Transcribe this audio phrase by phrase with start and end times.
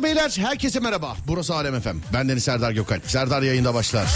[0.00, 1.16] Hanımlar beyler herkese merhaba.
[1.26, 2.00] Burası Alem Efem.
[2.12, 3.10] Ben Deniz Serdar Gökalp.
[3.10, 4.06] Serdar yayında başlar.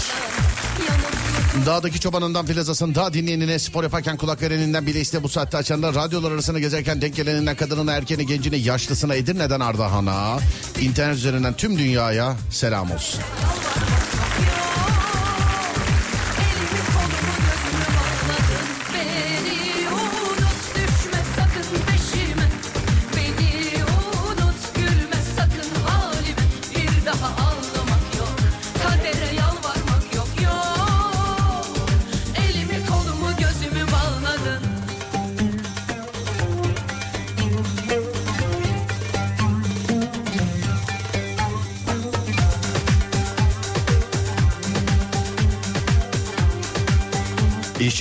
[1.65, 6.31] Dağdaki çobanından filazasın, dağ dinleyenine, spor yaparken kulak vereninden bile iste bu saatte açanlar, radyolar
[6.31, 10.39] arasında gezerken denk geleninden kadınına, erkeni, gencine, yaşlısına, Edirne'den Ardahan'a,
[10.81, 13.21] internet üzerinden tüm dünyaya selam olsun.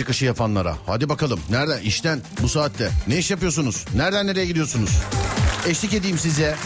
[0.04, 0.76] çıkışı yapanlara.
[0.86, 3.84] Hadi bakalım nereden işten bu saatte ne iş yapıyorsunuz?
[3.96, 4.90] Nereden nereye gidiyorsunuz?
[5.68, 6.56] Eşlik edeyim size.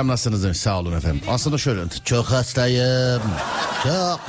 [0.00, 0.56] Selam nasılsınız.
[0.56, 1.20] Sağ olun efendim.
[1.28, 3.22] Aslında şöyle çok hastayım.
[3.82, 4.20] Çok.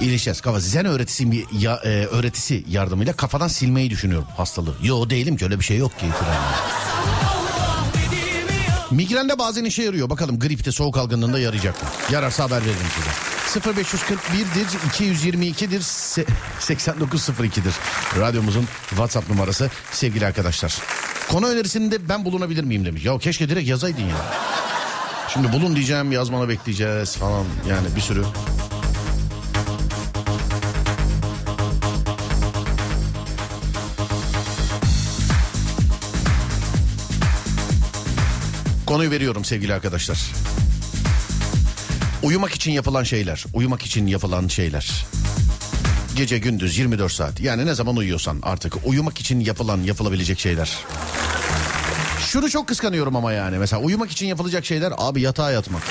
[0.00, 0.40] İyileşeceğiz.
[0.40, 4.74] Kafa zen öğretisi, ya, e, öğretisi yardımıyla kafadan silmeyi düşünüyorum hastalığı.
[4.82, 6.06] Yo değilim ki öyle bir şey yok ki.
[8.90, 10.10] Migrende bazen işe yarıyor.
[10.10, 11.88] Bakalım gripte soğuk algınlığında yarayacak mı?
[12.12, 13.10] Yararsa haber veririm size.
[13.60, 16.26] 0541'dir 222'dir se-
[16.60, 17.74] 8902'dir.
[18.20, 20.78] Radyomuzun WhatsApp numarası sevgili arkadaşlar.
[21.28, 23.04] Konu önerisinde ben bulunabilir miyim demiş.
[23.04, 24.16] Ya keşke direkt yazaydın ya.
[25.28, 28.24] Şimdi bulun diyeceğim yazmana bekleyeceğiz falan yani bir sürü.
[38.86, 40.18] Konuyu veriyorum sevgili arkadaşlar.
[42.22, 45.06] Uyumak için yapılan şeyler, uyumak için yapılan şeyler.
[46.16, 50.78] Gece gündüz 24 saat yani ne zaman uyuyorsan artık uyumak için yapılan yapılabilecek şeyler.
[52.28, 55.82] Şunu çok kıskanıyorum ama yani mesela uyumak için yapılacak şeyler abi yatağa yatmak.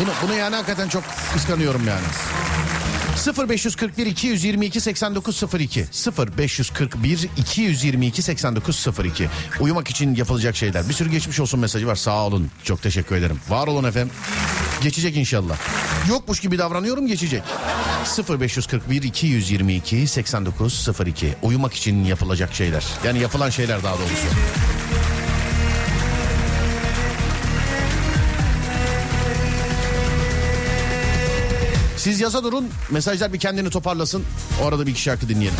[0.00, 2.04] Bunu, bunu yani hakikaten çok kıskanıyorum yani.
[3.50, 5.86] 0541 222 8902
[6.36, 9.28] 0541 222 8902
[9.60, 10.88] Uyumak için yapılacak şeyler.
[10.88, 11.96] Bir sürü geçmiş olsun mesajı var.
[11.96, 12.50] Sağ olun.
[12.64, 13.40] Çok teşekkür ederim.
[13.48, 14.10] Var olun efendim.
[14.82, 15.56] Geçecek inşallah.
[16.08, 17.42] Yokmuş gibi davranıyorum geçecek.
[18.28, 22.84] 0541 222 8902 Uyumak için yapılacak şeyler.
[23.04, 24.26] Yani yapılan şeyler daha doğrusu.
[32.06, 32.68] Siz yaza durun.
[32.90, 34.24] Mesajlar bir kendini toparlasın.
[34.62, 35.58] O arada bir iki şarkı dinleyelim.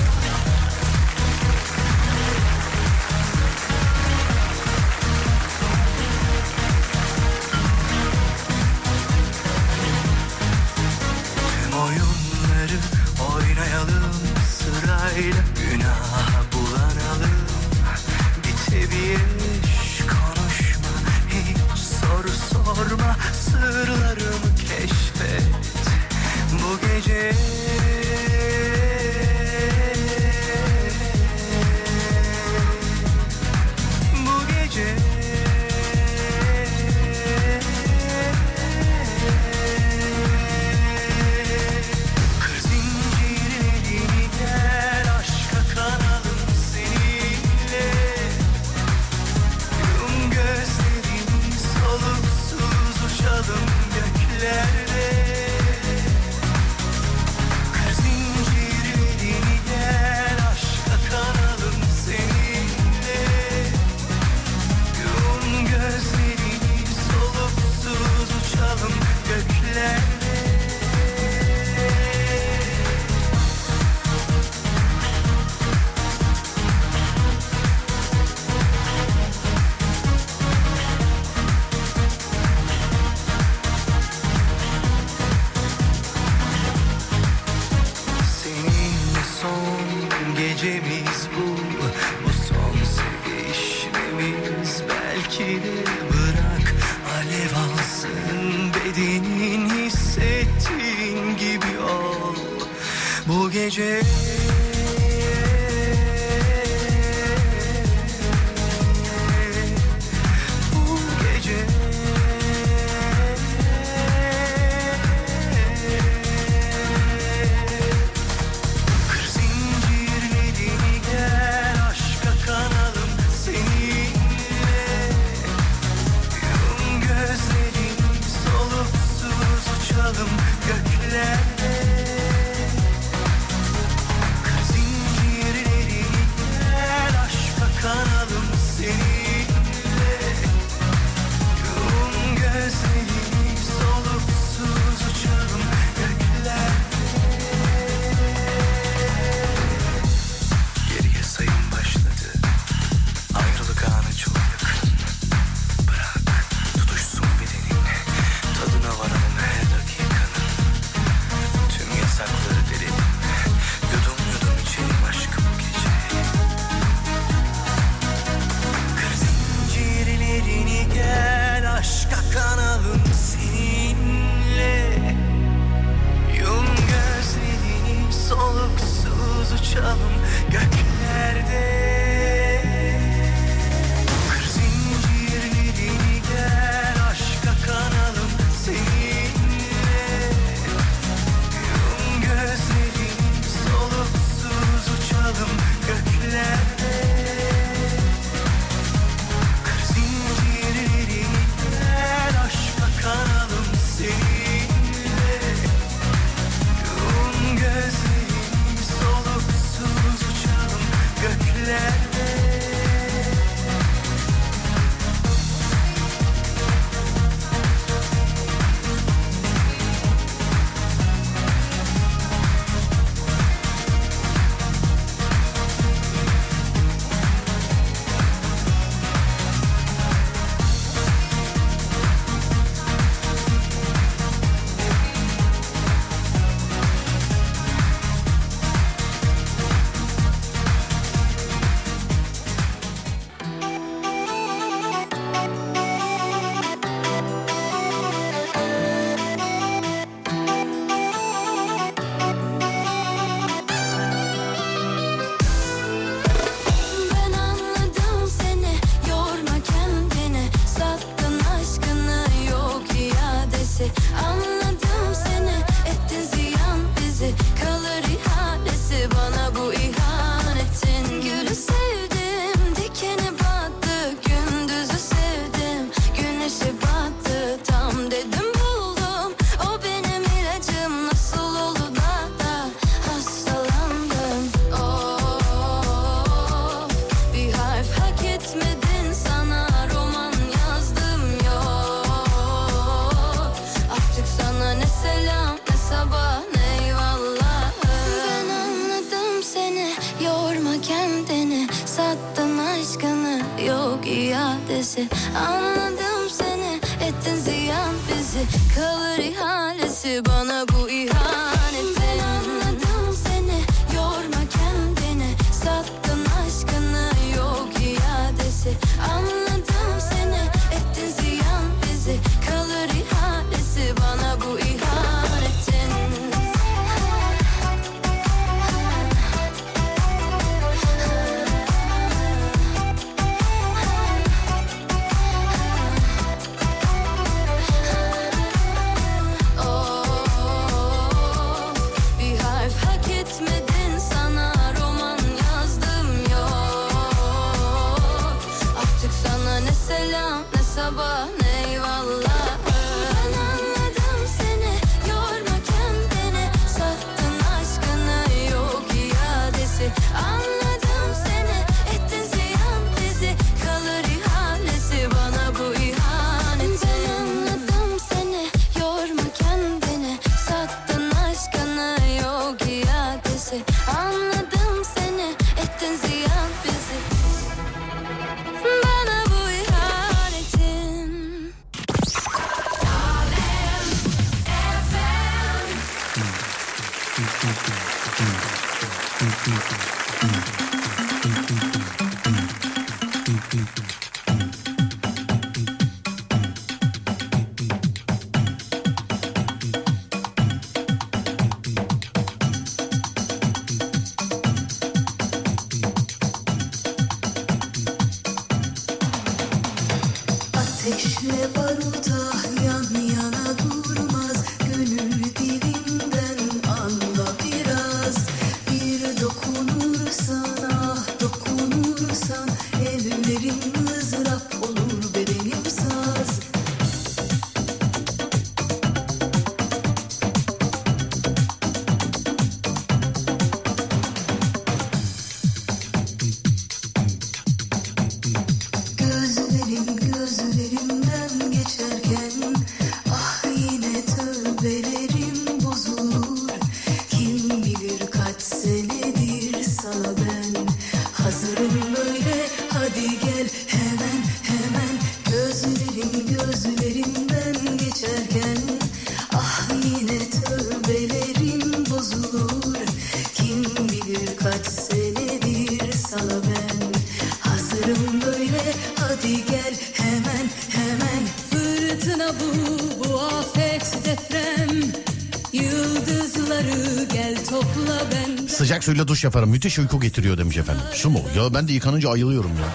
[478.86, 479.50] Suyla duş yaparım.
[479.50, 480.82] Müthiş uyku getiriyor demiş efendim.
[480.94, 481.20] Su mu?
[481.36, 482.68] Ya ben de yıkanınca ayılıyorum ya.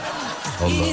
[0.66, 0.86] Allah.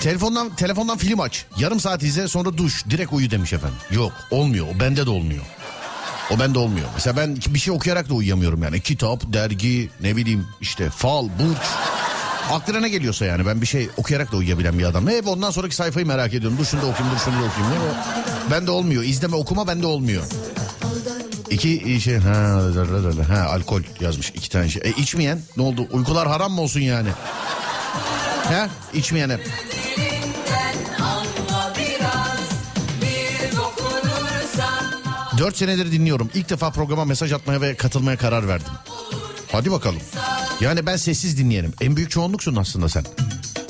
[0.00, 1.46] Telefondan telefondan film aç.
[1.58, 2.84] Yarım saat izle sonra duş.
[2.90, 3.76] Direkt uyu demiş efendim.
[3.90, 4.66] Yok olmuyor.
[4.76, 5.44] O bende de olmuyor.
[6.30, 6.86] O bende olmuyor.
[6.94, 8.80] Mesela ben bir şey okuyarak da uyuyamıyorum yani.
[8.80, 11.66] Kitap, dergi, ne bileyim işte fal, burç.
[12.50, 15.08] Aklına ne geliyorsa yani ben bir şey okuyarak da uyuyabilen bir adam.
[15.08, 16.58] Hep ondan sonraki sayfayı merak ediyorum.
[16.58, 17.82] Dur şunu da okuyayım, dur şunu da okuyayım.
[18.50, 19.02] Bende olmuyor.
[19.02, 20.22] İzleme okuma bende olmuyor.
[21.50, 22.60] İki şey ha,
[23.28, 24.82] ha alkol yazmış iki tane şey.
[24.84, 25.86] E içmeyen ne oldu?
[25.90, 27.08] Uykular haram mı olsun yani?
[28.48, 28.66] He?
[28.98, 29.50] İçmeyen hep.
[35.38, 36.30] Dört senedir dinliyorum.
[36.34, 38.72] İlk defa programa mesaj atmaya ve katılmaya karar verdim.
[39.52, 40.00] Hadi bakalım.
[40.60, 41.72] Yani ben sessiz dinleyenim.
[41.80, 43.04] En büyük çoğunluksun aslında sen.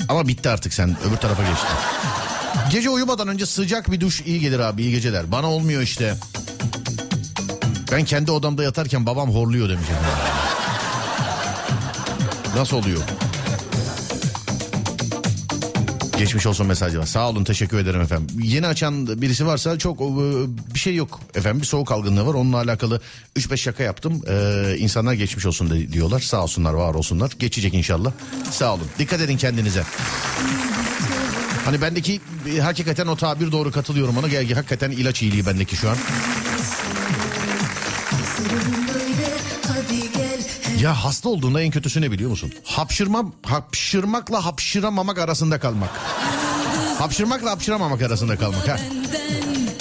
[0.09, 1.69] Ama bitti artık sen öbür tarafa geçtin.
[2.71, 5.31] Gece uyumadan önce sıcak bir duş iyi gelir abi iyi geceler.
[5.31, 6.15] Bana olmuyor işte.
[7.91, 9.87] Ben kendi odamda yatarken babam horluyor demiş.
[12.55, 13.01] Nasıl oluyor?
[16.17, 17.05] Geçmiş olsun mesajı var.
[17.05, 18.39] Sağ olun teşekkür ederim efendim.
[18.43, 20.03] Yeni açan birisi varsa çok e,
[20.73, 21.61] bir şey yok efendim.
[21.61, 22.33] Bir soğuk algınlığı var.
[22.33, 23.01] Onunla alakalı
[23.37, 24.21] 3-5 şaka yaptım.
[24.27, 26.19] Ee, insanlar geçmiş olsun diyorlar.
[26.19, 27.31] Sağ olsunlar var olsunlar.
[27.39, 28.11] Geçecek inşallah.
[28.51, 28.87] Sağ olun.
[28.99, 29.83] Dikkat edin kendinize.
[31.65, 32.21] Hani bendeki
[32.55, 34.27] e, hakikaten o tabir doğru katılıyorum ona.
[34.55, 35.97] Hakikaten ilaç iyiliği bendeki şu an.
[40.81, 42.53] Ya hasta olduğunda en kötüsü ne biliyor musun?
[42.63, 45.89] Hapşırmam, hapşırmakla hapşıramamak arasında kalmak.
[46.99, 48.67] Hapşırmakla hapşıramamak arasında kalmak.
[48.67, 48.77] Ha.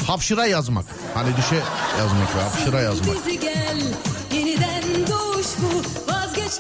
[0.07, 0.87] Hapşıra yazmak.
[1.15, 1.63] Hani düşe
[1.99, 3.17] yazmak ve hapşıra yazmak.
[4.35, 5.83] Yeniden duş bu,
[6.13, 6.59] vazgeç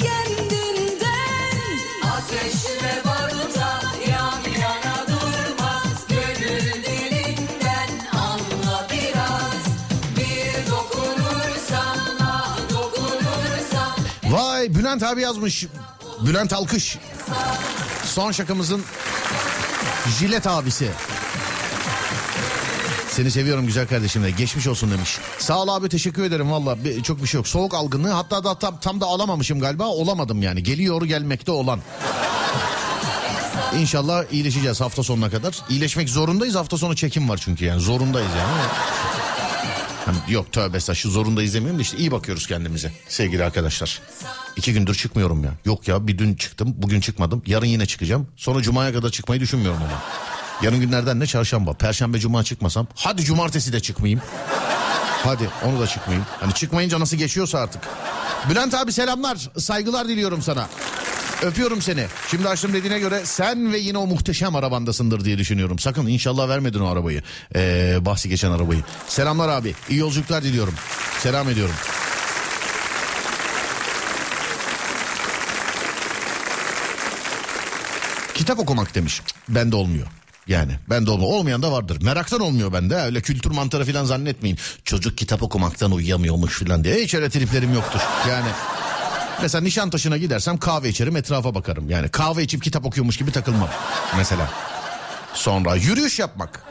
[14.78, 15.66] Bülent abi yazmış.
[16.20, 16.98] Bülent Alkış.
[18.04, 18.82] Son şakamızın
[20.18, 20.90] jilet abisi.
[23.08, 25.18] Seni seviyorum güzel kardeşim de geçmiş olsun demiş.
[25.38, 27.48] Sağ ol abi teşekkür ederim valla çok bir şey yok.
[27.48, 30.62] Soğuk algınlığı hatta da tam, tam da alamamışım galiba olamadım yani.
[30.62, 31.80] Geliyor gelmekte olan.
[33.80, 35.58] İnşallah iyileşeceğiz hafta sonuna kadar.
[35.70, 38.62] İyileşmek zorundayız hafta sonu çekim var çünkü yani zorundayız yani.
[40.08, 44.00] Hani yok tövbe estağfurullah şu zorundayız demiyorum da işte iyi bakıyoruz kendimize sevgili arkadaşlar.
[44.56, 45.50] İki gündür çıkmıyorum ya.
[45.64, 48.28] Yok ya bir dün çıktım bugün çıkmadım yarın yine çıkacağım.
[48.36, 50.02] Sonra cumaya kadar çıkmayı düşünmüyorum ama.
[50.62, 54.22] Yarın günlerden ne çarşamba perşembe cuma çıkmasam hadi cumartesi de çıkmayayım.
[55.24, 56.26] Hadi onu da çıkmayayım.
[56.40, 57.82] Hani çıkmayınca nasıl geçiyorsa artık.
[58.50, 60.68] Bülent abi selamlar saygılar diliyorum sana.
[61.42, 62.06] Öpüyorum seni.
[62.30, 65.78] Şimdi açtım dediğine göre sen ve yine o muhteşem arabandasındır diye düşünüyorum.
[65.78, 67.22] Sakın inşallah vermedin o arabayı.
[67.54, 68.80] Ee, bahsi geçen arabayı.
[69.08, 69.74] Selamlar abi.
[69.90, 70.74] İyi yolculuklar diliyorum.
[71.20, 71.74] Selam ediyorum.
[78.34, 79.22] Kitap okumak demiş.
[79.48, 80.06] Bende olmuyor.
[80.46, 81.30] Yani bende olmuyor.
[81.30, 82.02] Olmayan da vardır.
[82.02, 82.96] Meraktan olmuyor bende.
[82.96, 84.58] Öyle kültür mantarı falan zannetmeyin.
[84.84, 86.94] Çocuk kitap okumaktan uyuyamıyormuş falan diye.
[86.94, 88.00] Hiç öyle triplerim yoktur.
[88.28, 88.48] Yani
[89.42, 91.90] mesela Nişantaşı'na gidersem kahve içerim etrafa bakarım.
[91.90, 93.68] Yani kahve içip kitap okuyormuş gibi takılmam.
[94.16, 94.50] Mesela.
[95.34, 96.62] Sonra yürüyüş yapmak.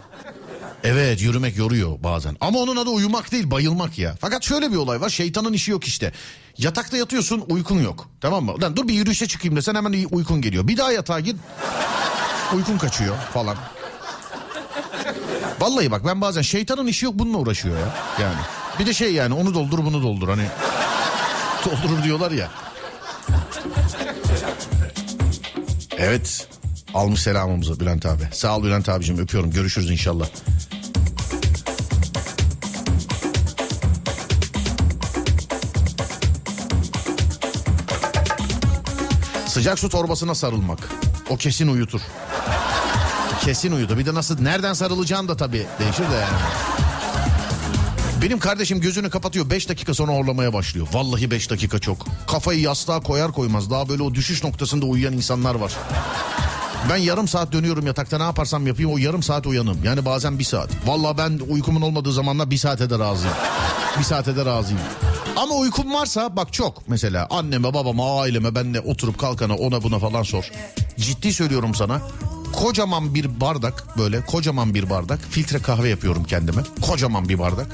[0.83, 2.37] Evet yürümek yoruyor bazen.
[2.41, 4.15] Ama onun adı uyumak değil bayılmak ya.
[4.21, 6.11] Fakat şöyle bir olay var şeytanın işi yok işte.
[6.57, 8.09] Yatakta yatıyorsun uykun yok.
[8.21, 8.61] Tamam mı?
[8.61, 10.67] Lan dur bir yürüyüşe çıkayım desen hemen uykun geliyor.
[10.67, 11.35] Bir daha yatağa gir.
[12.55, 13.57] Uykun kaçıyor falan.
[15.59, 17.95] Vallahi bak ben bazen şeytanın işi yok bununla uğraşıyor ya.
[18.21, 18.39] Yani.
[18.79, 20.45] Bir de şey yani onu doldur bunu doldur hani.
[21.65, 22.51] Doldurur diyorlar ya.
[25.97, 26.47] Evet.
[26.93, 28.23] Almış selamımızı Bülent abi.
[28.31, 29.51] Sağ ol Bülent abicim öpüyorum.
[29.51, 30.27] Görüşürüz inşallah.
[39.47, 40.79] Sıcak su torbasına sarılmak.
[41.29, 42.01] O kesin uyutur.
[43.41, 43.97] Kesin uyudu.
[43.97, 46.76] Bir de nasıl nereden sarılacağın da tabii değişir de yani.
[48.27, 50.87] Benim kardeşim gözünü kapatıyor 5 dakika sonra horlamaya başlıyor.
[50.93, 52.05] Vallahi 5 dakika çok.
[52.27, 55.73] Kafayı yastığa koyar koymaz daha böyle o düşüş noktasında uyuyan insanlar var.
[56.89, 59.83] Ben yarım saat dönüyorum yatakta ne yaparsam yapayım o yarım saat uyanım.
[59.83, 60.69] Yani bazen bir saat.
[60.85, 63.35] Vallahi ben uykumun olmadığı zamanlar bir saate de razıyım.
[63.99, 64.81] Bir saate de razıyım.
[65.35, 70.23] Ama uykum varsa bak çok mesela anneme babama aileme benle oturup kalkana ona buna falan
[70.23, 70.51] sor.
[70.97, 72.01] Ciddi söylüyorum sana.
[72.53, 76.61] Kocaman bir bardak böyle kocaman bir bardak filtre kahve yapıyorum kendime.
[76.81, 77.67] Kocaman bir bardak.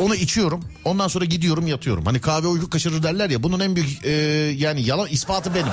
[0.00, 0.60] Onu içiyorum.
[0.84, 2.04] Ondan sonra gidiyorum yatıyorum.
[2.06, 3.42] Hani kahve uyku kaçırır derler ya.
[3.42, 4.10] Bunun en büyük e,
[4.56, 5.66] yani yalan ispatı benim.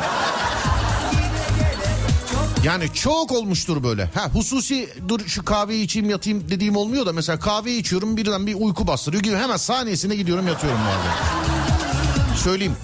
[2.64, 4.06] Yani çok olmuştur böyle.
[4.16, 8.56] Ha hususi dur şu kahveyi içeyim yatayım dediğim olmuyor da mesela kahveyi içiyorum birden bir
[8.56, 12.36] uyku bastırıyor gibi hemen saniyesine gidiyorum yatıyorum bazen.
[12.36, 12.76] Söyleyeyim.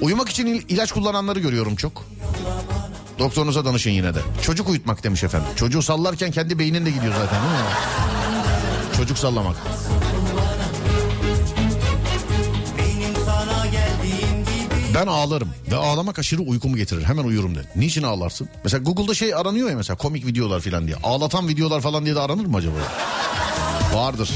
[0.00, 2.04] Uyumak için il- ilaç kullananları görüyorum çok.
[3.18, 4.18] Doktorunuza danışın yine de.
[4.42, 5.48] Çocuk uyutmak demiş efendim.
[5.56, 7.70] Çocuğu sallarken kendi beynin de gidiyor zaten değil mi?
[9.00, 9.56] Çocuk sallamak.
[14.94, 17.04] Ben ağlarım ve ağlamak aşırı uykumu getirir.
[17.04, 17.60] Hemen uyurum de.
[17.76, 18.48] Niçin ağlarsın?
[18.64, 20.96] Mesela Google'da şey aranıyor ya mesela komik videolar falan diye.
[21.02, 22.74] Ağlatan videolar falan diye de aranır mı acaba?
[23.94, 24.30] Vardır.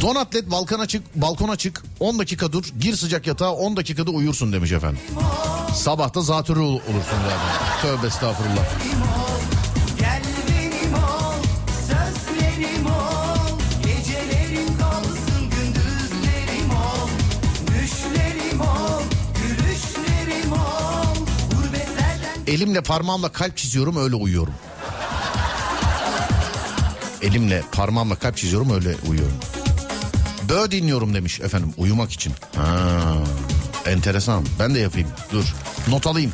[0.00, 4.52] Don atlet balkona çık, balkona çık 10 dakika dur gir sıcak yatağa 10 dakikada uyursun
[4.52, 5.00] demiş efendim.
[5.74, 7.82] Sabahta zatürre ol- olursun zaten.
[7.82, 8.64] Tövbe estağfurullah.
[22.46, 24.54] Elimle parmağımla kalp çiziyorum öyle uyuyorum.
[27.22, 29.36] Elimle parmağımla kalp çiziyorum öyle uyuyorum.
[30.48, 32.32] Bö dinliyorum demiş efendim uyumak için.
[32.56, 32.66] Ha,
[33.86, 35.44] enteresan ben de yapayım dur
[35.88, 36.32] not alayım.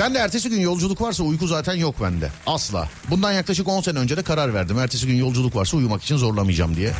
[0.00, 2.30] Ben de ertesi gün yolculuk varsa uyku zaten yok bende.
[2.46, 2.88] Asla.
[3.10, 4.78] Bundan yaklaşık 10 sene önce de karar verdim.
[4.78, 6.92] Ertesi gün yolculuk varsa uyumak için zorlamayacağım diye.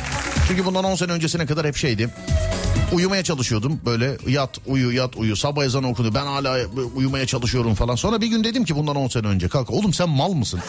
[0.47, 2.09] Çünkü bundan 10 sene öncesine kadar hep şeydi.
[2.93, 3.79] Uyumaya çalışıyordum.
[3.85, 5.35] Böyle yat uyu yat uyu.
[5.35, 6.13] Sabah ezanı okudu.
[6.15, 6.57] Ben hala
[6.95, 7.95] uyumaya çalışıyorum falan.
[7.95, 9.47] Sonra bir gün dedim ki bundan 10 sene önce.
[9.47, 10.59] Kalk oğlum sen mal mısın?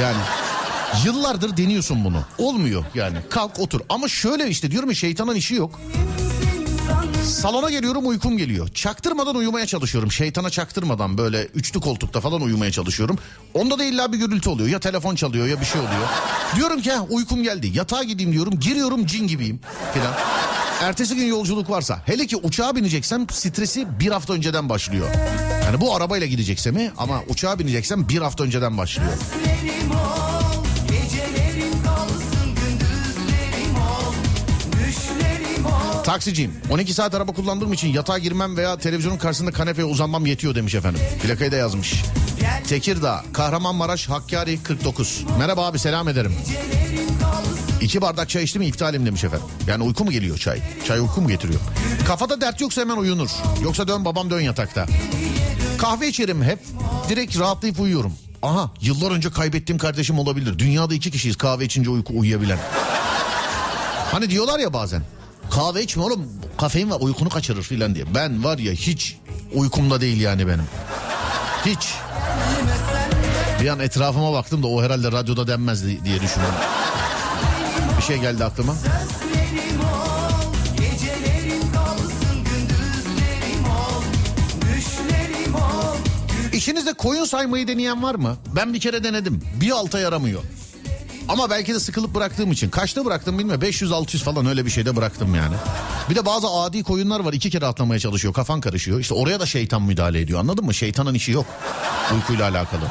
[0.00, 0.16] Yani
[1.04, 2.22] yıllardır deniyorsun bunu.
[2.38, 3.18] Olmuyor yani.
[3.30, 3.80] Kalk otur.
[3.88, 5.80] Ama şöyle işte diyorum ya şeytanın işi yok.
[7.24, 8.68] Salona geliyorum uykum geliyor.
[8.68, 10.12] Çaktırmadan uyumaya çalışıyorum.
[10.12, 13.18] Şeytana çaktırmadan böyle üçlü koltukta falan uyumaya çalışıyorum.
[13.54, 14.68] Onda da illa bir gürültü oluyor.
[14.68, 16.08] Ya telefon çalıyor ya bir şey oluyor.
[16.56, 17.70] Diyorum ki "Ha, uykum geldi.
[17.74, 18.60] Yatağa gideyim diyorum.
[18.60, 19.60] Giriyorum cin gibiyim
[19.94, 20.12] filan.
[20.84, 25.08] Ertesi gün yolculuk varsa hele ki uçağa bineceksem stresi bir hafta önceden başlıyor.
[25.64, 29.10] Yani bu arabayla gideceksem mi ama uçağa bineceksem bir hafta önceden başlıyor.
[29.44, 30.54] gecelerim ol,
[30.88, 32.34] gecelerim kalsın.
[36.04, 36.52] Taksiciyim.
[36.70, 41.00] 12 saat araba kullandığım için yatağa girmem veya televizyonun karşısında kanepeye uzanmam yetiyor demiş efendim.
[41.22, 42.02] Plakayı da yazmış.
[42.68, 45.24] Tekirdağ, Kahramanmaraş, Hakkari 49.
[45.38, 46.34] Merhaba abi selam ederim.
[47.84, 49.46] İki bardak çay içtim iptalim demiş efendim.
[49.66, 50.60] Yani uyku mu geliyor çay?
[50.88, 51.60] Çay uyku mu getiriyor?
[52.06, 53.30] Kafada dert yoksa hemen uyunur.
[53.62, 54.86] Yoksa dön babam dön yatakta.
[55.78, 56.58] Kahve içerim hep.
[57.08, 58.12] Direkt rahatlayıp uyuyorum.
[58.42, 60.58] Aha yıllar önce kaybettiğim kardeşim olabilir.
[60.58, 62.58] Dünyada iki kişiyiz kahve içince uyku uyuyabilen.
[64.12, 65.02] Hani diyorlar ya bazen.
[65.50, 66.26] Kahve içme oğlum
[66.58, 68.14] kafein var uykunu kaçırır filan diye.
[68.14, 69.16] Ben var ya hiç
[69.54, 70.64] uykumda değil yani benim.
[71.66, 71.94] Hiç.
[73.60, 76.54] Bir an etrafıma baktım da o herhalde radyoda denmez di- diye düşünüyorum.
[78.06, 78.74] Şey geldi aklıma.
[86.52, 88.36] İşinizde koyun saymayı deneyen var mı?
[88.56, 89.42] Ben bir kere denedim.
[89.60, 90.42] Bir alta yaramıyor.
[91.28, 92.70] Ama belki de sıkılıp bıraktığım için.
[92.70, 93.62] Kaçta bıraktım bilmiyorum.
[93.62, 95.54] 500-600 falan öyle bir şeyde bıraktım yani.
[96.10, 97.32] Bir de bazı adi koyunlar var.
[97.32, 98.34] iki kere atlamaya çalışıyor.
[98.34, 99.00] Kafan karışıyor.
[99.00, 100.40] İşte oraya da şeytan müdahale ediyor.
[100.40, 100.74] Anladın mı?
[100.74, 101.46] Şeytanın işi yok.
[102.14, 102.84] Uykuyla alakalı.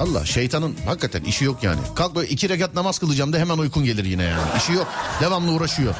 [0.00, 1.80] Allah şeytanın hakikaten işi yok yani.
[1.94, 4.42] Kalk böyle iki rekat namaz kılacağım da hemen uykun gelir yine yani.
[4.56, 4.86] İşi yok.
[5.20, 5.94] Devamlı uğraşıyor.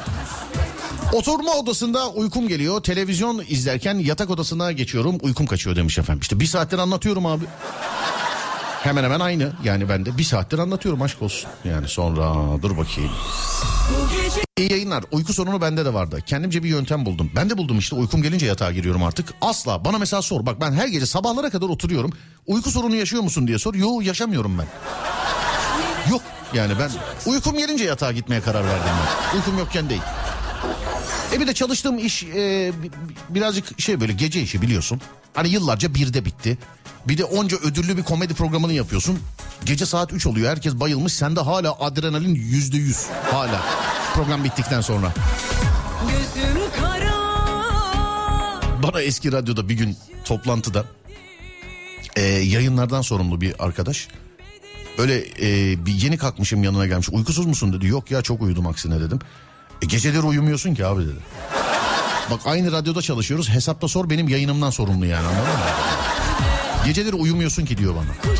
[1.13, 2.83] Oturma odasında uykum geliyor.
[2.83, 5.17] Televizyon izlerken yatak odasına geçiyorum.
[5.21, 6.21] Uykum kaçıyor demiş efendim.
[6.21, 7.45] İşte bir saattir anlatıyorum abi.
[8.83, 9.51] Hemen hemen aynı.
[9.63, 11.49] Yani ben de bir saattir anlatıyorum aşk olsun.
[11.65, 13.11] Yani sonra dur bakayım.
[14.57, 15.03] İyi yayınlar.
[15.11, 16.19] Uyku sorunu bende de vardı.
[16.25, 17.31] Kendimce bir yöntem buldum.
[17.35, 19.33] Ben de buldum işte uykum gelince yatağa giriyorum artık.
[19.41, 20.45] Asla bana mesela sor.
[20.45, 22.11] Bak ben her gece sabahlara kadar oturuyorum.
[22.47, 23.73] Uyku sorunu yaşıyor musun diye sor.
[23.75, 24.65] Yok yaşamıyorum ben.
[26.11, 26.21] Yok
[26.53, 26.89] yani ben
[27.31, 28.91] uykum gelince yatağa gitmeye karar verdim
[29.31, 29.37] ben.
[29.37, 30.01] Uykum yokken değil.
[31.33, 32.91] E bir de çalıştığım iş e, bi-
[33.29, 35.01] birazcık şey böyle gece işi biliyorsun.
[35.37, 36.57] Hani yıllarca birde bitti.
[37.07, 39.19] Bir de onca ödüllü bir komedi programını yapıyorsun.
[39.65, 41.13] Gece saat 3 oluyor herkes bayılmış.
[41.13, 43.05] Sende hala adrenalin yüzde yüz.
[43.31, 43.63] Hala
[44.13, 45.13] program bittikten sonra.
[48.83, 50.85] Bana eski radyoda bir gün toplantıda
[52.15, 54.07] e, yayınlardan sorumlu bir arkadaş.
[54.97, 57.09] Öyle e, bir yeni kalkmışım yanına gelmiş.
[57.09, 57.87] Uykusuz musun dedi.
[57.87, 59.19] Yok ya çok uyudum aksine dedim.
[59.81, 61.19] E, geceleri uyumuyorsun ki abi dedi.
[62.31, 63.49] Bak aynı radyoda çalışıyoruz.
[63.49, 65.65] Hesapta sor benim yayınımdan sorumlu yani anladın mı?
[66.85, 68.35] Geceleri uyumuyorsun ki diyor bana.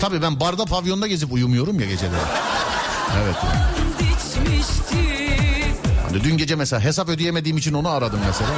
[0.00, 2.14] Tabii ben barda pavyonda gezip uyumuyorum ya geceleri.
[3.24, 3.36] Evet.
[6.08, 8.50] Hani dün gece mesela hesap ödeyemediğim için onu aradım mesela.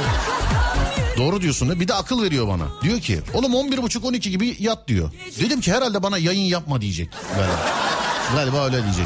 [1.17, 2.63] Doğru diyorsun bir de akıl veriyor bana.
[2.83, 5.11] Diyor ki oğlum 11.30-12 gibi yat diyor.
[5.39, 7.09] Dedim ki herhalde bana yayın yapma diyecek.
[7.35, 7.53] Galiba,
[8.33, 9.05] galiba öyle diyecek.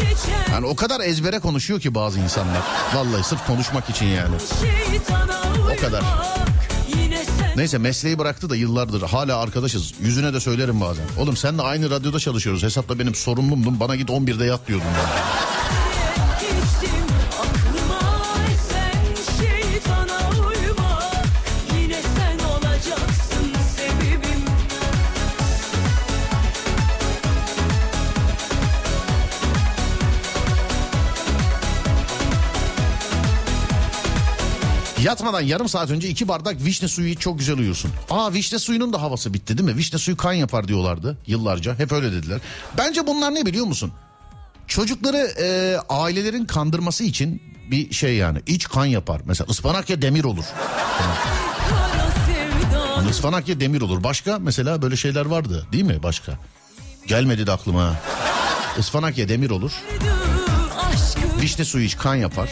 [0.00, 2.60] geçen Yani o kadar ezbere konuşuyor ki bazı insanlar.
[2.94, 4.36] Vallahi sırf konuşmak için yani.
[5.58, 6.02] uymak kadar.
[7.56, 9.92] Neyse mesleği bıraktı da yıllardır hala arkadaşız.
[10.00, 11.04] Yüzüne de söylerim bazen.
[11.18, 12.62] Oğlum sen de aynı radyoda çalışıyoruz.
[12.62, 13.80] Hesapta benim sorumlumdun.
[13.80, 14.84] Bana git 11'de yat diyordun.
[14.86, 15.51] Yani.
[35.12, 37.90] Yatmadan yarım saat önce iki bardak vişne suyu iç çok güzel uyursun.
[38.10, 39.76] Aa vişne suyunun da havası bitti değil mi?
[39.76, 41.78] Vişne suyu kan yapar diyorlardı yıllarca.
[41.78, 42.40] Hep öyle dediler.
[42.78, 43.92] Bence bunlar ne biliyor musun?
[44.66, 48.38] Çocukları e, ailelerin kandırması için bir şey yani.
[48.46, 49.20] iç kan yapar.
[49.24, 50.44] Mesela ıspanak ya demir olur.
[52.94, 54.04] Hani ıspanak ya demir olur.
[54.04, 56.32] Başka mesela böyle şeyler vardı değil mi başka?
[57.06, 57.94] Gelmedi de aklıma.
[58.78, 59.72] Ispanak ya demir olur.
[61.40, 62.48] Vişne suyu iç kan yapar.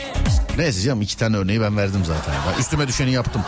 [0.60, 2.34] Neyse canım iki tane örneği ben verdim zaten.
[2.48, 3.42] Ben üstüme düşeni yaptım.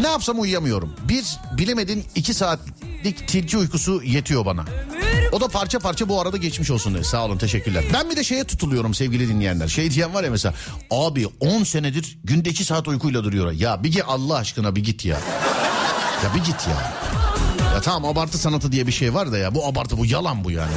[0.00, 0.92] Ne yapsam uyuyamıyorum.
[1.08, 1.24] Bir
[1.58, 4.64] bilemedin iki saatlik tilki uykusu yetiyor bana.
[5.32, 7.04] O da parça parça bu arada geçmiş olsun dedi.
[7.04, 7.84] Sağ olun teşekkürler.
[7.94, 9.68] Ben bir de şeye tutuluyorum sevgili dinleyenler.
[9.68, 10.54] Şey diyen var ya mesela.
[10.90, 13.52] Abi 10 senedir günde 2 saat uykuyla duruyor.
[13.52, 15.18] Ya bir git Allah aşkına bir git ya.
[16.24, 16.92] Ya bir git ya.
[17.74, 19.54] Ya tamam abartı sanatı diye bir şey var da ya.
[19.54, 20.72] Bu abartı bu yalan bu yani.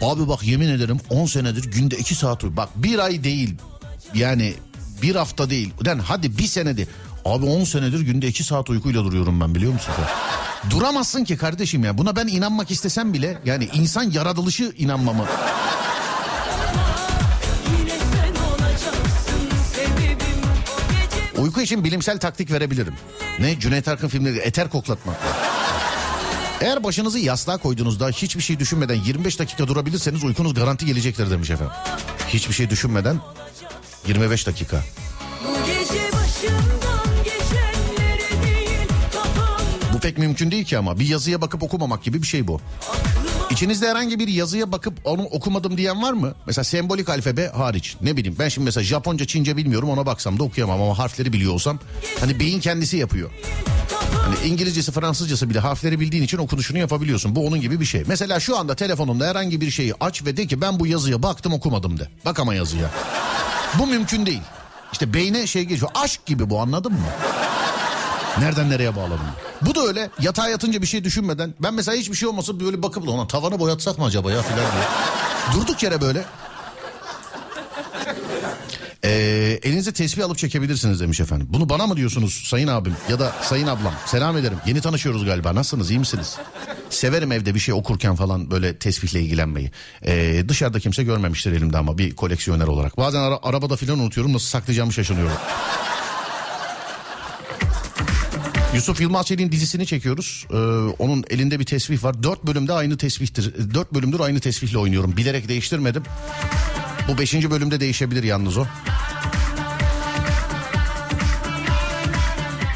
[0.00, 0.06] Bu.
[0.06, 2.56] Abi bak yemin ederim 10 senedir günde 2 saat uy.
[2.56, 3.56] Bak bir ay değil.
[4.14, 4.54] Yani
[5.02, 5.72] bir hafta değil.
[5.80, 6.86] Ulan hadi bir senede.
[7.24, 9.94] Abi 10 senedir günde 2 saat uykuyla duruyorum ben biliyor musun?
[10.70, 11.98] Duramazsın ki kardeşim ya.
[11.98, 15.24] Buna ben inanmak istesem bile yani insan yaratılışı inanmamı.
[21.38, 22.94] Uyku için bilimsel taktik verebilirim.
[23.38, 23.60] Ne?
[23.60, 25.16] Cüneyt Arkın filmleri eter koklatmak.
[26.60, 31.74] Eğer başınızı yastığa koyduğunuzda hiçbir şey düşünmeden 25 dakika durabilirseniz uykunuz garanti gelecektir demiş efendim.
[32.28, 33.20] Hiçbir şey düşünmeden
[34.08, 34.84] 25 dakika.
[39.94, 42.60] Bu pek mümkün değil ki ama bir yazıya bakıp okumamak gibi bir şey bu.
[43.50, 46.34] İçinizde herhangi bir yazıya bakıp onu okumadım diyen var mı?
[46.46, 47.96] Mesela sembolik alfabe hariç.
[48.00, 51.52] Ne bileyim ben şimdi mesela Japonca, Çince bilmiyorum ona baksam da okuyamam ama harfleri biliyor
[51.52, 51.78] olsam
[52.20, 53.30] hani beyin kendisi yapıyor.
[54.26, 57.36] Hani İngilizcesi, Fransızcası bile harfleri bildiğin için okunuşunu yapabiliyorsun.
[57.36, 58.04] Bu onun gibi bir şey.
[58.06, 61.52] Mesela şu anda telefonunda herhangi bir şeyi aç ve de ki ben bu yazıya baktım
[61.52, 62.08] okumadım de.
[62.24, 62.90] Bak ama yazıya.
[63.78, 64.42] Bu mümkün değil.
[64.92, 65.90] İşte beyne şey geçiyor.
[65.94, 66.98] Aşk gibi bu anladın mı?
[68.38, 69.26] Nereden nereye bağladım?
[69.62, 71.54] Bu da öyle yatağa yatınca bir şey düşünmeden.
[71.60, 74.84] Ben mesela hiçbir şey olmasa böyle bakıp ona tavanı boyatsak mı acaba ya filan diye.
[75.54, 76.24] Durduk yere böyle.
[79.06, 81.46] Ee, elinize tesbih alıp çekebilirsiniz demiş efendim.
[81.50, 83.94] Bunu bana mı diyorsunuz sayın abim ya da sayın ablam?
[84.06, 84.58] Selam ederim.
[84.66, 85.54] Yeni tanışıyoruz galiba.
[85.54, 85.90] Nasılsınız?
[85.90, 86.36] iyi misiniz?
[86.90, 89.70] Severim evde bir şey okurken falan böyle tesbihle ilgilenmeyi.
[90.06, 92.96] Ee, dışarıda kimse görmemiştir elimde ama bir koleksiyoner olarak.
[92.96, 95.36] Bazen ara- arabada filan unutuyorum nasıl saklayacağımı şaşırıyorum.
[98.74, 100.46] Yusuf Yılmaz Çelik'in dizisini çekiyoruz.
[100.50, 100.56] Ee,
[100.98, 102.22] onun elinde bir tesbih var.
[102.22, 103.74] Dört bölümde aynı tesbihtir.
[103.74, 105.16] Dört bölümdür aynı tesbihle oynuyorum.
[105.16, 106.02] Bilerek değiştirmedim.
[107.08, 108.66] Bu beşinci bölümde değişebilir yalnız o.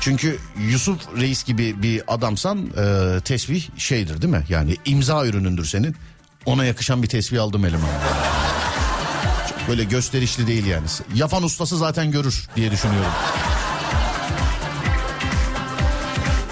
[0.00, 4.44] Çünkü Yusuf Reis gibi bir adamsan e, tesbih şeydir değil mi?
[4.48, 5.96] Yani imza ürünündür senin.
[6.46, 7.82] Ona yakışan bir tesbih aldım elime.
[9.68, 10.86] Böyle gösterişli değil yani.
[11.14, 13.12] Yapan ustası zaten görür diye düşünüyorum.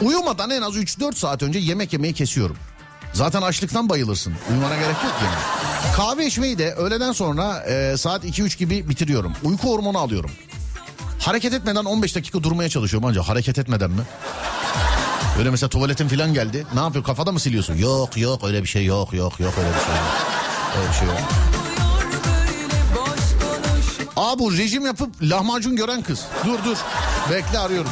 [0.02, 2.56] Uyumadan en az 3-4 saat önce yemek yemeyi kesiyorum.
[3.12, 4.34] Zaten açlıktan bayılırsın.
[4.50, 5.34] Uyumana gerek yok yani.
[5.96, 9.32] Kahve içmeyi de öğleden sonra e, saat 2-3 gibi bitiriyorum.
[9.44, 10.30] Uyku hormonu alıyorum.
[11.18, 14.02] Hareket etmeden 15 dakika durmaya çalışıyorum ancak hareket etmeden mi?
[15.38, 16.66] Öyle mesela tuvaletin falan geldi.
[16.74, 17.74] Ne yapıyor kafada mı siliyorsun?
[17.74, 20.04] Yok yok öyle bir şey yok yok yok öyle bir şey yok.
[20.78, 21.16] Öyle bir şey yok.
[24.16, 26.24] Aa bu rejim yapıp lahmacun gören kız.
[26.46, 26.76] Dur dur.
[27.30, 27.90] Bekle arıyorum.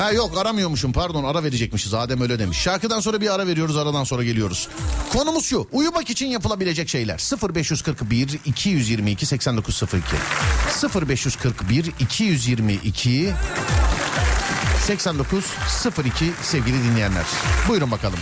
[0.00, 2.58] Ha yok aramıyormuşum pardon ara verecekmişiz Adem öyle demiş.
[2.58, 4.68] Şarkıdan sonra bir ara veriyoruz aradan sonra geliyoruz.
[5.12, 10.02] Konumuz şu uyumak için yapılabilecek şeyler 0541 222 8902
[11.10, 13.32] 0541 222
[14.86, 17.26] 8902 sevgili dinleyenler.
[17.68, 18.18] Buyurun bakalım.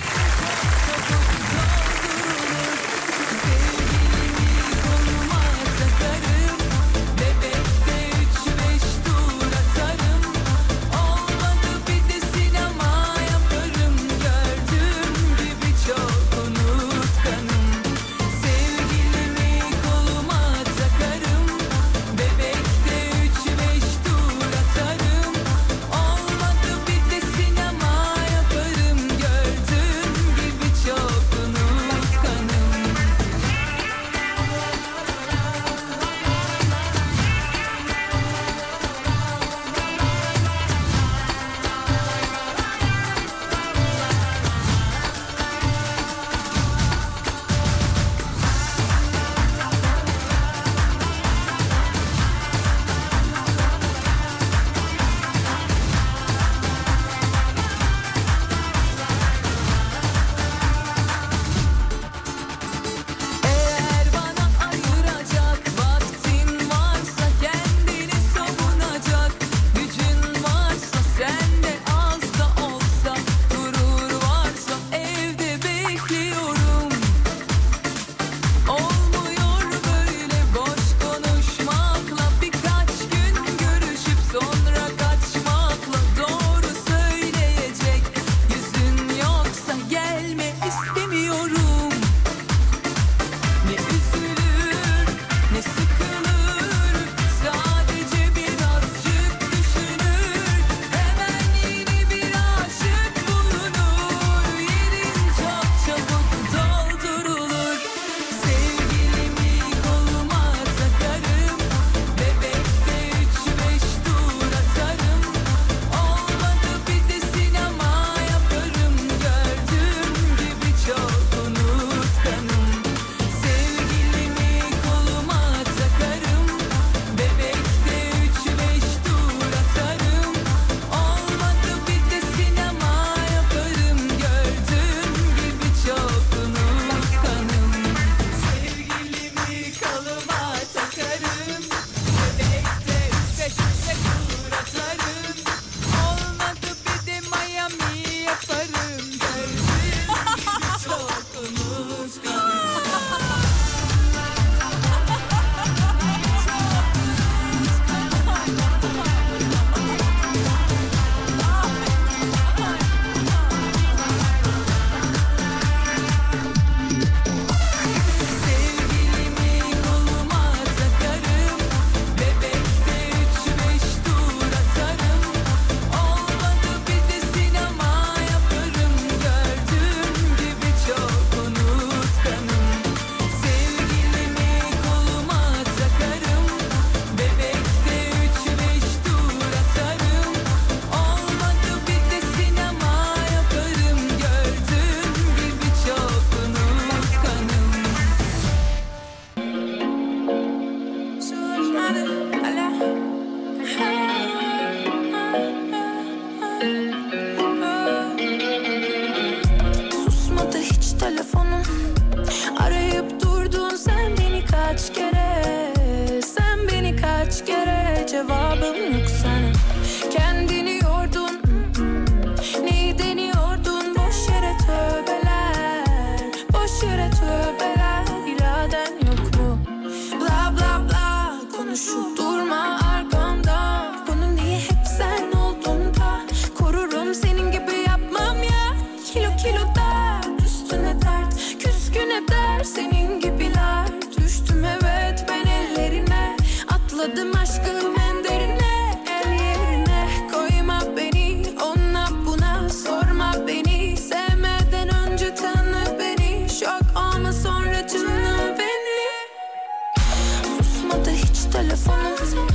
[261.53, 262.49] Telefonum.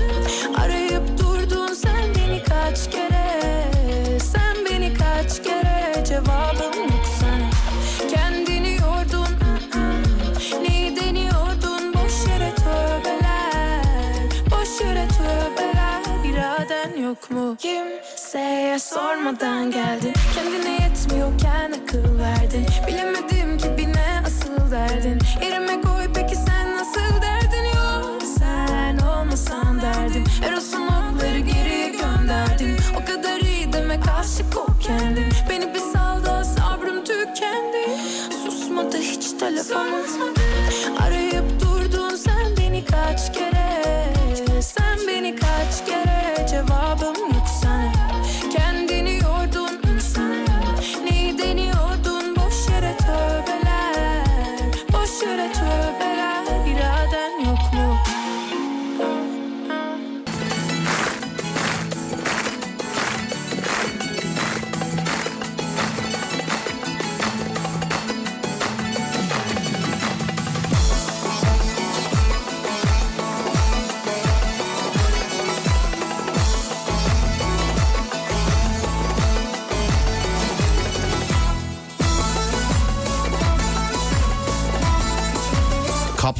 [0.58, 3.30] Arayıp durdun sen beni kaç kere?
[4.20, 6.06] Sen beni kaç kere?
[6.06, 7.50] Cevabım yok sana.
[8.10, 9.34] Kendini yordun
[9.76, 10.64] ı-ı.
[10.64, 14.30] Neyi deniyordun Boş yere tövbeler.
[14.52, 16.02] Boş yere tövbeler.
[16.26, 17.56] İraden yok mu?
[17.60, 20.14] Kimseye sormadan geldin.
[20.36, 22.66] Kendine yetmiyorken akıl verdin.
[22.88, 25.20] Bilemedim ki bir ne asıl derdin.
[25.42, 25.93] Yerime koy
[29.54, 30.24] olmasan derdim.
[30.44, 32.78] Eros'un okları geriye gönderdim.
[33.02, 35.34] O kadar iyi demek aşık ol kendin.
[35.50, 38.00] Beni bir sal da sabrım tükendi.
[38.44, 40.34] Susmadı hiç telefonum.
[41.00, 43.53] Arayıp durdun sen beni kaç kere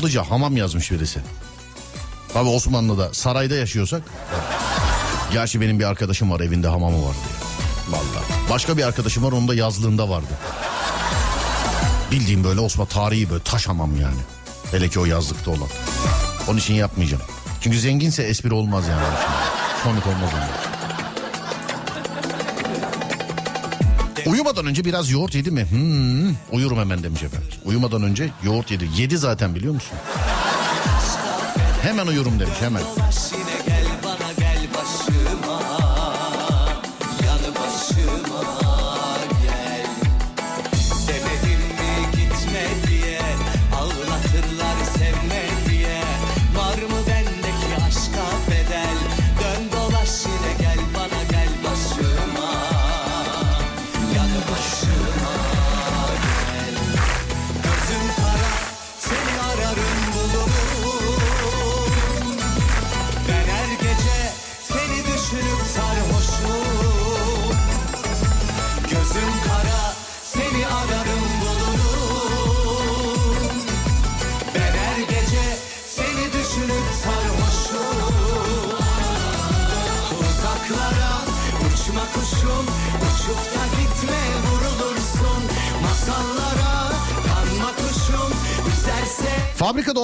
[0.04, 1.20] Kaplıca hamam yazmış birisi.
[2.34, 4.02] Tabi Osmanlı'da sarayda yaşıyorsak.
[5.32, 7.36] Gerçi benim bir arkadaşım var evinde hamamı var diye.
[7.90, 8.50] Vallahi.
[8.50, 10.34] Başka bir arkadaşım var onun da yazlığında vardı.
[12.12, 14.22] Bildiğim böyle Osmanlı tarihi böyle taş hamam yani.
[14.72, 15.70] Hele ki o yazlıkta olan.
[16.48, 17.24] Onun için yapmayacağım.
[17.62, 19.04] Çünkü zenginse espri olmaz yani.
[19.84, 20.73] Komik olmaz onlar.
[24.34, 25.66] Uyumadan önce biraz yoğurt yedi mi?
[25.70, 27.48] Hmm, uyurum hemen demiş efendim.
[27.66, 28.88] Uyumadan önce yoğurt yedi.
[28.98, 29.98] Yedi zaten biliyor musun?
[31.82, 32.82] Hemen uyurum demiş hemen.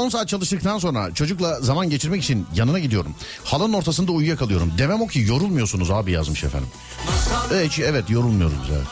[0.10, 3.16] 10 saat çalıştıktan sonra çocukla zaman geçirmek için yanına gidiyorum.
[3.43, 4.72] Halının ortasında uyuyakalıyorum.
[4.78, 6.70] Demem o ki yorulmuyorsunuz abi yazmış efendim.
[7.53, 8.88] Evet, evet yorulmuyoruz evet.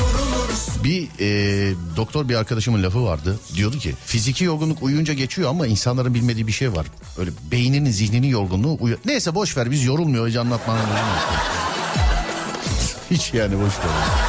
[0.00, 3.40] vurulursun Bir e, doktor bir arkadaşımın lafı vardı.
[3.56, 6.86] Diyordu ki fiziki yorgunluk uyuyunca geçiyor ama insanların bilmediği bir şey var.
[7.18, 8.98] Öyle beyninin zihninin yorgunluğu uyu...
[9.04, 10.80] Neyse boş ver biz yorulmuyor hiç anlatmanın.
[13.10, 14.20] Hiç yani boş ver.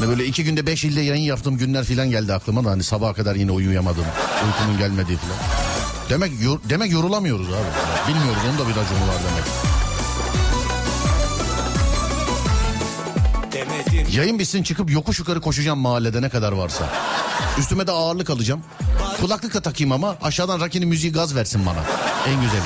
[0.00, 3.14] Hani böyle iki günde beş ilde yayın yaptığım günler filan geldi aklıma da hani sabaha
[3.14, 4.04] kadar yine uyuyamadım.
[4.46, 5.36] Uykumun gelmediği filan.
[6.10, 8.08] Demek yor- demek yorulamıyoruz abi.
[8.08, 9.69] Bilmiyoruz onun da bir raconu var demek.
[14.16, 16.88] Yayın bitsin çıkıp yokuş yukarı koşacağım mahallede ne kadar varsa.
[17.58, 18.62] Üstüme de ağırlık alacağım.
[19.20, 21.84] Kulaklık da takayım ama aşağıdan Raki'nin müziği gaz versin bana.
[22.28, 22.62] En güzeli.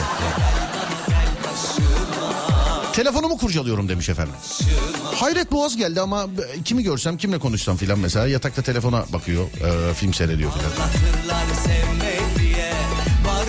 [2.93, 4.35] Telefonumu kurcalıyorum demiş efendim.
[5.15, 6.27] Hayret Boğaz geldi ama
[6.65, 10.71] kimi görsem kimle konuşsam filan mesela yatakta telefona bakıyor e, film seyrediyor filan.
[13.27, 13.47] Var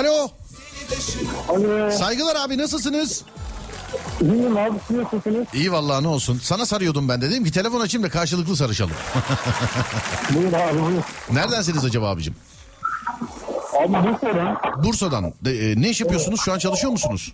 [0.00, 0.28] Alo.
[1.48, 1.90] Alo.
[1.90, 3.24] Saygılar abi nasılsınız?
[4.20, 5.46] İyiyim abi siz nasılsınız?
[5.54, 6.40] İyi vallahi ne olsun.
[6.42, 8.92] Sana sarıyordum ben de dedim ki telefon açayım da karşılıklı sarışalım.
[10.34, 11.02] Buyur abi buyur.
[11.32, 12.34] Neredensiniz acaba abicim?
[13.80, 14.56] Abi bu sorun.
[14.84, 15.32] Bursa'dan.
[15.44, 16.40] De- e, ne iş yapıyorsunuz?
[16.44, 17.32] Şu an çalışıyor musunuz?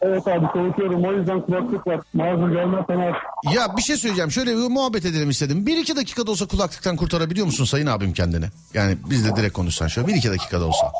[0.00, 2.00] Evet abi çalışıyorum o yüzden kulaklık var.
[2.12, 3.54] Mazur gelmezsen abi.
[3.56, 4.30] Ya bir şey söyleyeceğim.
[4.30, 5.66] Şöyle bir muhabbet edelim istedim.
[5.66, 8.46] Bir iki dakikada olsa kulaklıktan kurtarabiliyor musun sayın abim kendini?
[8.74, 10.92] Yani biz de direkt konuşsan şöyle bir iki dakikada olsa.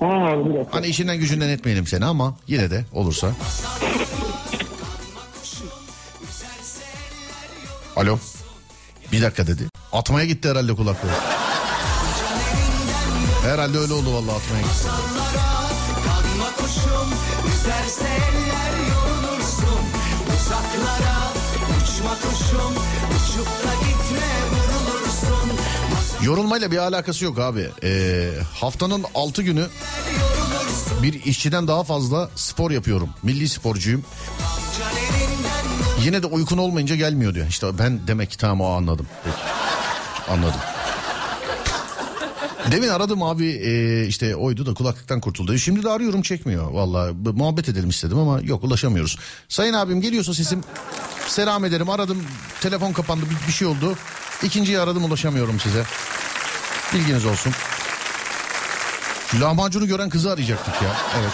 [0.00, 0.76] Dakika.
[0.76, 3.30] Hani işinden gücünden etmeyelim seni ama yine de olursa.
[7.96, 8.18] Alo.
[9.12, 9.62] Bir dakika dedi.
[9.92, 11.08] Atmaya gitti herhalde kulaklığı.
[13.42, 14.88] Herhalde öyle oldu vallahi atmaya gitti.
[21.82, 22.72] Uçma kuşum
[23.16, 23.83] uçup da
[26.24, 27.68] Yorulmayla bir alakası yok abi.
[27.82, 29.66] Ee, haftanın 6 günü
[31.02, 33.08] bir işçiden daha fazla spor yapıyorum.
[33.22, 34.04] Milli sporcuyum.
[36.04, 37.46] Yine de uykun olmayınca gelmiyor diyor.
[37.48, 39.06] İşte ben demek ki tamam o anladım.
[39.24, 39.36] Peki.
[40.30, 40.60] Anladım.
[42.72, 45.58] Demin aradım abi e, işte oydu da kulaklıktan kurtuldu.
[45.58, 46.70] Şimdi de arıyorum çekmiyor.
[46.70, 49.16] Vallahi b- muhabbet edelim istedim ama yok ulaşamıyoruz.
[49.48, 50.60] Sayın abim geliyorsa sesim
[51.28, 51.90] selam ederim.
[51.90, 52.22] Aradım
[52.60, 53.94] telefon kapandı bir şey oldu.
[54.42, 55.84] İkinciyi aradım ulaşamıyorum size.
[56.94, 57.52] Bilginiz olsun.
[59.40, 60.96] Lahmacunu gören kızı arayacaktık ya.
[61.18, 61.32] Evet.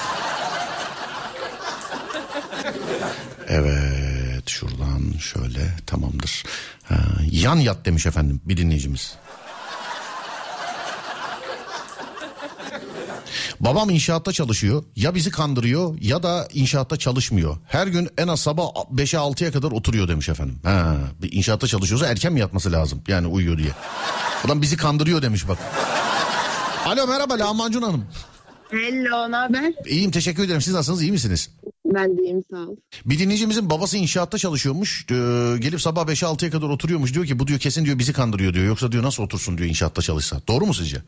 [3.48, 6.44] Evet şuradan şöyle tamamdır.
[6.84, 6.96] Ha,
[7.30, 9.14] yan yat demiş efendim bir dinleyicimiz.
[13.60, 14.84] Babam inşaatta çalışıyor.
[14.96, 17.56] Ya bizi kandırıyor ya da inşaatta çalışmıyor.
[17.66, 20.58] Her gün en az sabah 5'e 6'ya kadar oturuyor demiş efendim.
[20.62, 23.02] Ha, bir inşaatta çalışıyorsa erken mi yatması lazım?
[23.08, 23.70] Yani uyuyor diye.
[24.44, 25.58] Adam bizi kandırıyor demiş bak.
[26.86, 28.04] Alo merhaba Lahmacun Hanım.
[28.70, 29.72] Hello, ne haber?
[29.86, 30.60] İyiyim teşekkür ederim.
[30.60, 31.50] Siz nasılsınız iyi misiniz?
[31.84, 32.76] Ben de iyiyim sağ ol.
[33.06, 35.06] Bir dinleyicimizin babası inşaatta çalışıyormuş.
[35.10, 35.14] Ee,
[35.58, 37.14] gelip sabah 5'e 6'ya kadar oturuyormuş.
[37.14, 38.64] Diyor ki bu diyor kesin diyor bizi kandırıyor diyor.
[38.66, 40.40] Yoksa diyor nasıl otursun diyor inşaatta çalışsa.
[40.48, 41.02] Doğru mu sizce?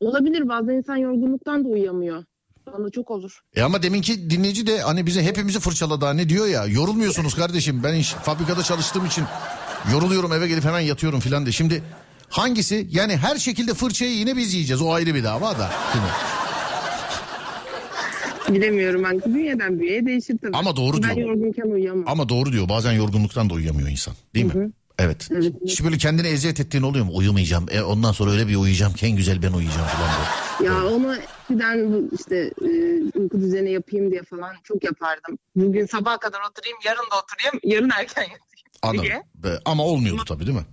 [0.00, 2.24] Olabilir bazen insan yorgunluktan da uyuyamıyor.
[2.72, 3.40] Bana çok olur.
[3.56, 7.94] E ama deminki dinleyici de hani bize hepimizi fırçaladı hani diyor ya yorulmuyorsunuz kardeşim ben
[7.94, 9.24] iş, fabrikada çalıştığım için
[9.92, 11.52] yoruluyorum eve gelip hemen yatıyorum filan de.
[11.52, 11.82] Şimdi
[12.28, 15.70] hangisi yani her şekilde fırçayı yine biz yiyeceğiz o ayrı bir dava da.
[15.94, 16.10] Değil mi?
[18.48, 19.34] Bilemiyorum ben.
[19.34, 20.56] Bünyeden bünyeye değişir tabii.
[20.56, 21.28] Ama doğru ben diyor.
[21.28, 22.04] yorgunken uyuyamam.
[22.06, 24.52] Ama doğru diyor bazen yorgunluktan da uyuyamıyor insan değil mi?
[24.56, 24.64] Evet.
[24.66, 25.28] Evet, evet.
[25.64, 27.10] Hiç böyle kendine eziyet ettiğin oluyor mu?
[27.14, 27.66] Uyumayacağım.
[27.70, 30.70] E, ondan sonra öyle bir uyuyacağım ki en güzel ben uyuyacağım falan diye.
[30.70, 32.68] Ya onu eskiden işte e,
[33.18, 35.38] uyku düzeni yapayım diye falan çok yapardım.
[35.56, 39.02] Bugün sabaha kadar oturayım, yarın da oturayım, yarın erken yatayım.
[39.02, 39.22] Diye.
[39.64, 40.64] Ama olmuyordu tabii değil mi?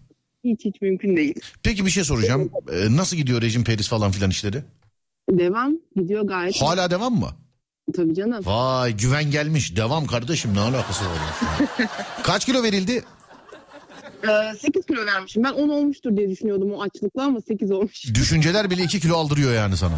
[0.43, 1.39] Hiç hiç mümkün değil.
[1.63, 2.51] Peki bir şey soracağım.
[2.72, 4.63] E, nasıl gidiyor rejim peris falan filan işleri?
[5.30, 6.61] Devam gidiyor gayet.
[6.61, 7.30] Hala devam mı?
[7.95, 8.45] Tabii canım.
[8.45, 9.76] Vay güven gelmiş.
[9.76, 11.88] Devam kardeşim ne alakası var?
[12.24, 13.03] Kaç kilo verildi?
[14.24, 15.43] Ee, 8 kilo vermişim.
[15.43, 18.05] Ben 10 olmuştur diye düşünüyordum o açlıkla ama 8 olmuş.
[18.15, 19.93] Düşünceler bile 2 kilo aldırıyor yani sana.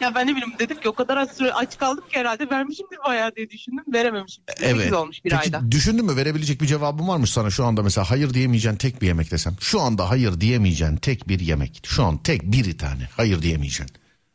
[0.00, 2.98] ya ben ne bileyim dedim ki o kadar az süre aç kaldım ki herhalde vermişimdir
[3.06, 3.84] bayağı diye düşündüm.
[3.92, 4.44] Verememişim.
[4.60, 4.76] Evet.
[4.76, 5.72] Sekiz olmuş bir Peki ayda.
[5.72, 9.30] düşündün mü verebilecek bir cevabın varmış sana şu anda mesela hayır diyemeyeceğin tek bir yemek
[9.30, 9.56] desem.
[9.60, 11.80] Şu anda hayır diyemeyeceğin tek bir yemek.
[11.84, 13.90] Şu an tek bir tane hayır diyemeyeceğin.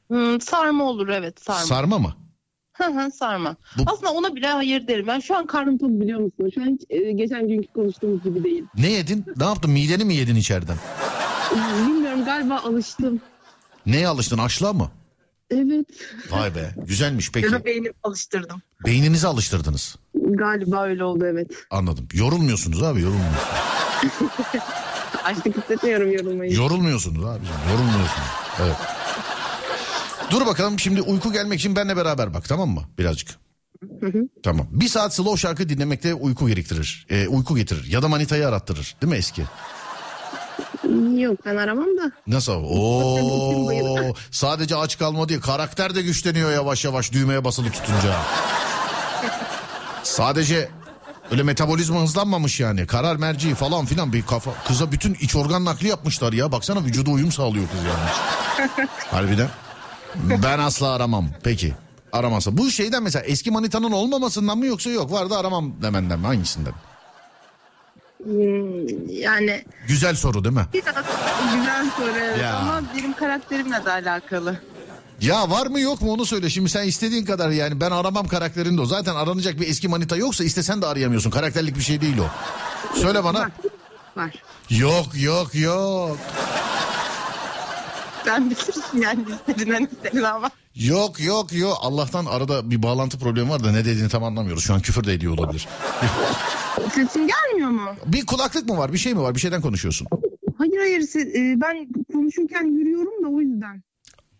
[0.07, 1.65] Hmm, sarma olur evet sarma.
[1.65, 2.15] Sarma mı?
[2.77, 3.55] Hı hı sarma.
[3.77, 5.07] Bu- Aslında ona bile hayır derim.
[5.07, 6.51] Ben şu an Karnım tok biliyor musun?
[6.55, 8.63] Şu an hiç, e, geçen günkü konuştuğumuz gibi değil.
[8.77, 9.25] Ne yedin?
[9.37, 9.71] Ne yaptın?
[9.71, 10.77] Mideni mi yedin içeriden?
[11.87, 13.21] Bilmiyorum galiba alıştım.
[13.85, 14.37] Neye alıştın?
[14.37, 14.91] Açlığa mı?
[15.51, 15.85] Evet
[16.29, 16.75] Vay be.
[16.87, 17.45] Güzelmiş peki.
[17.45, 18.61] ya da beynimi alıştırdım.
[18.85, 19.95] Beyninizi alıştırdınız.
[20.15, 21.51] galiba öyle oldu evet.
[21.69, 22.07] Anladım.
[22.13, 23.47] Yorulmuyorsunuz abi yorulmuyorsunuz.
[25.23, 26.53] Açlık hissetmiyorum yorulmayı.
[26.53, 27.55] Yorulmuyorsunuz abicim.
[27.71, 28.27] Yorulmuyorsunuz.
[28.61, 28.75] Evet.
[30.31, 32.81] Dur bakalım şimdi uyku gelmek için benle beraber bak tamam mı?
[32.97, 33.29] Birazcık.
[34.43, 34.67] Tamam.
[34.71, 37.05] Bir saat slow şarkı dinlemekte uyku gerektirir.
[37.09, 37.85] Ee, uyku getirir.
[37.87, 38.95] Ya da manitayı arattırır.
[39.01, 39.43] Değil mi eski?
[41.17, 42.11] Yok ben aramam da.
[42.27, 42.53] Nasıl?
[42.53, 45.41] Oo, sadece aç kalma değil.
[45.41, 48.15] Karakter de güçleniyor yavaş yavaş düğmeye basılı tutunca.
[50.03, 50.69] Sadece
[51.31, 52.87] öyle metabolizma hızlanmamış yani.
[52.87, 54.51] Karar merci falan filan bir kafa.
[54.67, 56.51] Kıza bütün iç organ nakli yapmışlar ya.
[56.51, 58.09] Baksana vücuda uyum sağlıyor kız yani.
[59.11, 59.49] Harbiden.
[60.43, 61.29] Ben asla aramam.
[61.43, 61.73] Peki.
[62.11, 62.57] Aramasa.
[62.57, 66.73] Bu şeyden mesela eski manitanın olmamasından mı yoksa yok vardı aramam demenden mi hangisinden?
[68.23, 70.65] Hmm, yani Güzel soru değil mi?
[70.73, 70.95] Biraz
[71.55, 72.55] güzel soru evet Ya.
[72.57, 74.57] ama benim karakterimle de alakalı.
[75.21, 76.49] Ya var mı yok mu onu söyle.
[76.49, 78.85] Şimdi sen istediğin kadar yani ben aramam karakterinde o.
[78.85, 81.29] Zaten aranacak bir eski manita yoksa istesen de arayamıyorsun.
[81.31, 82.27] Karakterlik bir şey değil o.
[82.99, 83.49] Söyle bana.
[84.17, 84.33] var.
[84.69, 86.17] Yok yok yok.
[88.27, 90.49] Sen bilirsin yani isterinden isterine ama.
[90.75, 94.63] Yok yok yok Allah'tan arada bir bağlantı problemi var da ne dediğini tam anlamıyoruz.
[94.63, 95.67] Şu an küfür de ediyor olabilir.
[96.93, 97.89] Sesim gelmiyor mu?
[98.05, 100.07] bir kulaklık mı var bir şey mi var bir şeyden konuşuyorsun.
[100.57, 103.83] Hayır hayır se- e, ben konuşurken yürüyorum da o yüzden.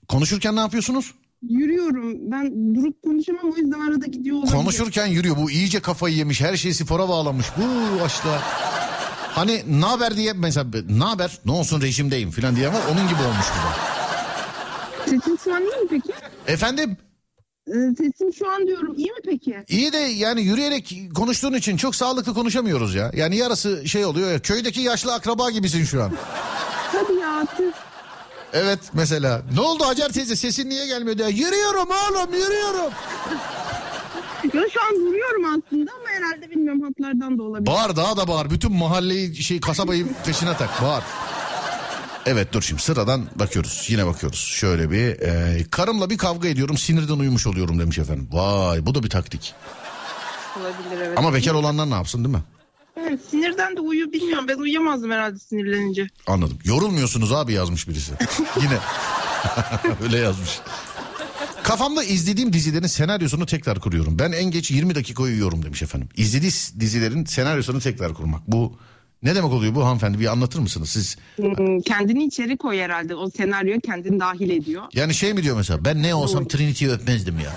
[0.07, 1.13] Konuşurken ne yapıyorsunuz?
[1.49, 2.31] Yürüyorum.
[2.31, 4.51] Ben durup konuşamam o yüzden arada gidiyor olabilir.
[4.53, 5.38] Konuşurken yürüyor.
[5.38, 6.41] Bu iyice kafayı yemiş.
[6.41, 7.45] Her şeyi spora bağlamış.
[7.57, 8.41] Bu açla.
[9.38, 11.38] Hani ne haber diye mesela ne haber?
[11.45, 13.73] Ne olsun rejimdeyim falan diye ama onun gibi olmuş bu da.
[15.05, 16.13] Sesim şu an iyi mi peki?
[16.47, 16.97] Efendim
[17.67, 19.63] Ee, sesim şu an diyorum iyi mi peki?
[19.69, 23.11] iyi de yani yürüyerek konuştuğun için çok sağlıklı konuşamıyoruz ya.
[23.15, 26.11] Yani yarısı şey oluyor ya köydeki yaşlı akraba gibisin şu an.
[26.91, 27.47] Hadi ya.
[28.53, 29.41] Evet mesela.
[29.53, 31.29] Ne oldu Hacer teyze sesin niye gelmiyor diye.
[31.29, 32.93] Yürüyorum oğlum yürüyorum.
[34.43, 37.65] Ya şu an duruyorum aslında ama herhalde bilmiyorum hatlardan da olabilir.
[37.67, 38.49] Bağır daha da bağır.
[38.49, 40.81] Bütün mahalleyi şey kasabayı peşine tak.
[40.81, 41.03] Bağır.
[42.25, 43.85] Evet dur şimdi sıradan bakıyoruz.
[43.89, 44.39] Yine bakıyoruz.
[44.39, 48.29] Şöyle bir e, karımla bir kavga ediyorum sinirden uyumuş oluyorum demiş efendim.
[48.31, 49.53] Vay bu da bir taktik.
[50.59, 51.17] Olabilir evet.
[51.17, 52.43] Ama bekar olanlar ne yapsın değil mi?
[52.97, 54.45] Evet, sinirden de uyu bilmiyorum.
[54.47, 56.07] Ben uyuyamazdım herhalde sinirlenince.
[56.27, 56.57] Anladım.
[56.63, 58.11] Yorulmuyorsunuz abi yazmış birisi.
[58.61, 58.77] Yine.
[60.03, 60.59] Öyle yazmış.
[61.68, 64.20] Kafamda izlediğim dizilerin senaryosunu tekrar kuruyorum.
[64.20, 66.09] Ben en geç 20 dakika uyuyorum demiş efendim.
[66.15, 68.47] İzlediği dizilerin senaryosunu tekrar kurmak.
[68.47, 68.78] Bu
[69.24, 71.18] ne demek oluyor bu hanımefendi bir anlatır mısınız siz?
[71.36, 73.15] Hmm, Kendini içeri koy herhalde.
[73.15, 74.84] O senaryoya kendini dahil ediyor.
[74.93, 77.51] Yani şey mi diyor mesela ben ne olsam Trinity'yi öpmezdim ya.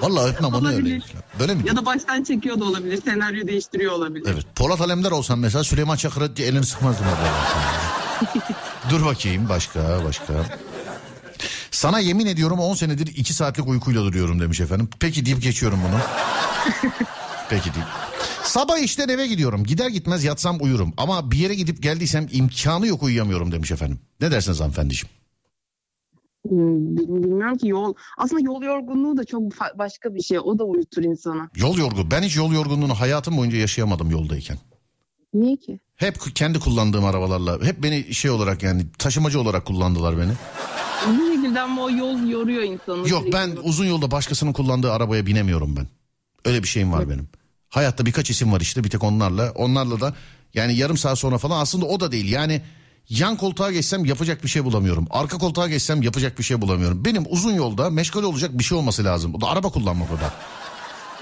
[0.00, 1.00] Vallahi öpmem onu öyle.
[1.38, 1.62] Böyle mi?
[1.66, 3.02] Ya da baştan çekiyor da olabilir.
[3.04, 4.26] Senaryo değiştiriyor olabilir.
[4.32, 4.46] Evet.
[4.56, 7.06] Polat Alemdar olsam mesela Süleyman Çakır'a elini sıkmazdım.
[8.90, 10.32] Dur bakayım başka başka.
[11.72, 14.88] Sana yemin ediyorum 10 senedir 2 saatlik uykuyla duruyorum demiş efendim.
[15.00, 16.00] Peki deyip geçiyorum bunu.
[17.50, 17.86] Peki deyip.
[18.42, 19.64] Sabah işten eve gidiyorum.
[19.64, 20.92] Gider gitmez yatsam uyurum.
[20.96, 24.00] Ama bir yere gidip geldiysem imkanı yok uyuyamıyorum demiş efendim.
[24.20, 25.08] Ne dersiniz hanımefendiciğim?
[26.48, 27.94] Hmm, bil- Bilmiyorum ki yol.
[28.18, 29.42] Aslında yol yorgunluğu da çok
[29.78, 30.38] başka bir şey.
[30.38, 31.48] O da uyutur insanı.
[31.56, 32.10] Yol yorgun.
[32.10, 34.58] Ben hiç yol yorgunluğunu hayatım boyunca yaşayamadım yoldayken.
[35.34, 35.80] Niye ki?
[35.96, 37.64] Hep kendi kullandığım arabalarla.
[37.64, 40.32] Hep beni şey olarak yani taşımacı olarak kullandılar beni.
[41.08, 43.08] Bir şekilde ama o yol yoruyor insanı.
[43.08, 45.86] Yok ben uzun yolda başkasının kullandığı arabaya binemiyorum ben.
[46.44, 47.28] Öyle bir şeyim var benim.
[47.68, 49.52] Hayatta birkaç isim var işte bir tek onlarla.
[49.54, 50.14] Onlarla da
[50.54, 52.32] yani yarım saat sonra falan aslında o da değil.
[52.32, 52.62] Yani
[53.08, 55.06] yan koltuğa geçsem yapacak bir şey bulamıyorum.
[55.10, 57.04] Arka koltuğa geçsem yapacak bir şey bulamıyorum.
[57.04, 59.34] Benim uzun yolda meşgul olacak bir şey olması lazım.
[59.34, 60.34] O da araba kullanmak o da.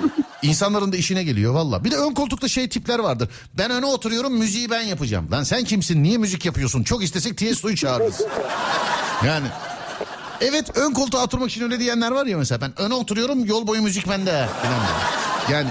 [0.42, 1.84] İnsanların da işine geliyor valla.
[1.84, 3.28] Bir de ön koltukta şey tipler vardır.
[3.58, 5.30] Ben öne oturuyorum müziği ben yapacağım.
[5.32, 6.82] Lan sen kimsin niye müzik yapıyorsun?
[6.82, 8.20] Çok istesek Tiesto'yu çağırırız.
[9.26, 9.46] Yani
[10.40, 13.82] Evet ön koltuğa oturmak için öyle diyenler var ya mesela ben öne oturuyorum yol boyu
[13.82, 14.48] müzik bende.
[15.50, 15.68] Yani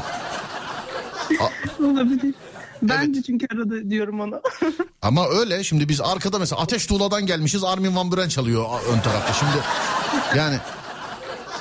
[1.80, 2.36] Olabilir.
[2.82, 4.42] Ben de çünkü arada diyorum ona.
[5.02, 9.34] ama öyle şimdi biz arkada mesela Ateş Tuğla'dan gelmişiz Armin Van Buuren çalıyor ön tarafta.
[9.34, 9.58] Şimdi
[10.38, 10.58] yani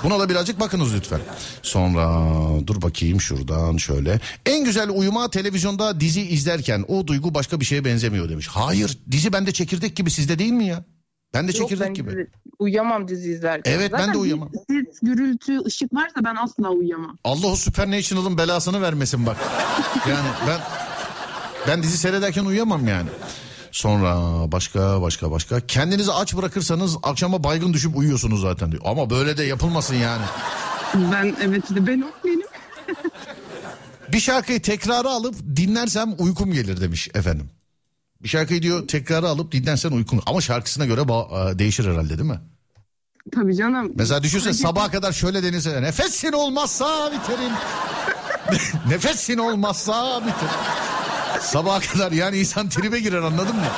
[0.05, 1.21] buna da birazcık bakınız lütfen.
[1.63, 2.25] Sonra
[2.67, 4.21] dur bakayım şuradan şöyle.
[4.47, 8.49] En güzel uyuma televizyonda dizi izlerken o duygu başka bir şeye benzemiyor demiş.
[8.49, 10.85] Hayır dizi bende çekirdek gibi sizde değil mi ya?
[11.35, 12.11] Ben de çekirdek ben gibi.
[12.11, 13.73] dizi- uyuyamam dizi izlerken.
[13.73, 14.51] Evet, ben de uyuyamam.
[14.71, 17.19] Ses, gürültü, ışık varsa ben asla uyuyamam.
[17.25, 19.37] Allah o Supernational'ın belasını vermesin bak.
[20.09, 20.61] Yani ben
[21.69, 23.09] ben dizi seyrederken uyuyamam yani.
[23.73, 24.17] Sonra
[24.53, 25.61] başka başka başka.
[25.61, 28.83] Kendinizi aç bırakırsanız akşama baygın düşüp uyuyorsunuz zaten diyor.
[28.87, 30.23] Ama böyle de yapılmasın yani.
[31.13, 32.47] Ben evet işte ben o benim.
[34.13, 37.51] Bir şarkıyı tekrara alıp dinlersem uykum gelir demiş efendim.
[38.23, 40.23] Bir şarkıyı diyor tekrara alıp dinlersen uykun.
[40.27, 42.41] Ama şarkısına göre ba- e, değişir herhalde değil mi?
[43.35, 43.93] Tabii canım.
[43.95, 47.53] Mesela düşünsene sabaha kadar şöyle denirse nefesin olmazsa biterim.
[48.89, 50.55] nefesin olmazsa biterim.
[51.41, 53.63] Sabaha kadar yani insan tribe girer anladın mı?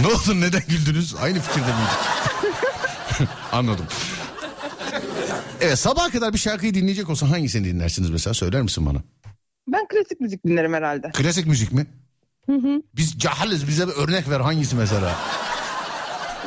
[0.00, 1.14] ne oldu neden güldünüz?
[1.14, 3.28] Aynı fikirde miydik?
[3.52, 3.86] Anladım.
[5.60, 8.98] Evet sabaha kadar bir şarkıyı dinleyecek olsan hangisini dinlersiniz mesela söyler misin bana?
[9.68, 11.10] Ben klasik müzik dinlerim herhalde.
[11.10, 11.86] Klasik müzik mi?
[12.96, 15.14] Biz cahiliz bize bir örnek ver hangisi mesela?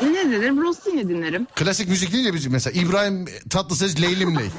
[0.03, 0.61] Ne dinlerim?
[0.61, 1.47] Rossini dinlerim.
[1.55, 4.45] Klasik müzik deyince biz mesela İbrahim Tatlıses Leylim Ley.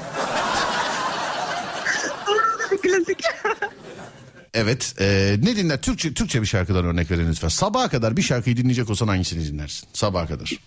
[2.81, 3.21] klasik.
[4.53, 4.95] Evet.
[4.99, 5.81] e, ne dinler?
[5.81, 7.47] Türkçe Türkçe bir şarkıdan örnek verin lütfen.
[7.47, 9.87] Sabaha kadar bir şarkıyı dinleyecek olsan hangisini dinlersin?
[9.93, 10.59] Sabaha kadar.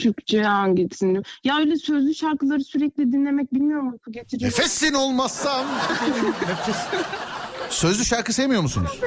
[0.00, 1.22] Türkçe hangisini?
[1.44, 4.50] Ya öyle sözlü şarkıları sürekli dinlemek bilmiyorum uyku getiriyor.
[4.50, 5.66] Nefesin olmazsam.
[6.48, 6.76] Nefes.
[7.70, 9.00] Sözlü şarkı sevmiyor musunuz?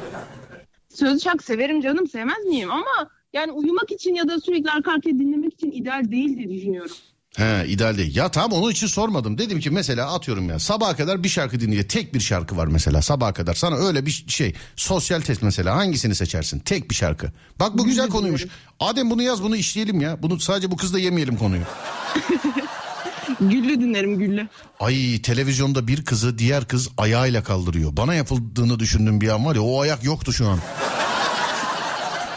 [0.90, 5.12] Sözlü şarkı severim canım sevmez miyim ama yani uyumak için ya da sürekli arka arkaya
[5.20, 6.96] dinlemek için ideal değil diye düşünüyorum.
[7.38, 8.16] He ideal değil.
[8.16, 9.38] Ya tamam onun için sormadım.
[9.38, 11.90] Dedim ki mesela atıyorum ya sabaha kadar bir şarkı dinleyecek.
[11.90, 13.54] Tek bir şarkı var mesela sabaha kadar.
[13.54, 16.60] Sana öyle bir şey sosyal test mesela hangisini seçersin?
[16.60, 17.32] Tek bir şarkı.
[17.60, 18.46] Bak bu güzel konuymuş.
[18.80, 20.24] Adem bunu yaz bunu işleyelim ya.
[20.24, 21.64] Bunu sadece bu kızla yemeyelim konuyu.
[23.40, 24.48] Güllü dinlerim güllü.
[24.80, 27.98] Ay televizyonda bir kızı diğer kız ayağıyla kaldırıyor.
[27.98, 30.60] Bana yapıldığını düşündüğüm bir an var ya o ayak yoktu şu an.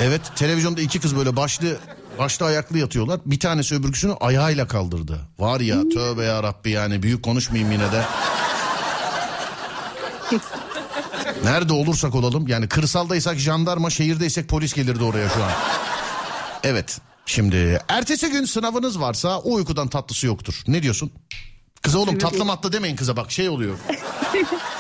[0.01, 1.78] Evet televizyonda iki kız böyle başlı
[2.18, 3.20] başlı ayaklı yatıyorlar.
[3.26, 5.20] Bir tanesi öbürküsünü ayağıyla kaldırdı.
[5.38, 8.04] Var ya tövbe ya Rabbi yani büyük konuşmayayım yine de.
[11.44, 15.50] Nerede olursak olalım yani kırsaldaysak jandarma şehirdeysek polis gelirdi oraya şu an.
[16.64, 20.62] Evet şimdi ertesi gün sınavınız varsa o uykudan tatlısı yoktur.
[20.68, 21.12] Ne diyorsun?
[21.82, 23.78] Kıza oğlum tatlı matlı demeyin kıza bak şey oluyor.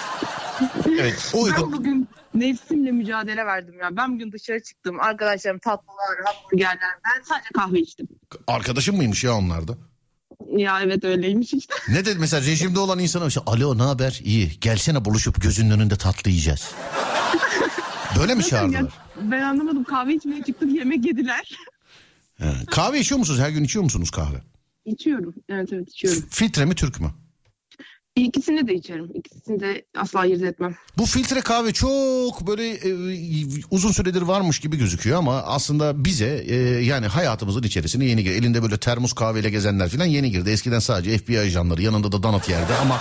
[1.00, 1.46] evet o.
[1.46, 3.96] Ben bugün nefsimle mücadele verdim ya.
[3.96, 5.00] Ben bugün dışarı çıktım.
[5.00, 6.90] Arkadaşlarım tatlılar, hamburgerler.
[7.04, 8.08] Ben sadece kahve içtim.
[8.46, 9.78] Arkadaşın mıymış ya onlarda?
[10.56, 11.74] Ya evet öyleymiş işte.
[11.88, 15.96] Ne dedi mesela rejimde olan insana işte alo ne haber iyi gelsene buluşup gözünün önünde
[15.96, 16.70] tatlı yiyeceğiz.
[18.18, 18.80] Böyle mi çağırdılar?
[18.80, 19.84] Ya, ben anlamadım.
[19.84, 21.58] Kahve içmeye çıktık yemek yediler.
[22.38, 22.52] He.
[22.70, 23.40] Kahve içiyor musunuz?
[23.40, 24.42] Her gün içiyor musunuz kahve?
[24.84, 25.34] İçiyorum.
[25.48, 26.22] Evet evet içiyorum.
[26.30, 27.10] Filtre mi Türk mü?
[28.16, 29.10] İkisini de içerim.
[29.14, 30.74] İkisini de asla ayırt etmem.
[30.98, 32.90] Bu filtre kahve çok böyle e,
[33.70, 36.54] uzun süredir varmış gibi gözüküyor ama aslında bize e,
[36.84, 38.34] yani hayatımızın içerisine yeni girdi.
[38.34, 40.50] Elinde böyle termos kahveyle gezenler falan yeni girdi.
[40.50, 43.00] Eskiden sadece FBI ajanları yanında da donut yerdi ama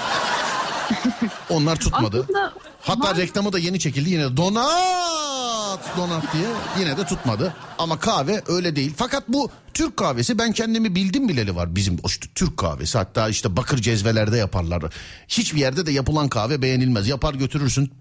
[1.49, 2.21] onlar tutmadı.
[2.23, 2.53] Aslında
[2.85, 6.47] Hatta var- reklamı da yeni çekildi yine de donat donat diye
[6.79, 7.53] yine de tutmadı.
[7.77, 8.93] Ama kahve öyle değil.
[8.97, 12.97] Fakat bu Türk kahvesi ben kendimi bildim bileli var bizim işte Türk kahvesi.
[12.97, 14.83] Hatta işte bakır cezvelerde yaparlar.
[15.27, 17.07] Hiçbir yerde de yapılan kahve beğenilmez.
[17.07, 17.91] Yapar götürürsün.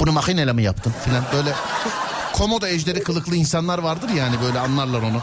[0.00, 1.54] Bunu makineyle mi yaptın filan böyle
[2.32, 5.22] komodo ejderi kılıklı insanlar vardır yani böyle anlarlar onu.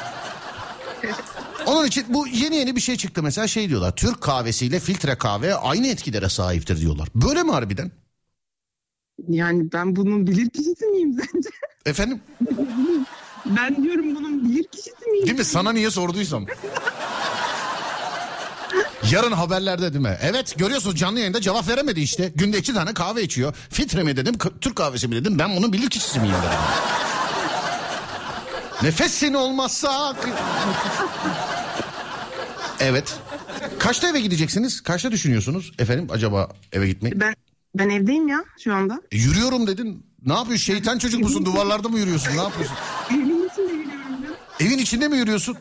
[1.66, 3.96] Onun için bu yeni yeni bir şey çıktı mesela şey diyorlar.
[3.96, 7.08] Türk kahvesiyle filtre kahve aynı etkilere sahiptir diyorlar.
[7.16, 7.92] Böyle mi harbiden?
[9.30, 11.50] Yani ben bunun bilir kişisi miyim sence?
[11.86, 12.22] Efendim?
[13.46, 15.26] Ben diyorum bunun bilir kişisi miyim?
[15.26, 15.46] Değil mi?
[15.46, 16.46] Sana niye sorduysam.
[19.12, 20.18] Yarın haberlerde değil mi?
[20.22, 22.32] Evet görüyorsunuz canlı yayında cevap veremedi işte.
[22.36, 23.56] Günde iki tane kahve içiyor.
[23.70, 25.40] Filtre mi dedim, Türk kahvesi mi dedim.
[25.40, 26.58] Ben bunun bilir kişisi miyim dedim.
[28.84, 30.16] Nefesin olmazsa...
[32.80, 33.20] evet.
[33.80, 34.82] Kaçta eve gideceksiniz?
[34.82, 37.20] Kaçta düşünüyorsunuz efendim acaba eve gitmeyi?
[37.20, 37.36] Ben
[37.76, 39.02] ben evdeyim ya şu anda.
[39.12, 40.06] E, yürüyorum dedin.
[40.26, 40.66] Ne yapıyorsun?
[40.66, 41.46] Şeytan çocuk musun?
[41.46, 42.38] Duvarlarda mı yürüyorsun?
[42.38, 42.76] Ne yapıyorsun?
[43.12, 44.16] Evin içinde yürüyorum
[44.60, 44.66] ben.
[44.66, 45.58] Evin içinde mi yürüyorsun?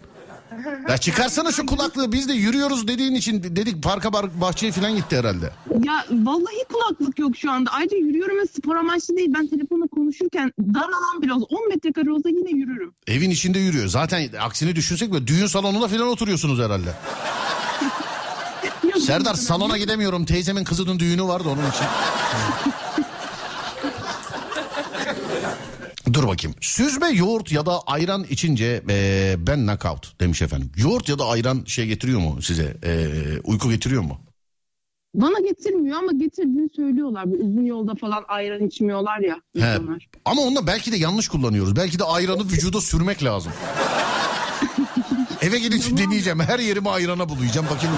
[0.88, 5.50] Ya çıkarsana şu kulaklığı biz de yürüyoruz dediğin için dedik parka bahçeye falan gitti herhalde.
[5.84, 7.70] Ya vallahi kulaklık yok şu anda.
[7.70, 9.30] Ayrıca yürüyorum ve spor amaçlı değil.
[9.38, 12.92] Ben telefonla konuşurken dar alan bile olsa 10 metrekare olsa yine yürürüm.
[13.06, 13.86] Evin içinde yürüyor.
[13.88, 16.94] Zaten aksini düşünsek böyle düğün salonunda falan oturuyorsunuz herhalde.
[19.00, 20.24] Serdar salona gidemiyorum.
[20.24, 21.86] Teyzemin kızının düğünü vardı onun için.
[26.12, 26.56] Dur bakayım.
[26.60, 30.70] Süzme yoğurt ya da ayran içince e, ben knockout demiş efendim.
[30.76, 32.76] Yoğurt ya da ayran şey getiriyor mu size?
[32.84, 33.08] E,
[33.44, 34.20] uyku getiriyor mu?
[35.14, 37.30] Bana getirmiyor ama getirdiğini söylüyorlar.
[37.30, 39.34] Bu uzun yolda falan ayran içmiyorlar ya.
[39.34, 39.58] He.
[39.58, 40.08] insanlar.
[40.24, 41.76] Ama onu belki de yanlış kullanıyoruz.
[41.76, 43.52] Belki de ayranı vücuda sürmek lazım.
[45.42, 46.40] Eve gidince deneyeceğim.
[46.40, 47.66] Her yerimi ayrana bulayacağım.
[47.70, 47.96] Bakayım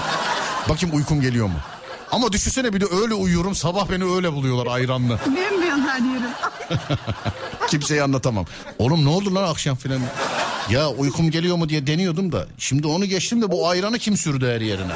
[0.69, 1.59] bakayım uykum geliyor mu?
[2.11, 3.55] Ama düşünsene bir de öyle uyuyorum.
[3.55, 5.19] Sabah beni öyle buluyorlar ayranlı.
[5.27, 6.29] Bembeyaz her yerim.
[7.69, 8.45] Kimseye anlatamam.
[8.79, 10.01] Oğlum ne oldu lan akşam filan?
[10.69, 12.47] Ya uykum geliyor mu diye deniyordum da.
[12.57, 14.93] Şimdi onu geçtim de bu ayranı kim sürdü her yerine?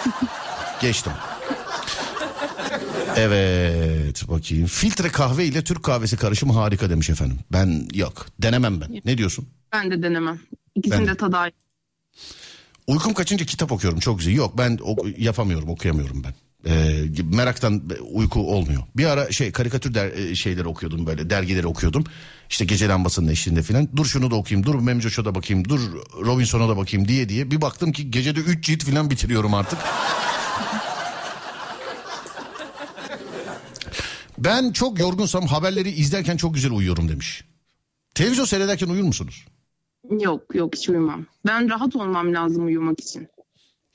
[0.80, 1.12] Geçtim.
[3.16, 4.66] Evet bakayım.
[4.66, 7.38] Filtre kahve ile Türk kahvesi karışımı harika demiş efendim.
[7.52, 9.00] Ben yok denemem ben.
[9.04, 9.48] Ne diyorsun?
[9.72, 10.40] Ben de denemem.
[10.74, 11.52] İkisinin Ben- de tadı ayrı.
[12.86, 14.34] Uykum kaçınca kitap okuyorum çok güzel.
[14.34, 16.34] Yok ben ok- yapamıyorum okuyamıyorum ben.
[16.70, 17.82] Ee, meraktan
[18.12, 18.82] uyku olmuyor.
[18.96, 22.04] Bir ara şey karikatür der, e, şeyleri okuyordum böyle dergileri okuyordum.
[22.50, 23.88] İşte gece lambasının eşliğinde filan.
[23.96, 25.80] Dur şunu da okuyayım, dur Memcoş'a da bakayım, dur
[26.24, 27.50] Robinson'a da bakayım diye diye.
[27.50, 29.78] Bir baktım ki gecede 3 cilt filan bitiriyorum artık.
[34.38, 37.44] ben çok yorgunsam haberleri izlerken çok güzel uyuyorum demiş.
[38.14, 39.44] Televizyon seyrederken uyur musunuz?
[40.10, 41.26] Yok yok hiç uyumam.
[41.46, 43.28] Ben rahat olmam lazım uyumak için.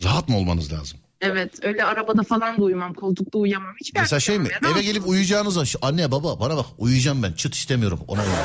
[0.04, 1.00] Rahat mı olmanız lazım?
[1.22, 2.94] Evet öyle arabada falan da uyumam.
[2.94, 3.74] Koltukta uyuyamam.
[3.82, 7.56] Hiçbir Mesela şey mi eve gelip uyuyacağınız an- anne baba bana bak uyuyacağım ben çıt
[7.56, 8.36] istemiyorum ona göre.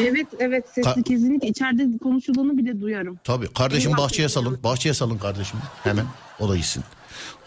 [0.00, 3.18] Evet evet sesli Ka- kesinlikle içeride konuşulanı bile duyarım.
[3.24, 6.06] Tabii kardeşim Eyvah, bahçeye salın bahçeye salın kardeşim hemen
[6.40, 6.84] o da gitsin.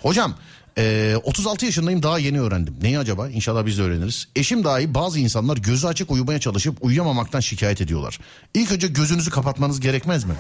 [0.02, 0.34] Hocam
[0.78, 2.76] e, 36 yaşındayım daha yeni öğrendim.
[2.82, 3.30] Neyi acaba?
[3.30, 4.28] İnşallah biz de öğreniriz.
[4.36, 8.20] Eşim dahi bazı insanlar gözü açık uyumaya çalışıp uyuyamamaktan şikayet ediyorlar.
[8.54, 10.34] İlk önce gözünüzü kapatmanız gerekmez mi?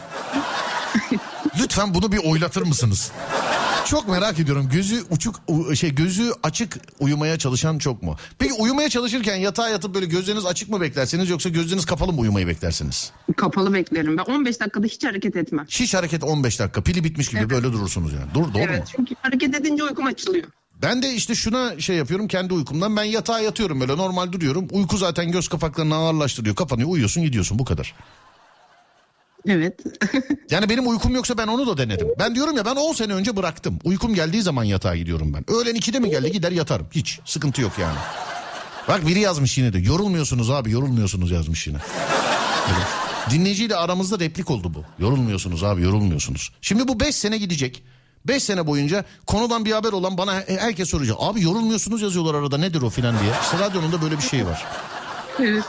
[1.59, 3.11] Lütfen bunu bir oylatır mısınız?
[3.85, 4.69] Çok merak ediyorum.
[4.71, 5.35] Gözü uçuk
[5.75, 8.15] şey gözü açık uyumaya çalışan çok mu?
[8.39, 12.47] Peki uyumaya çalışırken yatağa yatıp böyle gözleriniz açık mı beklersiniz yoksa gözleriniz kapalı mı uyumayı
[12.47, 13.11] beklersiniz?
[13.37, 14.17] Kapalı beklerim.
[14.17, 15.65] Ben 15 dakikada hiç hareket etmem.
[15.69, 17.49] Hiç hareket 15 dakika pili bitmiş gibi Evet.
[17.49, 18.33] böyle durursunuz yani.
[18.33, 18.85] Dur doğru evet mu?
[18.95, 20.47] çünkü hareket edince uykum açılıyor.
[20.81, 22.95] Ben de işte şuna şey yapıyorum kendi uykumdan.
[22.97, 24.67] Ben yatağa yatıyorum böyle normal duruyorum.
[24.71, 26.55] Uyku zaten göz kapaklarını ağırlaştırıyor.
[26.55, 27.95] Kapanıyor uyuyorsun gidiyorsun bu kadar.
[29.49, 29.73] Evet.
[30.51, 32.07] Yani benim uykum yoksa ben onu da denedim.
[32.19, 33.79] Ben diyorum ya ben 10 sene önce bıraktım.
[33.83, 35.49] Uykum geldiği zaman yatağa gidiyorum ben.
[35.55, 36.87] Öğlen 2'de mi geldi gider yatarım.
[36.91, 37.97] Hiç sıkıntı yok yani.
[38.87, 39.79] Bak biri yazmış yine de.
[39.79, 41.77] Yorulmuyorsunuz abi yorulmuyorsunuz yazmış yine.
[42.67, 42.87] Evet.
[43.29, 44.83] Dinleyiciyle aramızda replik oldu bu.
[45.03, 46.51] Yorulmuyorsunuz abi yorulmuyorsunuz.
[46.61, 47.83] Şimdi bu 5 sene gidecek.
[48.27, 51.17] 5 sene boyunca konudan bir haber olan bana he- herkes soracak.
[51.19, 53.31] Abi yorulmuyorsunuz yazıyorlar arada nedir o filan diye.
[53.43, 54.65] İşte radyonun da böyle bir şey var.
[55.39, 55.63] evet.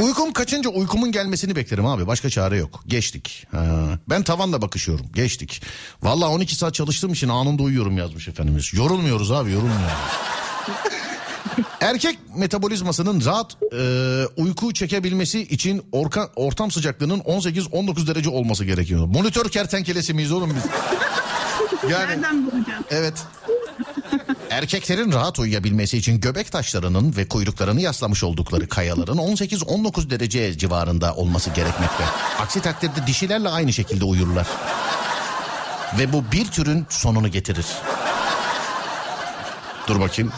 [0.00, 2.06] Uykum kaçınca uykumun gelmesini beklerim abi.
[2.06, 2.80] Başka çare yok.
[2.86, 3.46] Geçtik.
[3.50, 3.66] Ha,
[4.10, 5.06] ben tavanla bakışıyorum.
[5.14, 5.62] Geçtik.
[6.02, 8.74] Vallahi 12 saat çalıştığım için anında uyuyorum yazmış efendimiz.
[8.74, 9.92] Yorulmuyoruz abi yorulmuyoruz.
[11.80, 19.06] Erkek metabolizmasının rahat e, uyku çekebilmesi için orka, ortam sıcaklığının 18-19 derece olması gerekiyor.
[19.06, 20.70] Monitör kertenkelesi miyiz oğlum biz?
[21.90, 22.84] Yani Nereden bulacağım?
[22.90, 23.14] Evet.
[24.50, 31.50] Erkeklerin rahat uyuyabilmesi için göbek taşlarının ve kuyruklarını yaslamış oldukları kayaların 18-19 derece civarında olması
[31.50, 32.04] gerekmekte.
[32.40, 34.46] Aksi takdirde dişilerle aynı şekilde uyurlar.
[35.98, 37.66] Ve bu bir türün sonunu getirir.
[39.88, 40.32] Dur bakayım.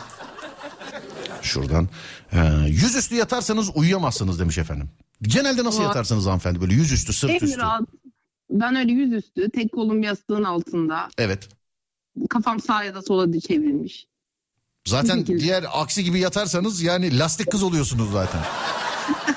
[1.42, 1.88] Şuradan.
[2.32, 4.90] Ee, yüzüstü yatarsanız uyuyamazsınız demiş efendim.
[5.22, 6.60] Genelde nasıl yatarsınız hanımefendi?
[6.60, 7.60] Böyle yüzüstü, sırt üstü.
[8.50, 11.08] Ben öyle yüzüstü, tek kolum yastığın altında.
[11.18, 11.48] Evet.
[12.30, 14.06] Kafam sağa ya da sola çevrilmiş.
[14.86, 15.40] Zaten şekilde.
[15.40, 18.40] diğer aksi gibi yatarsanız yani lastik kız oluyorsunuz zaten.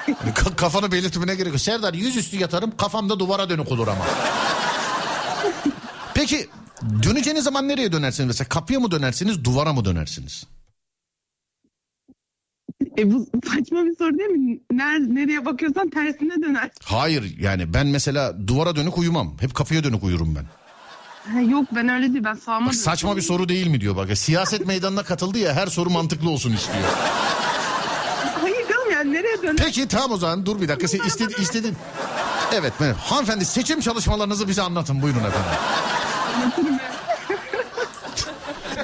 [0.08, 1.62] Yani ka- kafanı belirtmene gerek yok.
[1.62, 4.06] Serdar yüzüstü yatarım kafamda duvara dönük olur ama.
[6.14, 6.48] Peki
[7.04, 8.28] döneceğiniz zaman nereye dönersiniz?
[8.28, 10.44] Mesela kapıya mı dönersiniz duvara mı dönersiniz?
[12.98, 14.60] E bu saçma bir soru değil mi?
[14.72, 16.72] Ner, nereye bakıyorsan tersine döner.
[16.84, 19.38] Hayır yani ben mesela duvara dönük uyumam.
[19.40, 20.46] Hep kapıya dönük uyurum ben.
[21.32, 24.18] Ha, yok ben öyle değil ben sağıma Bak, saçma bir soru değil mi diyor bak.
[24.18, 26.84] Siyaset meydanına katıldı ya her soru mantıklı olsun istiyor.
[28.42, 29.56] Hayır canım yani nereye döner?
[29.58, 30.88] Peki tamam o zaman dur bir dakika.
[30.88, 31.76] Sen istedin, istedin.
[32.54, 33.00] Evet merhaba.
[33.12, 35.52] hanımefendi seçim çalışmalarınızı bize anlatın buyurun efendim.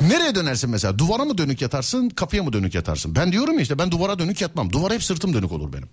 [0.01, 0.99] Nereye dönersin mesela?
[0.99, 3.15] Duvara mı dönük yatarsın, kapıya mı dönük yatarsın?
[3.15, 4.73] Ben diyorum ya işte ben duvara dönük yatmam.
[4.73, 5.89] Duvara hep sırtım dönük olur benim.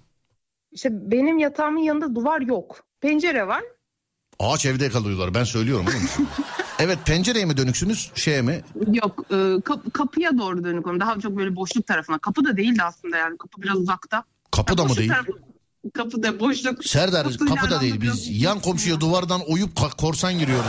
[0.73, 2.85] İşte benim yatağımın yanında duvar yok.
[3.01, 3.63] Pencere var.
[4.39, 6.28] Ağaç evde kalıyorlar ben söylüyorum oğlum.
[6.78, 8.64] evet pencereye mi dönüksünüz, şeye mi?
[8.93, 10.84] Yok e, kap- kapıya doğru dönük.
[11.01, 12.18] Daha çok böyle boşluk tarafına.
[12.18, 13.39] Kapı da değildi aslında yani.
[13.39, 14.24] Kapı biraz uzakta.
[14.51, 15.11] Kapı da mı değil?
[15.11, 15.47] tarafı-
[15.95, 16.84] Kapı da boşluk.
[16.84, 18.01] Serdar kapı da değil.
[18.01, 20.66] Biz yan komşuya duvardan oyup korsan giriyoruz.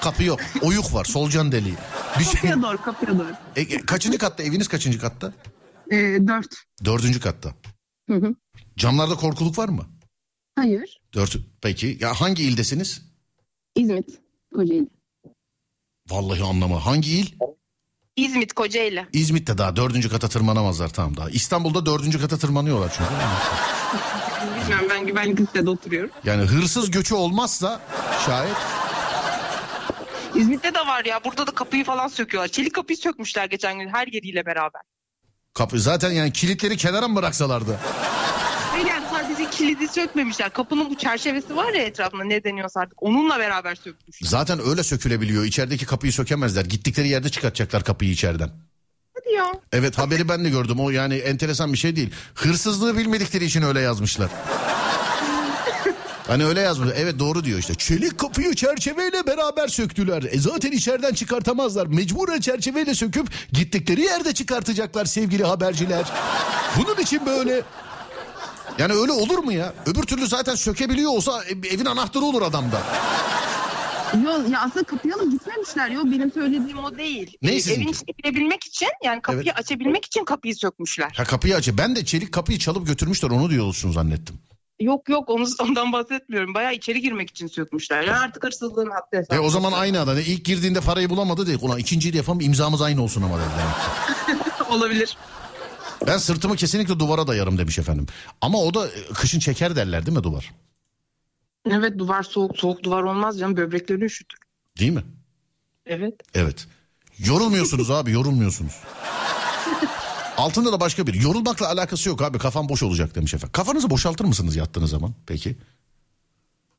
[0.00, 0.40] kapı yok.
[0.62, 1.04] Oyuk var.
[1.04, 1.74] Solucan deliği.
[2.18, 2.32] Bir şey...
[2.34, 3.26] Kapıya doğru kapıya doğru.
[3.56, 4.42] E, e, kaçıncı katta?
[4.42, 5.32] Eviniz kaçıncı katta?
[5.90, 6.54] E, dört.
[6.84, 7.54] Dördüncü katta.
[8.10, 8.34] Hı hı.
[8.76, 9.84] Camlarda korkuluk var mı?
[10.56, 11.00] Hayır.
[11.16, 11.36] Dört.
[11.62, 11.98] Peki.
[12.00, 13.02] Ya hangi ildesiniz?
[13.74, 14.08] İzmit.
[14.54, 14.86] Kocaeli.
[16.10, 16.86] Vallahi anlama.
[16.86, 17.34] Hangi il?
[18.16, 19.06] İzmit Kocaeli.
[19.12, 21.30] İzmit'te daha dördüncü kata tırmanamazlar tamam daha.
[21.30, 23.10] İstanbul'da dördüncü kata tırmanıyorlar çünkü.
[24.60, 26.10] Bilmiyorum ben güvenlik sitede oturuyorum.
[26.24, 27.80] Yani hırsız göçü olmazsa
[28.26, 28.56] şayet
[30.34, 31.20] İzmit'te de var ya.
[31.24, 32.48] Burada da kapıyı falan söküyorlar.
[32.48, 34.82] Çelik kapıyı sökmüşler geçen gün her yeriyle beraber.
[35.54, 37.78] kapı zaten yani kilitleri kenara mı bıraksalardı?
[39.56, 40.52] Kilidi sökmemişler.
[40.52, 43.02] Kapının bu çerçevesi var ya etrafında ne deniyorsa artık.
[43.02, 44.28] Onunla beraber sökmüşler.
[44.28, 45.44] Zaten öyle sökülebiliyor.
[45.44, 46.64] İçerideki kapıyı sökemezler.
[46.64, 48.50] Gittikleri yerde çıkartacaklar kapıyı içeriden.
[49.14, 49.52] Hadi ya.
[49.72, 50.80] Evet haberi ben de gördüm.
[50.80, 52.10] O yani enteresan bir şey değil.
[52.34, 54.30] Hırsızlığı bilmedikleri için öyle yazmışlar.
[56.26, 56.88] Hani öyle yazmış.
[56.96, 57.74] Evet doğru diyor işte.
[57.74, 60.22] Çelik kapıyı çerçeveyle beraber söktüler.
[60.22, 61.86] E zaten içeriden çıkartamazlar.
[61.86, 66.04] Mecburen çerçeveyle söküp gittikleri yerde çıkartacaklar sevgili haberciler.
[66.76, 67.62] Bunun için böyle.
[68.78, 69.74] Yani öyle olur mu ya?
[69.86, 72.82] Öbür türlü zaten sökebiliyor olsa e, evin anahtarı olur adamda.
[74.24, 75.88] Yo, ya aslında kapıyı alıp gitmemişler.
[75.90, 77.36] Yo benim söylediğim o değil.
[77.42, 77.72] Ne Ee?
[77.72, 79.58] Evin içine girebilmek için yani kapıyı Evet.
[79.58, 81.12] açabilmek için kapıyı sökmüşler.
[81.16, 81.68] Ha kapıyı aç.
[81.78, 84.38] Ben de çelik kapıyı çalıp götürmüşler onu diyorsun zannettim.
[84.80, 86.54] Yok yok onu, ondan bahsetmiyorum.
[86.54, 88.02] Bayağı içeri girmek için sökmüşler.
[88.02, 89.34] Yani artık hırsızlığın haddi hesabı.
[89.34, 90.18] E o zaman aynı adam.
[90.18, 91.62] İlk girdiğinde parayı bulamadı dedik.
[91.62, 93.46] Ulan ikinciyi de yapalım imzamız aynı olsun ama dedi.
[94.70, 95.16] olabilir.
[96.06, 98.06] Ben sırtımı kesinlikle duvara dayarım demiş efendim.
[98.40, 100.54] Ama o da e, kışın çeker derler değil mi duvar?
[101.70, 102.58] Evet duvar soğuk.
[102.58, 103.56] Soğuk duvar olmaz canım.
[103.56, 104.38] Böbreklerini üşütür.
[104.78, 105.04] Değil mi?
[105.86, 106.14] Evet.
[106.34, 106.66] Evet.
[107.18, 108.72] Yorulmuyorsunuz abi yorulmuyorsunuz.
[110.36, 111.14] Altında da başka bir.
[111.14, 113.52] Yorulmakla alakası yok abi kafam boş olacak demiş efendim.
[113.52, 115.56] Kafanızı boşaltır mısınız yattığınız zaman peki?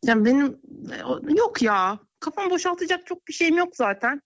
[0.04, 0.58] Yani benim
[1.28, 2.00] e, yok ya.
[2.20, 4.22] Kafam boşaltacak çok bir şeyim yok zaten.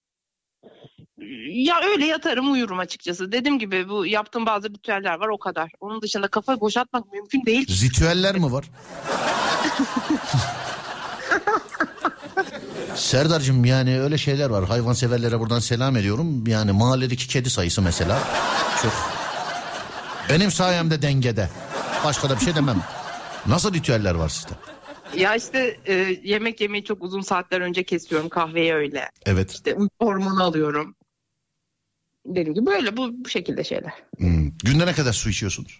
[1.50, 3.32] Ya öyle yatarım uyurum açıkçası.
[3.32, 5.72] Dediğim gibi bu yaptığım bazı ritüeller var o kadar.
[5.80, 7.84] Onun dışında kafayı boşaltmak mümkün değil.
[7.84, 8.66] Ritüeller mi var?
[12.96, 14.66] Serdar'cığım yani öyle şeyler var.
[14.66, 16.48] Hayvanseverlere buradan selam ediyorum.
[16.48, 18.20] Yani mahalledeki kedi sayısı mesela
[18.82, 18.94] çok.
[20.30, 21.50] Benim sayemde dengede.
[22.06, 22.84] Başka da bir şey demem.
[23.48, 24.54] Nasıl ritüeller var sizde?
[25.18, 25.94] Ya işte e,
[26.24, 29.10] yemek yemeyi çok uzun saatler önce kesiyorum kahveyi öyle.
[29.26, 29.52] Evet.
[29.52, 30.96] İşte uyku hormonu alıyorum.
[32.26, 33.94] Dediğim gibi böyle bu, bu şekilde şeyler.
[34.18, 34.50] Hmm.
[34.64, 35.80] Günde ne kadar su içiyorsunuz?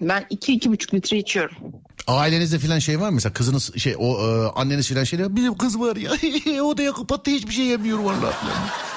[0.00, 1.56] Ben iki iki buçuk litre içiyorum.
[2.06, 3.14] Ailenizde filan şey var mı?
[3.14, 5.36] Mesela kızınız şey o e, anneniz filan şey diyor.
[5.36, 8.34] Bizim kız var ya odaya kapattı hiçbir şey yemiyor vallahi.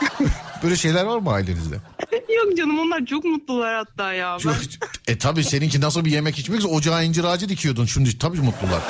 [0.63, 1.75] Böyle şeyler var mı ailenizde?
[2.35, 4.37] Yok canım onlar çok mutlular hatta ya.
[4.45, 7.85] Ben- E tabi seninki nasıl bir yemek içmekse ocağa incir ağacı dikiyordun.
[7.85, 8.81] Şimdi tabii mutlular.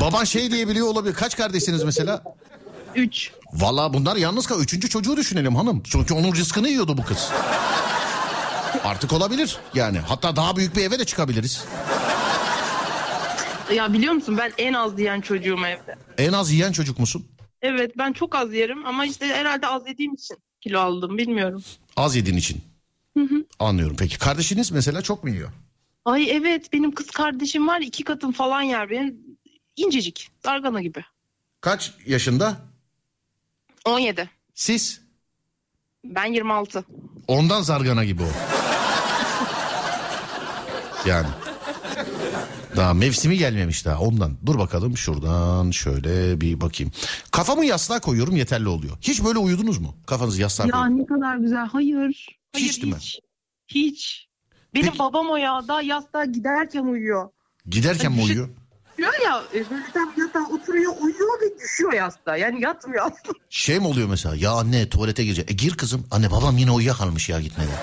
[0.00, 1.14] Baban şey diyebiliyor olabilir.
[1.14, 2.22] Kaç kardeşsiniz mesela?
[2.96, 3.32] Üç.
[3.52, 4.60] Valla bunlar yalnız kal.
[4.60, 5.82] Üçüncü çocuğu düşünelim hanım.
[5.82, 7.30] Çünkü onun rızkını yiyordu bu kız.
[8.84, 9.98] Artık olabilir yani.
[9.98, 11.64] Hatta daha büyük bir eve de çıkabiliriz.
[13.74, 15.96] Ya biliyor musun ben en az yiyen çocuğum evde.
[16.18, 17.26] En az yiyen çocuk musun?
[17.62, 21.62] Evet ben çok az yerim ama işte herhalde az yediğim için kilo aldım bilmiyorum.
[21.96, 22.60] Az yediğin için.
[23.58, 23.96] Anlıyorum.
[23.98, 25.50] Peki kardeşiniz mesela çok mu yiyor?
[26.04, 29.16] Ay evet benim kız kardeşim var iki katım falan yer benim
[29.76, 31.04] incecik dargana gibi.
[31.60, 32.56] Kaç yaşında?
[33.84, 35.00] 17 Siz?
[36.04, 36.84] ben 26.
[37.28, 38.26] Ondan zargana gibi o.
[41.08, 41.26] Yani.
[42.76, 44.36] Daha mevsimi gelmemiş daha ondan.
[44.46, 46.92] Dur bakalım şuradan şöyle bir bakayım.
[47.30, 48.96] Kafamı yastığa koyuyorum yeterli oluyor.
[49.00, 49.96] Hiç böyle uyudunuz mu?
[50.06, 52.38] Kafanızı yastığa Ya ne kadar güzel hayır.
[52.52, 52.98] Hayır Hiç değil mi?
[53.00, 53.20] hiç.
[53.68, 54.26] Hiç.
[54.74, 57.28] Benim Peki- babam o ya daha yastığa giderken uyuyor.
[57.66, 58.48] Giderken mi uyuyor?
[58.98, 59.64] Diyor ya e,
[59.94, 62.36] tam yatağa oturuyor uyuyor ve düşüyor yastığa.
[62.36, 63.38] Yani yatmıyor aslında.
[63.50, 64.34] Şey mi oluyor mesela?
[64.34, 65.50] Ya anne tuvalete girecek.
[65.50, 66.06] E gir kızım.
[66.10, 67.70] Anne babam yine uyuyakalmış ya gitmedi.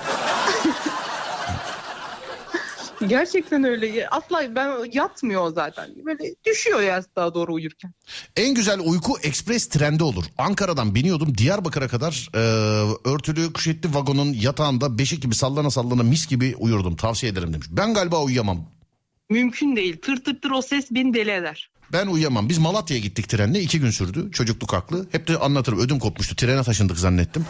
[3.06, 4.08] Gerçekten öyle.
[4.08, 5.90] Asla ben yatmıyor zaten.
[6.06, 7.94] Böyle düşüyor yastığa doğru uyurken.
[8.36, 10.24] En güzel uyku ekspres trende olur.
[10.38, 12.38] Ankara'dan biniyordum Diyarbakır'a kadar e,
[13.08, 16.96] örtülü kuşetli vagonun yatağında beşik gibi sallana sallana mis gibi uyurdum.
[16.96, 17.66] Tavsiye ederim demiş.
[17.70, 18.66] Ben galiba uyuyamam.
[19.32, 19.96] Mümkün değil.
[20.02, 21.70] Tır tır tır o ses beni deli eder.
[21.92, 22.48] Ben uyuyamam.
[22.48, 23.60] Biz Malatya'ya gittik trenle.
[23.60, 24.30] iki gün sürdü.
[24.32, 25.06] Çocukluk haklı.
[25.12, 25.78] Hep de anlatırım.
[25.78, 26.36] Ödüm kopmuştu.
[26.36, 27.46] Trene taşındık zannettim.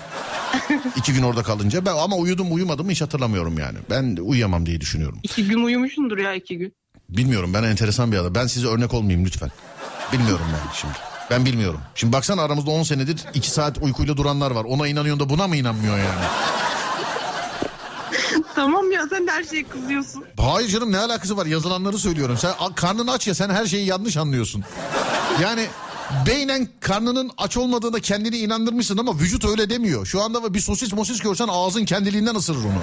[0.96, 1.86] iki gün orada kalınca.
[1.86, 3.78] Ben ama uyudum uyumadım hiç hatırlamıyorum yani.
[3.90, 5.18] Ben uyuyamam diye düşünüyorum.
[5.22, 6.72] İki gün uyumuşsundur ya iki gün.
[7.08, 8.34] Bilmiyorum ben enteresan bir adam.
[8.34, 9.50] Ben size örnek olmayayım lütfen.
[10.12, 10.94] Bilmiyorum yani şimdi.
[11.30, 11.80] Ben bilmiyorum.
[11.94, 14.64] Şimdi baksana aramızda 10 senedir 2 saat uykuyla duranlar var.
[14.64, 16.24] Ona inanıyorsun da buna mı inanmıyor yani?
[18.62, 20.24] Tamam ya sen her şeye kızıyorsun.
[20.36, 22.36] Hayır canım ne alakası var yazılanları söylüyorum.
[22.38, 24.64] Sen karnın aç ya sen her şeyi yanlış anlıyorsun.
[25.42, 25.66] Yani
[26.26, 30.06] beynen karnının aç olmadığına kendini inandırmışsın ama vücut öyle demiyor.
[30.06, 32.82] Şu anda bir sosis mosis görsen ağzın kendiliğinden ısırır onu.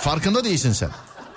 [0.00, 0.90] Farkında değilsin sen.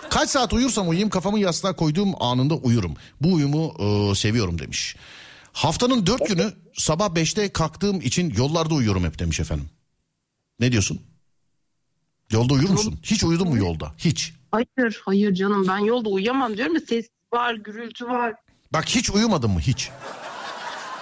[0.10, 2.94] Kaç saat uyursam uyuyayım kafamı yastığa koyduğum anında uyurum.
[3.22, 4.96] Bu uyumu e, seviyorum demiş.
[5.54, 9.70] Haftanın dört günü sabah beşte kalktığım için yollarda uyuyorum hep demiş efendim.
[10.60, 11.02] Ne diyorsun?
[12.32, 13.00] Yolda uyur musun?
[13.04, 13.92] Hiç uyudun mu yolda?
[13.98, 14.34] Hiç.
[14.52, 18.34] Hayır hayır canım ben yolda uyuyamam diyorum ya ses var gürültü var.
[18.74, 19.90] Bak hiç uyumadın mı hiç?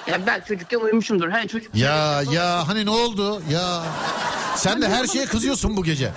[0.07, 1.29] Ya ben çocukken uyumuşumdur.
[1.29, 3.83] Hani çocuk Ya ya hani ne oldu ya?
[4.55, 6.11] Sen de her şeye kızıyorsun bu gece.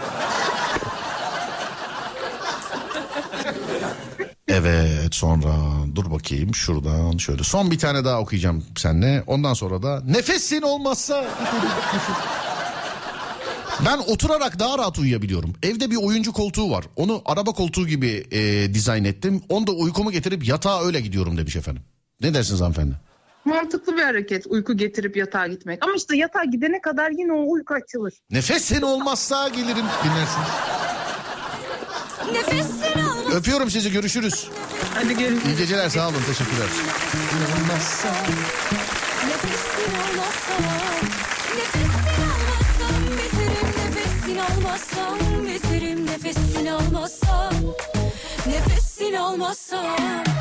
[4.49, 5.55] Evet sonra
[5.95, 9.25] dur bakayım şuradan şöyle son bir tane daha okuyacağım seninle.
[9.27, 11.25] Ondan sonra da nefesin olmazsa
[13.85, 15.53] ben oturarak daha rahat uyuyabiliyorum.
[15.63, 16.85] Evde bir oyuncu koltuğu var.
[16.97, 19.43] Onu araba koltuğu gibi e, dizayn ettim.
[19.49, 21.83] Onu da uykumu getirip yatağa öyle gidiyorum demiş efendim.
[22.21, 22.95] Ne dersiniz hanımefendi?
[23.45, 25.85] Mantıklı bir hareket uyku getirip yatağa gitmek.
[25.85, 28.15] Ama işte yatağa gidene kadar yine o uyku açılır.
[28.31, 30.49] Nefesin olmazsa gelirim dinlersiniz.
[32.33, 34.49] Nefesini al Öpüyorum sizi görüşürüz.
[34.95, 35.47] Hadi görüşürüz.
[35.47, 36.67] İyi geceler sağ olun teşekkürler.
[36.67, 38.13] Nefesini almazsam
[39.29, 40.65] Nefesini almazsam
[41.57, 41.98] Biterim
[44.39, 47.55] nefesini almazsam Biterim nefesini almazsam
[48.47, 50.38] Nefesini almazsam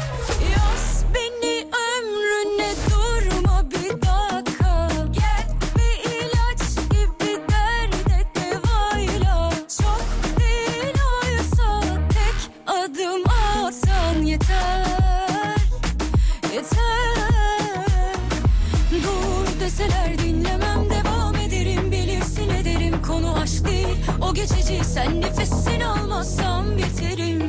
[24.37, 27.39] geçici Sen nefesin almazsam biterim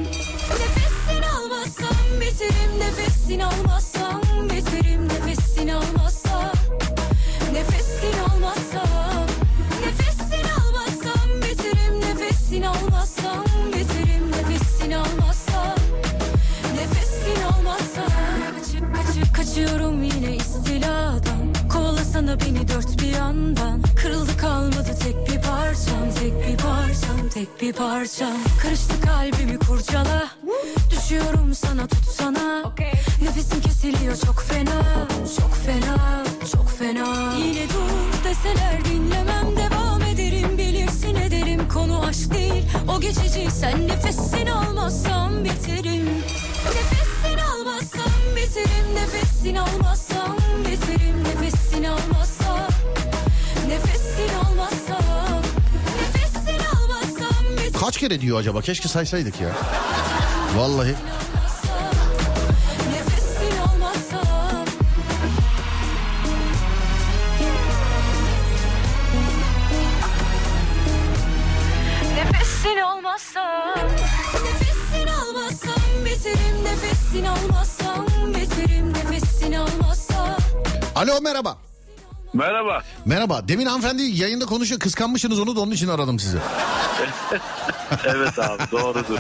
[0.61, 6.53] Nefesin almazsam biterim Nefesin almazsam biterim Nefesin almazsam
[7.53, 9.26] Nefesin almazsam
[9.84, 15.78] Nefesin almazsam biterim Nefesin almazsam biterim Nefesin almazsam
[16.74, 18.12] Nefesin almazsam
[18.57, 21.28] Kaçıp kaçıp kaçıyorum yine istilat
[22.19, 23.83] Baksana beni dört bir yandan.
[23.97, 28.37] Kırıldı kalmadı tek bir parçam Tek bir parçam, tek bir parçam.
[28.62, 30.29] Karıştı kalbimi kurcala.
[30.91, 32.62] Düşüyorum sana tutsana.
[32.64, 32.93] Okay.
[33.23, 34.83] Nefesim kesiliyor çok fena.
[35.41, 37.35] Çok fena, çok fena.
[37.37, 40.59] Yine dur deseler dinlemem Devam ederim.
[40.59, 42.64] Bilirsin ederim Konu aşk değil.
[42.89, 46.09] O geçici Sen nefesini almazsan biterim
[46.64, 50.38] Nefesini almazsan biterim Nefesini almazsan
[51.89, 52.68] Almazsam
[57.80, 58.61] Kaç kere diyor acaba?
[58.61, 59.49] Keşke saysaydık ya.
[60.57, 60.95] Vallahi.
[72.16, 73.74] Nefesin olmazsa
[74.34, 80.36] Nefesin almazsam biterim Nefesin almazsam biterim Nefesin almazsa
[80.95, 81.68] Alo merhaba.
[82.43, 82.82] Merhaba.
[83.05, 83.49] Merhaba.
[83.49, 84.80] Demin hanımefendi yayında konuşuyor.
[84.80, 86.39] Kıskanmışsınız onu da onun için aradım sizi.
[88.05, 89.18] Evet abi doğrudur.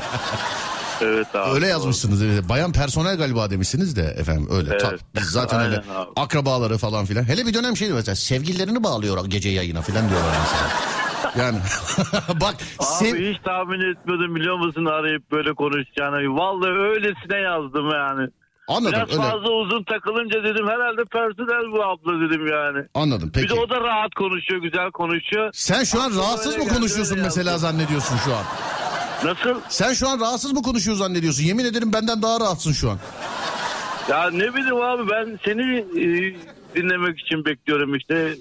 [1.00, 1.50] Evet abi.
[1.54, 2.22] Öyle yazmışsınız.
[2.22, 2.48] evet.
[2.48, 4.70] Bayan personel galiba demişsiniz de efendim öyle.
[4.70, 4.80] Evet.
[4.80, 6.10] Ta- biz zaten öyle abi.
[6.16, 7.24] akrabaları falan filan.
[7.24, 10.70] Hele bir dönem şey mesela sevgililerini bağlıyor gece yayına filan diyorlar mesela.
[11.46, 11.58] Yani
[12.40, 16.16] bak Abi sev- hiç tahmin etmedim biliyor musun arayıp böyle konuşacağını.
[16.36, 18.28] Vallahi öylesine yazdım yani.
[18.68, 19.22] Anladım Biraz öyle.
[19.30, 22.86] fazla uzun takılınca dedim herhalde personel bu abla dedim yani.
[22.94, 23.48] Anladım Bir peki.
[23.48, 25.50] de o da rahat konuşuyor, güzel konuşuyor.
[25.52, 27.70] Sen şu an rahatsız mı konuşuyorsun mesela yazdım.
[27.70, 28.44] zannediyorsun şu an?
[29.24, 29.60] Nasıl?
[29.68, 31.42] Sen şu an rahatsız mı konuşuyor zannediyorsun?
[31.44, 32.98] Yemin ederim benden daha rahatsın şu an.
[34.10, 36.36] Ya ne bileyim abi ben seni e,
[36.76, 38.34] dinlemek için bekliyorum işte.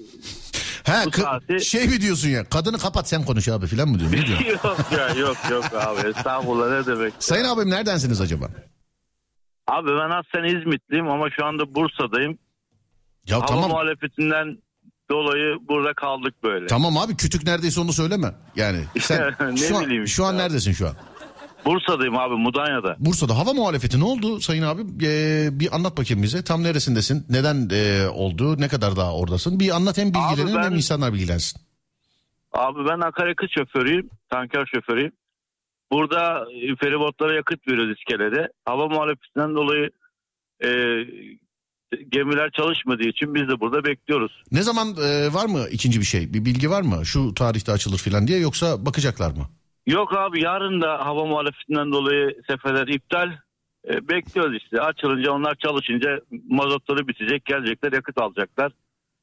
[0.84, 2.44] He Bu saati- şey mi diyorsun ya?
[2.44, 4.16] Kadını kapat sen konuş abi filan mı diyorsun?
[4.18, 4.44] Ne diyorsun?
[4.68, 7.12] yok ya yok yok abi estağfurullah ne demek.
[7.18, 8.46] Sayın abim neredensiniz acaba?
[9.68, 12.38] Abi ben aslen İzmitliyim ama şu anda Bursa'dayım.
[13.26, 13.70] Ya Hava tamam.
[13.70, 14.58] muhalefetinden
[15.10, 16.66] dolayı burada kaldık böyle.
[16.66, 18.34] Tamam abi kütük neredeyse onu söyleme.
[18.56, 20.36] Yani sen Ne şu an, şu an işte.
[20.44, 20.94] neredesin şu an?
[21.64, 22.96] Bursa'dayım abi Mudanya'da.
[22.98, 24.82] Bursa'da hava muhalefeti ne oldu sayın abi?
[25.06, 26.44] Ee, bir anlat bakayım bize.
[26.44, 27.26] Tam neresindesin?
[27.28, 28.60] Neden e, oldu?
[28.60, 29.60] Ne kadar daha oradasın?
[29.60, 31.60] Bir anlat hem bilgilerini ben- hem insanlar bilgilensin.
[32.52, 35.12] Abi ben akaryakıt şoförüyüm, tanker şoförüyüm.
[35.92, 38.48] Burada e, feribotlara yakıt veriyoruz iskelede.
[38.64, 39.90] Hava muhalefetinden dolayı
[40.64, 40.68] e,
[42.08, 44.42] gemiler çalışmadığı için biz de burada bekliyoruz.
[44.52, 46.32] Ne zaman e, var mı ikinci bir şey?
[46.32, 47.06] Bir bilgi var mı?
[47.06, 49.48] Şu tarihte açılır filan diye yoksa bakacaklar mı?
[49.86, 53.32] Yok abi yarın da hava muhalefetinden dolayı seferler iptal.
[53.88, 54.80] E, bekliyoruz işte.
[54.80, 56.20] Açılınca onlar çalışınca
[56.50, 58.72] mazotları bitecek, gelecekler yakıt alacaklar.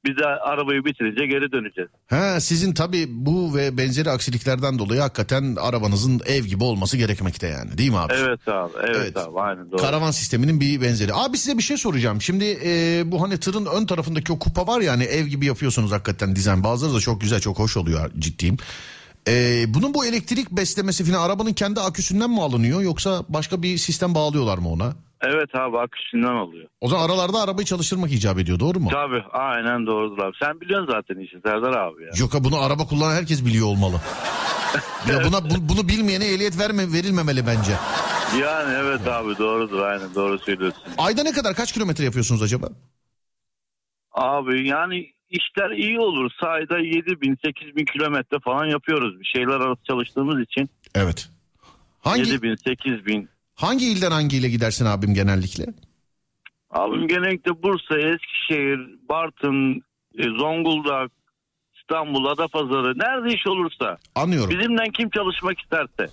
[0.06, 1.90] Biz de arabayı bitirince geri döneceğiz.
[2.10, 7.77] Ha sizin tabii bu ve benzeri aksiliklerden dolayı hakikaten arabanızın ev gibi olması gerekmekte yani
[7.77, 8.14] değil mi abi?
[8.14, 9.18] Evet abi, evet, Evet.
[9.18, 9.82] abi aynen doğru.
[9.82, 11.14] Karavan sisteminin bir benzeri.
[11.14, 12.22] Abi size bir şey soracağım.
[12.22, 15.91] Şimdi e, bu hani tırın ön tarafındaki o kupa var ya hani ev gibi yapıyorsunuz
[15.91, 16.64] hakikaten dizayn.
[16.64, 18.57] Bazıları da çok güzel çok hoş oluyor ciddiyim.
[19.27, 24.15] E, bunun bu elektrik beslemesi falan arabanın kendi aküsünden mi alınıyor yoksa başka bir sistem
[24.15, 24.94] bağlıyorlar mı ona?
[25.27, 26.68] Evet abi akışından oluyor.
[26.81, 28.89] O zaman aralarda arabayı çalıştırmak icap ediyor doğru mu?
[28.91, 30.35] Tabii aynen doğrudur abi.
[30.43, 32.10] Sen biliyorsun zaten işi Serdar abi ya.
[32.19, 33.95] Yok ha bunu araba kullanan herkes biliyor olmalı.
[35.10, 37.72] ya buna bu- bunu bilmeyene ehliyet verme, verilmemeli bence.
[38.41, 40.81] Yani evet abi doğrudur aynen doğru söylüyorsun.
[40.97, 42.69] Ayda ne kadar kaç kilometre yapıyorsunuz acaba?
[44.11, 46.31] Abi yani işler iyi olur.
[46.41, 49.19] Sayda 7 bin 8 bin kilometre falan yapıyoruz.
[49.19, 50.69] Bir şeyler arası çalıştığımız için.
[50.95, 51.30] Evet.
[52.02, 53.30] Hangi 7 bin 8 bin.
[53.56, 55.65] Hangi ilden hangi ile gidersin abim genellikle?
[56.69, 58.80] Abim genellikle Bursa, Eskişehir,
[59.10, 59.82] Bartın,
[60.18, 61.11] e, Zonguldak,
[61.82, 63.98] İstanbul, Adapazarı nerede iş olursa.
[64.15, 64.49] Anlıyorum.
[64.60, 66.10] Bizimden kim çalışmak isterse.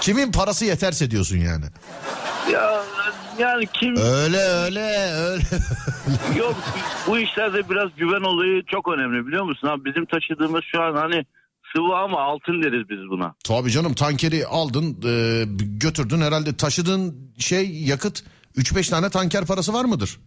[0.00, 1.64] Kimin parası yeterse diyorsun yani.
[2.52, 2.82] Ya
[3.38, 4.80] yani kim Öyle öyle
[5.12, 5.42] öyle.
[6.38, 6.54] yok
[7.06, 9.68] bu işlerde biraz güven olayı çok önemli biliyor musun?
[9.68, 11.24] Abi bizim taşıdığımız şu an hani
[11.76, 13.34] sıvı ama altın deriz biz buna.
[13.44, 15.44] Tabii canım tankeri aldın e,
[15.78, 18.24] götürdün herhalde taşıdığın şey yakıt
[18.56, 20.18] 3-5 tane tanker parası var mıdır?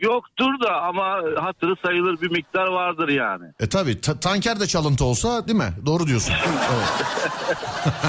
[0.00, 1.04] Yoktur da ama
[1.42, 3.44] hatırı sayılır bir miktar vardır yani.
[3.60, 5.72] E tabii ta- tanker de çalıntı olsa değil mi?
[5.86, 6.34] Doğru diyorsun.
[6.46, 6.88] Evet.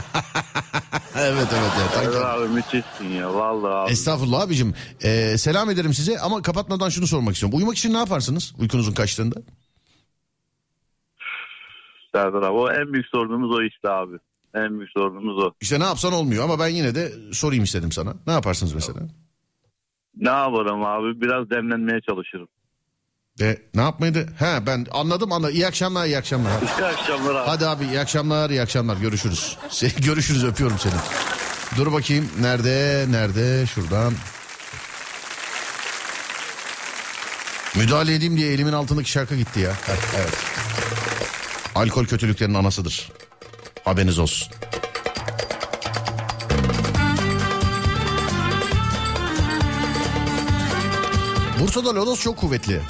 [1.16, 1.72] evet evet.
[1.80, 2.10] evet tanker.
[2.12, 3.92] Evet abi müthişsin ya vallahi abi.
[3.92, 4.74] Estağfurullah abicim.
[5.04, 7.58] Ee, selam ederim size ama kapatmadan şunu sormak istiyorum.
[7.58, 9.36] Uyumak için ne yaparsınız uykunuzun kaçtığında?
[12.16, 14.16] Serdar abi o en büyük sorunumuz o işte abi.
[14.54, 15.52] En büyük sorunumuz o.
[15.62, 18.14] İşte ne yapsan olmuyor ama ben yine de sorayım istedim sana.
[18.28, 19.00] Ne yaparsınız mesela?
[20.18, 22.48] Ne yaparım abi biraz demlenmeye çalışırım.
[23.42, 24.28] Ve ne yapmaydı?
[24.40, 25.56] He ben anladım anladım.
[25.56, 26.52] İyi akşamlar iyi akşamlar.
[26.80, 27.48] İyi akşamlar abi.
[27.50, 29.58] Hadi abi iyi akşamlar iyi akşamlar görüşürüz.
[30.06, 30.94] Görüşürüz öpüyorum seni.
[31.78, 34.14] Dur bakayım nerede nerede şuradan.
[37.76, 39.72] Müdahale edeyim diye elimin altındaki şarkı gitti ya.
[40.18, 40.55] Evet.
[41.76, 43.12] Alkol kötülüklerin anasıdır.
[43.84, 44.54] Haberiniz olsun.
[51.60, 52.82] Bursa'da lodos çok kuvvetli.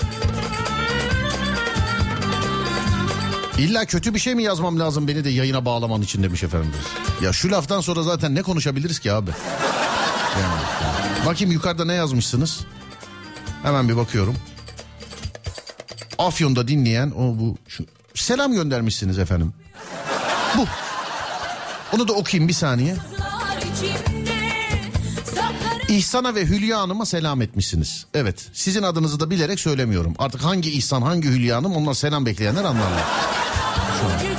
[3.57, 6.73] İlla kötü bir şey mi yazmam lazım beni de yayına bağlaman için demiş efendim.
[7.23, 9.31] Ya şu laftan sonra zaten ne konuşabiliriz ki abi?
[10.41, 11.25] Yani.
[11.25, 12.65] Bakayım yukarıda ne yazmışsınız?
[13.63, 14.35] Hemen bir bakıyorum.
[16.17, 17.85] Afyon'da dinleyen o bu şu
[18.21, 19.53] selam göndermişsiniz efendim.
[20.57, 20.65] Bu.
[21.95, 22.95] Onu da okuyayım bir saniye.
[25.89, 28.05] İhsan'a ve Hülya Hanım'a selam etmişsiniz.
[28.13, 30.13] Evet sizin adınızı da bilerek söylemiyorum.
[30.19, 33.03] Artık hangi İhsan hangi Hülya Hanım onlar selam bekleyenler anlarlar.
[34.21, 34.34] Gücüm yetmese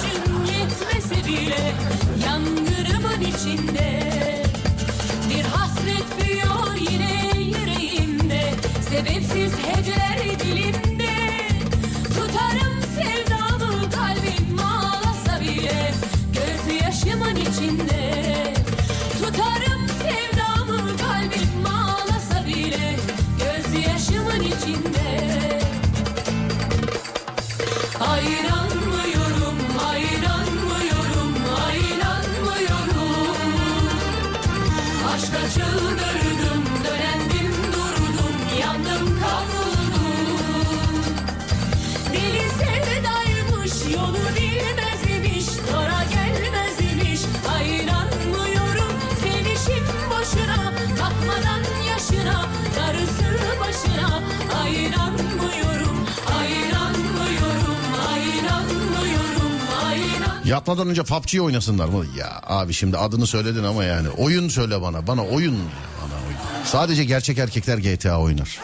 [60.46, 62.04] Yatmadan önce PUBG oynasınlar mı?
[62.16, 65.06] Ya abi şimdi adını söyledin ama yani oyun söyle bana.
[65.06, 65.54] Bana oyun.
[66.02, 66.64] Bana oyun.
[66.64, 68.58] Sadece gerçek erkekler GTA oynar.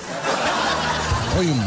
[1.39, 1.63] Oyun mu?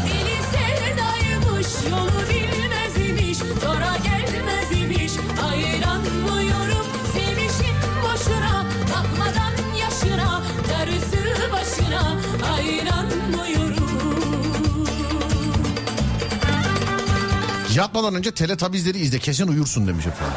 [17.96, 20.36] Yatmadan önce Teletubbies'leri izle kesin uyursun demiş efendim.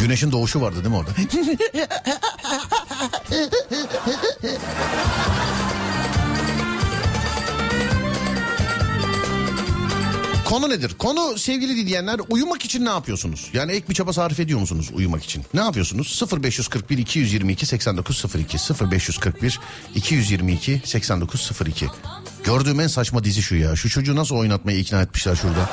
[0.00, 1.10] Güneşin doğuşu vardı değil mi orada?
[10.54, 10.94] Konu nedir?
[10.98, 13.50] Konu sevgili dinleyenler uyumak için ne yapıyorsunuz?
[13.52, 15.44] Yani ek bir çaba sarf ediyor musunuz uyumak için?
[15.54, 16.22] Ne yapıyorsunuz?
[16.42, 18.58] 0541 222 8902
[18.90, 19.60] 0541
[19.94, 21.86] 222 8902
[22.44, 23.76] Gördüğüm en saçma dizi şu ya.
[23.76, 25.70] Şu çocuğu nasıl oynatmaya ikna etmişler şurada?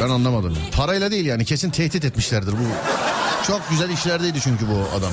[0.00, 0.58] Ben anlamadım.
[0.72, 2.66] Parayla değil yani kesin tehdit etmişlerdir bu.
[3.46, 5.12] Çok güzel işlerdeydi çünkü bu adam.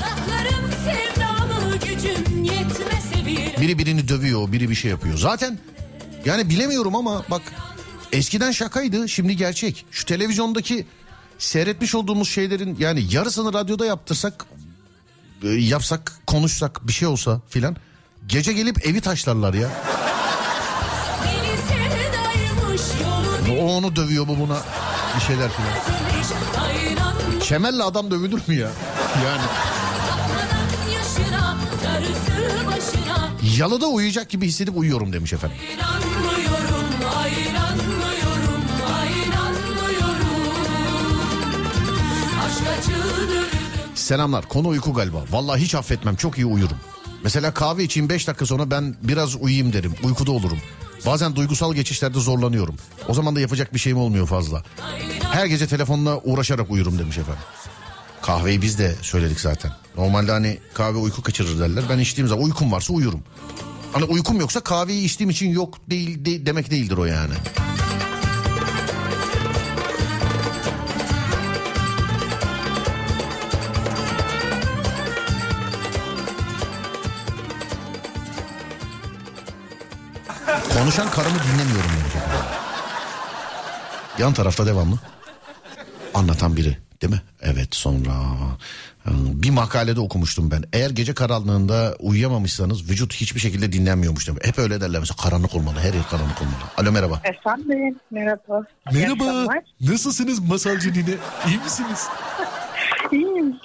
[3.61, 5.17] Biri birini dövüyor, biri bir şey yapıyor.
[5.17, 5.59] Zaten
[6.25, 7.41] yani bilemiyorum ama bak
[8.11, 9.85] eskiden şakaydı, şimdi gerçek.
[9.91, 10.85] Şu televizyondaki
[11.37, 14.45] seyretmiş olduğumuz şeylerin yani yarısını radyoda yaptırsak,
[15.43, 17.75] e, yapsak, konuşsak bir şey olsa filan
[18.27, 19.69] gece gelip evi taşlarlar ya.
[23.59, 24.57] O onu dövüyor, bu buna
[25.15, 25.71] bir şeyler filan.
[27.39, 28.71] Çemelli adam dövülür mü ya?
[29.25, 29.41] Yani
[33.57, 35.57] yalıda uyuyacak gibi hissedip uyuyorum demiş efendim.
[44.11, 44.45] Selamlar.
[44.47, 45.23] Konu uyku galiba.
[45.31, 46.15] Vallahi hiç affetmem.
[46.15, 46.77] Çok iyi uyurum.
[47.23, 49.93] Mesela kahve içeyim 5 dakika sonra ben biraz uyuyayım derim.
[50.03, 50.57] Uykuda olurum.
[51.05, 52.75] Bazen duygusal geçişlerde zorlanıyorum.
[53.07, 54.63] O zaman da yapacak bir şeyim olmuyor fazla.
[55.31, 57.41] Her gece telefonla uğraşarak uyurum demiş efendim.
[58.21, 59.71] Kahveyi biz de söyledik zaten.
[59.97, 61.83] Normalde hani kahve uyku kaçırır derler.
[61.89, 63.23] Ben içtiğim zaman uykum varsa uyurum.
[63.93, 67.33] Hani uykum yoksa kahveyi içtiğim için yok değil de- demek değildir o yani.
[80.81, 82.29] Konuşan karımı dinlemiyorum efendim.
[84.19, 84.95] Yan tarafta devamlı.
[86.13, 87.21] Anlatan biri değil mi?
[87.41, 88.11] Evet sonra
[89.05, 90.63] e, bir makalede okumuştum ben.
[90.73, 94.41] Eğer gece karanlığında uyuyamamışsanız vücut hiçbir şekilde dinlenmiyormuş demiş.
[94.45, 96.55] Hep öyle derler mesela karanlık olmalı her yer karanlık olmalı.
[96.77, 97.21] Alo merhaba.
[97.23, 98.63] Efendim, merhaba.
[98.85, 99.63] Akşamlar.
[99.81, 101.15] Nasılsınız masalcı nine?
[101.47, 102.07] İyi misiniz?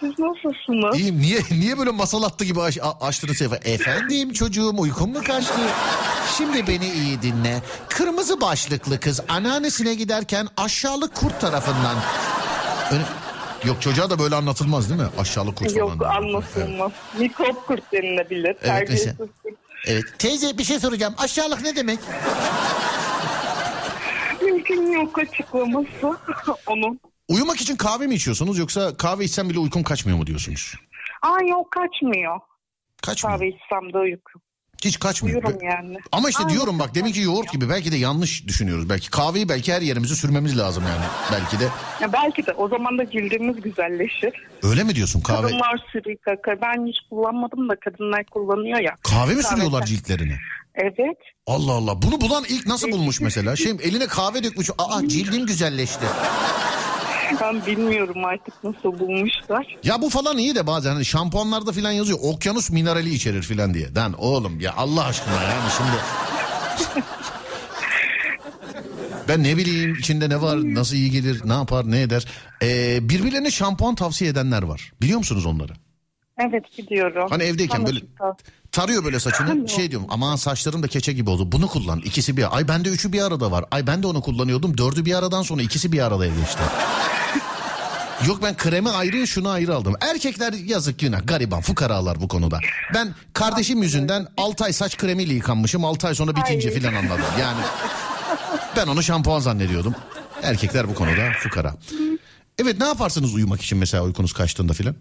[0.01, 0.99] Siz nasılsınız?
[0.99, 1.19] İyiyim.
[1.19, 3.61] Niye niye böyle masal attı gibi aç, a- açtınız sefer?
[3.65, 5.61] Efendim çocuğum uykum mu kaçtı?
[6.37, 7.63] Şimdi beni iyi dinle.
[7.89, 11.97] Kırmızı başlıklı kız anneannesine giderken aşağılık kurt tarafından...
[12.93, 13.05] Öyle-
[13.65, 15.07] Yok çocuğa da böyle anlatılmaz değil mi?
[15.19, 16.17] Aşağılık kurt Yok falan.
[16.17, 16.93] anlatılmaz.
[17.19, 18.55] Mikrop kurt denilebilir.
[18.55, 19.57] Terbiyesiz mesela.
[19.87, 20.05] Evet.
[20.19, 21.15] Teyze bir şey soracağım.
[21.19, 21.99] Aşağılık ne demek?
[24.43, 25.87] Mümkün yok açıklaması
[26.67, 27.01] onun.
[27.29, 30.75] Uyumak için kahve mi içiyorsunuz yoksa kahve içsem bile uykum kaçmıyor mu diyorsunuz?
[31.23, 32.41] Aa yok kaçmıyor.
[33.03, 33.39] Kaçmıyor.
[33.39, 34.41] Kahve içsem de uyku.
[34.85, 35.43] Hiç kaçmıyor.
[35.43, 35.97] Uyurum yani.
[36.13, 36.55] Ama işte Aynen.
[36.55, 38.89] diyorum bak deminki yoğurt gibi belki de yanlış düşünüyoruz.
[38.89, 41.05] Belki kahveyi belki her yerimize sürmemiz lazım yani.
[41.33, 41.69] Belki de.
[42.01, 44.33] Ya belki de o zaman da cildimiz güzelleşir.
[44.63, 45.43] Öyle mi diyorsun kahve?
[45.47, 46.61] Kadınlar sürüyor kaka.
[46.63, 48.97] Ben hiç kullanmadım da kadınlar kullanıyor ya.
[49.03, 50.39] Kahve mi sürüyorlar Kahve- ciltlerine?
[50.75, 51.19] Evet.
[51.47, 52.03] Allah Allah.
[52.03, 53.57] Bunu bulan ilk nasıl bulmuş mesela?
[53.57, 54.71] Şey eline kahve dökmüş.
[54.79, 56.05] Aa cildim güzelleşti.
[57.41, 59.77] Ben bilmiyorum artık nasıl bulmuşlar.
[59.83, 62.19] Ya bu falan iyi de bazen hani şampuanlarda falan yazıyor.
[62.23, 63.95] Okyanus minerali içerir falan diye.
[63.95, 65.97] Dan oğlum ya Allah aşkına yani şimdi.
[69.29, 72.27] ben ne bileyim içinde ne var, nasıl iyi gelir, ne yapar, ne eder.
[72.63, 74.93] Ee, birbirlerine şampuan tavsiye edenler var.
[75.03, 75.73] Biliyor musunuz onları?
[76.39, 77.27] Evet biliyorum.
[77.31, 78.01] Hani evdeyken Ama böyle
[78.77, 82.57] tarıyor böyle saçını şey diyorum aman saçlarım da keçe gibi oldu bunu kullan ikisi bir
[82.57, 85.63] ay bende üçü bir arada var ay ben de onu kullanıyordum dördü bir aradan sonra
[85.63, 86.63] ikisi bir arada geçti.
[88.27, 89.95] Yok ben kremi ayrı şunu ayrı aldım.
[90.01, 92.61] Erkekler yazık günah gariban fukaralar bu konuda.
[92.95, 97.25] Ben kardeşim yüzünden 6 ay saç kremiyle yıkanmışım 6 ay sonra bitince filan anladım.
[97.41, 97.61] Yani
[98.77, 99.95] ben onu şampuan zannediyordum.
[100.43, 101.75] Erkekler bu konuda fukara.
[102.59, 104.95] Evet ne yaparsınız uyumak için mesela uykunuz kaçtığında filan?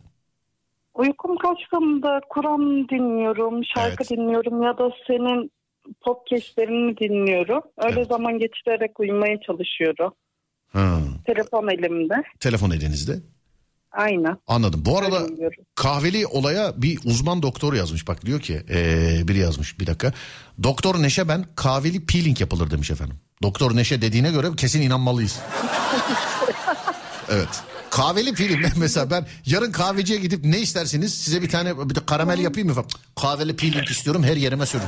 [0.95, 4.09] Uykum kaçtığımda Kur'an dinliyorum, şarkı Evet.
[4.09, 5.51] dinliyorum ya da senin
[6.01, 7.61] podcastlerini dinliyorum.
[7.85, 10.13] Öyle zaman geçirerek uyumaya çalışıyorum.
[10.73, 12.13] Ha, Telefon elimde.
[12.39, 13.19] telefon elinizde.
[13.91, 14.37] Aynen.
[14.47, 14.83] Anladım.
[14.85, 15.19] Bu arada
[15.75, 18.07] kahveli olaya bir uzman doktor yazmış.
[18.07, 20.13] Bak diyor ki ee, biri yazmış bir dakika.
[20.63, 23.15] Doktor Neşe ben kahveli peeling yapılır demiş efendim.
[23.43, 25.39] Doktor Neşe dediğine göre kesin inanmalıyız.
[27.29, 27.63] evet.
[27.95, 32.39] Kahveli peeling mesela ben yarın kahveciye gidip ne istersiniz size bir tane bir de karamel
[32.39, 32.87] yapayım mı falan.
[33.21, 34.85] Kahveli peeling istiyorum her yerime sürün.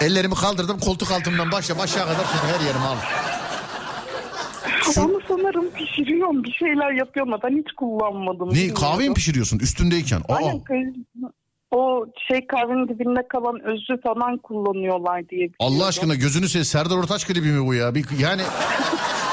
[0.00, 2.96] Ellerimi kaldırdım koltuk altımdan başla aşağı kadar sürdüm her yerime al.
[4.96, 8.48] Ama sanırım pişiriyorum bir şeyler yapıyorum ama ben hiç kullanmadım.
[8.48, 8.82] Ne bilmiyorum.
[8.82, 10.20] kahve mi pişiriyorsun üstündeyken?
[10.28, 10.34] Aa.
[10.34, 10.62] Aynen
[11.70, 15.50] o şey kahvenin dibinde kalan özü falan kullanıyorlar diye.
[15.58, 17.94] Allah aşkına gözünü seveyim Serdar Ortaç klibi mi bu ya?
[17.94, 18.42] Bir, yani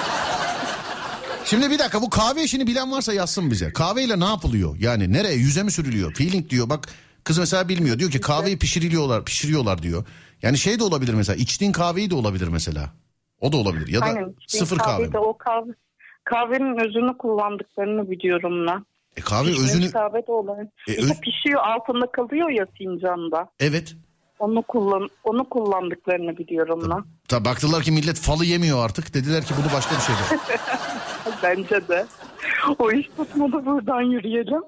[1.51, 3.73] Şimdi bir dakika bu kahve işini bilen varsa yazsın bize.
[3.73, 4.75] Kahveyle ne yapılıyor?
[4.79, 5.35] Yani nereye?
[5.35, 6.13] Yüze mi sürülüyor?
[6.13, 6.69] Peeling diyor.
[6.69, 6.87] Bak
[7.23, 7.99] kız mesela bilmiyor.
[7.99, 10.05] Diyor ki kahveyi pişiriliyorlar, pişiriyorlar diyor.
[10.41, 11.35] Yani şey de olabilir mesela.
[11.35, 12.89] içtiğin kahveyi de olabilir mesela.
[13.41, 13.87] O da olabilir.
[13.87, 14.35] Ya da Aynen.
[14.47, 15.03] sıfır kahve.
[15.03, 15.71] kahvede o kahve
[16.23, 18.85] kahvenin özünü kullandıklarını biliyorum ben.
[19.17, 19.91] E kahve Pişmiş özünü...
[19.91, 20.59] kahve de olan.
[20.87, 23.49] E, İşte öz- pişiyor altında kalıyor ya fincanda.
[23.59, 23.95] Evet.
[24.41, 27.03] Onu kullan onu kullandıklarını biliyorum ben.
[27.27, 29.13] Ta baktılar ki millet falı yemiyor artık.
[29.13, 30.41] Dediler ki bunu başka bir şey de.
[31.43, 32.05] Bence de.
[32.79, 34.61] O iş tutmadı buradan yürüyelim.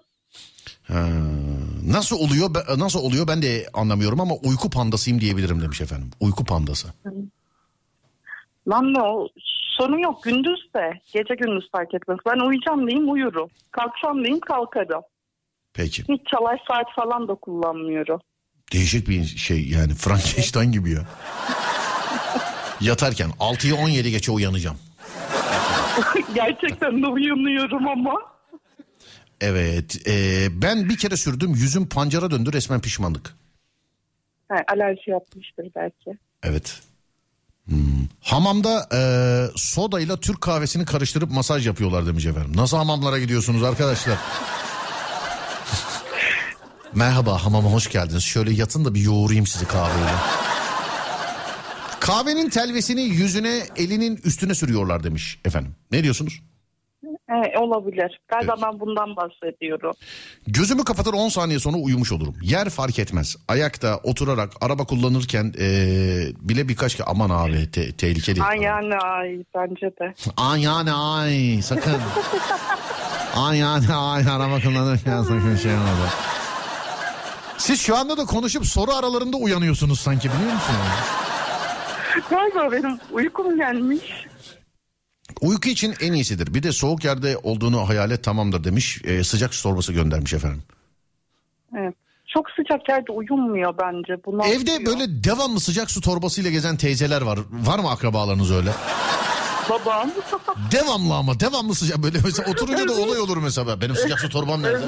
[0.88, 1.06] Ha,
[1.88, 2.50] nasıl oluyor?
[2.78, 6.12] Nasıl oluyor ben de anlamıyorum ama uyku pandasıyım diyebilirim demiş efendim.
[6.20, 6.88] Uyku pandası.
[8.68, 9.28] Lan ne o
[9.78, 12.18] sorun yok gündüz de gece gündüz fark etmez.
[12.26, 13.50] Ben uyuyacağım diyeyim uyurum.
[13.72, 15.02] Kalksam diyeyim kalkarım.
[15.74, 16.04] Peki.
[16.04, 18.20] Hiç çalar saat falan da kullanmıyorum.
[18.74, 21.06] Değişik bir şey yani Frankenstein gibi ya.
[22.82, 24.78] Yatarken 6'ya 17 geçe uyanacağım.
[26.36, 28.14] Gerçekten de uyanıyorum ama.
[29.42, 33.36] Evet e, ben bir kere sürdüm yüzüm pancara döndü resmen pişmanlık.
[34.52, 36.20] He, alerji yapmıştır belki.
[36.44, 36.82] Evet.
[37.68, 38.08] Hmm.
[38.22, 39.00] Hamamda e,
[39.56, 42.52] soda ile Türk kahvesini karıştırıp masaj yapıyorlar demiş efendim.
[42.56, 44.18] Nasıl hamamlara gidiyorsunuz arkadaşlar?
[46.96, 48.24] Merhaba hamama hoş geldiniz.
[48.24, 50.12] Şöyle yatın da bir yoğurayım sizi kahveyle.
[52.00, 55.76] Kahvenin telvesini yüzüne elinin üstüne sürüyorlar demiş efendim.
[55.92, 56.42] Ne diyorsunuz?
[57.30, 58.22] He, olabilir.
[58.28, 59.92] Galiba ben bundan bahsediyorum.
[60.48, 62.36] Gözümü kapatır 10 saniye sonra uyumuş olurum.
[62.42, 63.36] Yer fark etmez.
[63.48, 68.44] Ayakta oturarak araba kullanırken eee, bile birkaç kere aman abi te- tehlikeli.
[68.44, 70.14] Ay yani ay bence de.
[70.38, 71.94] Ay yani ay sakın.
[73.36, 76.10] ay yani ay araba kullanırken sakın şey olmadı.
[77.64, 80.80] Siz şu anda da konuşup soru aralarında uyanıyorsunuz sanki biliyor musunuz?
[82.30, 84.02] Galiba benim uykum gelmiş.
[85.42, 86.54] Uyku için en iyisidir.
[86.54, 89.02] Bir de soğuk yerde olduğunu hayal et tamamdır demiş.
[89.04, 90.64] Eee, sıcak su torbası göndermiş efendim.
[91.78, 91.94] Evet.
[92.28, 94.24] Çok sıcak yerde uyunmuyor bence.
[94.26, 97.40] Bunu Evde böyle devamlı sıcak su torbasıyla gezen teyzeler var.
[97.52, 98.72] Var mı akrabalarınız öyle?
[99.70, 100.12] Babam.
[100.72, 103.82] Devamlı ama devamlı sıcak böyle mesela oturunca da olay olur mesela.
[103.82, 104.86] Benim sıcak su torbam nerede?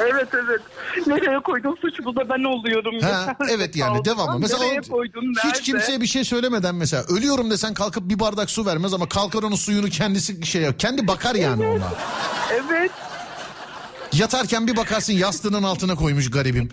[0.00, 0.60] Evet evet.
[1.06, 3.00] Nereye koydun suç bu da ben oluyorum.
[3.00, 4.38] Ha, evet yani devamlı.
[4.38, 5.48] Mesela Nereye o- nerede?
[5.48, 9.42] hiç kimseye bir şey söylemeden mesela ölüyorum desen kalkıp bir bardak su vermez ama kalkar
[9.42, 11.88] onun suyunu kendisi şey yap- kendi bakar yani ona.
[12.52, 12.90] Evet.
[14.12, 16.68] Yatarken bir bakarsın yastığının altına koymuş garibim.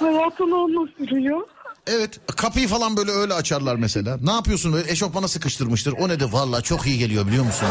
[0.00, 1.40] Hayatını onunla sürüyor.
[1.86, 4.18] Evet kapıyı falan böyle öyle açarlar mesela.
[4.22, 5.94] Ne yapıyorsun böyle eşofmana sıkıştırmıştır.
[6.00, 7.68] O ne de valla çok iyi geliyor biliyor musun?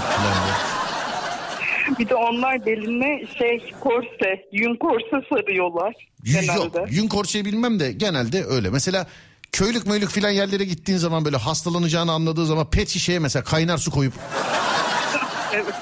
[2.00, 5.94] Bir de onlar beline şey korse, yün korse sarıyorlar
[6.26, 6.80] Yün genelde.
[6.80, 6.88] yok.
[6.92, 8.70] Yün korseyi bilmem de genelde öyle.
[8.70, 9.08] Mesela
[9.52, 13.92] köylük möylük filan yerlere gittiğin zaman böyle hastalanacağını anladığı zaman pet şişeye mesela kaynar su
[13.92, 14.14] koyup
[15.54, 15.74] Evet.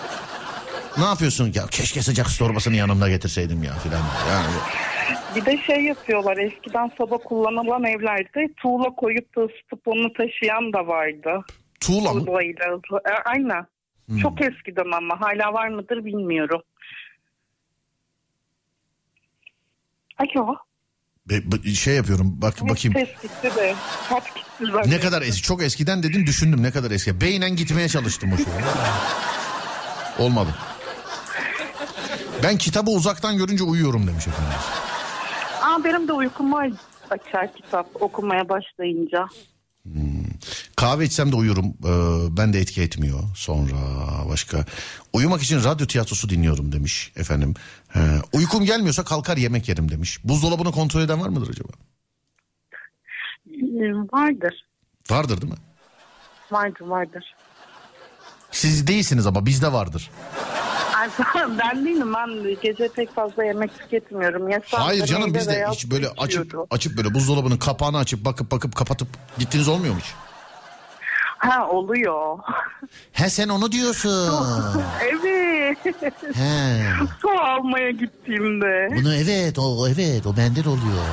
[0.98, 1.52] ne yapıyorsun?
[1.56, 4.02] Ya keşke sıcak su torbasını yanımda getirseydim ya filan.
[4.30, 4.54] Yani
[5.36, 10.88] Bir de şey yapıyorlar eskiden soba kullanılan evlerde tuğla koyup da ısıtıp onu taşıyan da
[10.88, 11.42] vardı.
[11.80, 12.26] tuğla mı?
[12.26, 12.66] Tuğlayla.
[13.06, 13.66] E, aynen.
[14.12, 14.20] Hmm.
[14.20, 16.62] Çok eskiden ama hala var mıdır bilmiyorum.
[20.18, 20.56] Alo.
[21.30, 22.98] Be- be- şey yapıyorum bak bakayım.
[23.22, 23.76] Gitti de.
[24.60, 24.90] Gitti.
[24.92, 27.22] Ne kadar eski çok eskiden dedin düşündüm ne kadar eski.
[27.22, 28.64] Beynen gitmeye çalıştım o şeye.
[30.26, 30.50] Olmadı.
[32.44, 34.54] Ben kitabı uzaktan görünce uyuyorum demiş efendim.
[35.62, 36.70] Aa, benim de uykum var
[37.10, 39.28] açar kitap okumaya başlayınca.
[40.82, 41.66] Kahve içsem de uyurum.
[41.66, 43.20] Ee, ben de etki etmiyor.
[43.36, 43.76] Sonra
[44.30, 44.66] başka.
[45.14, 47.54] Uyumak için radyo tiyatrosu dinliyorum demiş efendim.
[47.96, 48.00] Ee,
[48.34, 50.20] uykum gelmiyorsa kalkar yemek yerim demiş.
[50.24, 51.70] Buzdolabını kontrol eden var mıdır acaba?
[53.48, 54.66] Ee, Vardır.
[55.10, 55.60] Vardır değil mi?
[56.52, 57.36] Vardır vardır.
[58.52, 60.12] Siz değilsiniz ama bizde vardır.
[60.96, 61.10] Ay,
[61.60, 64.52] ben değilim ben gece pek fazla yemek tüketmiyorum.
[64.52, 69.08] De Hayır canım bizde hiç böyle açıp açıp böyle buzdolabının kapağını açıp bakıp bakıp kapatıp
[69.38, 70.31] gittiğiniz olmuyor mu hiç?
[71.42, 72.38] Ha oluyor.
[73.12, 74.34] He sen onu diyorsun.
[75.02, 75.78] evet.
[76.36, 76.84] He.
[77.22, 78.90] Su almaya gittiğimde.
[78.96, 81.06] Bunu evet o evet o bende de oluyor.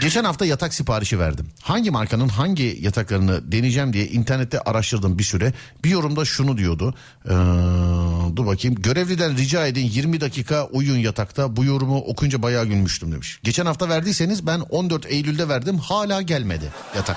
[0.00, 1.46] Geçen hafta yatak siparişi verdim.
[1.62, 5.52] Hangi markanın hangi yataklarını deneyeceğim diye internette araştırdım bir süre.
[5.84, 6.94] Bir yorumda şunu diyordu.
[7.24, 7.30] Ee,
[8.36, 8.74] dur bakayım.
[8.82, 11.56] Görevliden rica edin 20 dakika uyuyun yatakta.
[11.56, 13.40] Bu yorumu okuyunca bayağı gülmüştüm demiş.
[13.42, 15.78] Geçen hafta verdiyseniz ben 14 Eylül'de verdim.
[15.78, 17.16] Hala gelmedi yatak.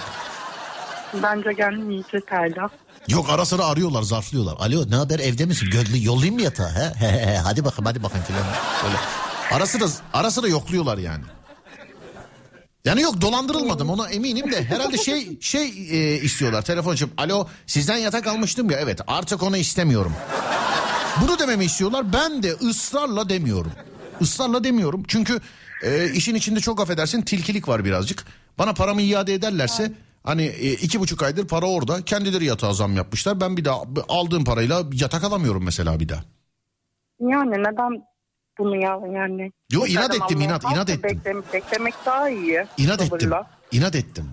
[1.24, 2.70] Bence gelmeyecek hala.
[3.08, 4.56] Yok ara sıra arıyorlar zarflıyorlar.
[4.60, 5.70] Alo ne haber evde misin?
[5.72, 6.70] Gölge yollayayım mı yatağı?
[6.70, 6.94] He?
[6.96, 7.38] He, he, he.
[7.38, 8.44] hadi bakın hadi bakın filan.
[8.84, 8.96] Böyle.
[9.52, 11.24] Ara sıra, ara sıra yokluyorlar yani.
[12.86, 17.98] Yani yok dolandırılmadım ona eminim de herhalde şey şey e, istiyorlar telefon açıp alo sizden
[17.98, 20.14] yatak almıştım ya evet artık onu istemiyorum.
[21.22, 23.72] Bunu dememi istiyorlar ben de ısrarla demiyorum.
[24.22, 25.40] Israrla demiyorum çünkü
[25.84, 28.26] e, işin içinde çok affedersin tilkilik var birazcık.
[28.58, 29.92] Bana paramı iade ederlerse
[30.24, 33.42] hani e, iki buçuk aydır para orada kendileri yatağa zam yapmışlar.
[33.42, 36.24] Ben bir daha aldığım parayla yatak alamıyorum mesela bir daha.
[37.20, 38.04] Yani neden
[38.60, 39.52] bunu ya yani?
[39.72, 41.04] Yo, inat ettim, inat, inat ettim.
[41.04, 42.66] Beklemek, beklemek daha iyi.
[42.78, 43.32] İnat ettim.
[43.72, 44.30] İnat ettim.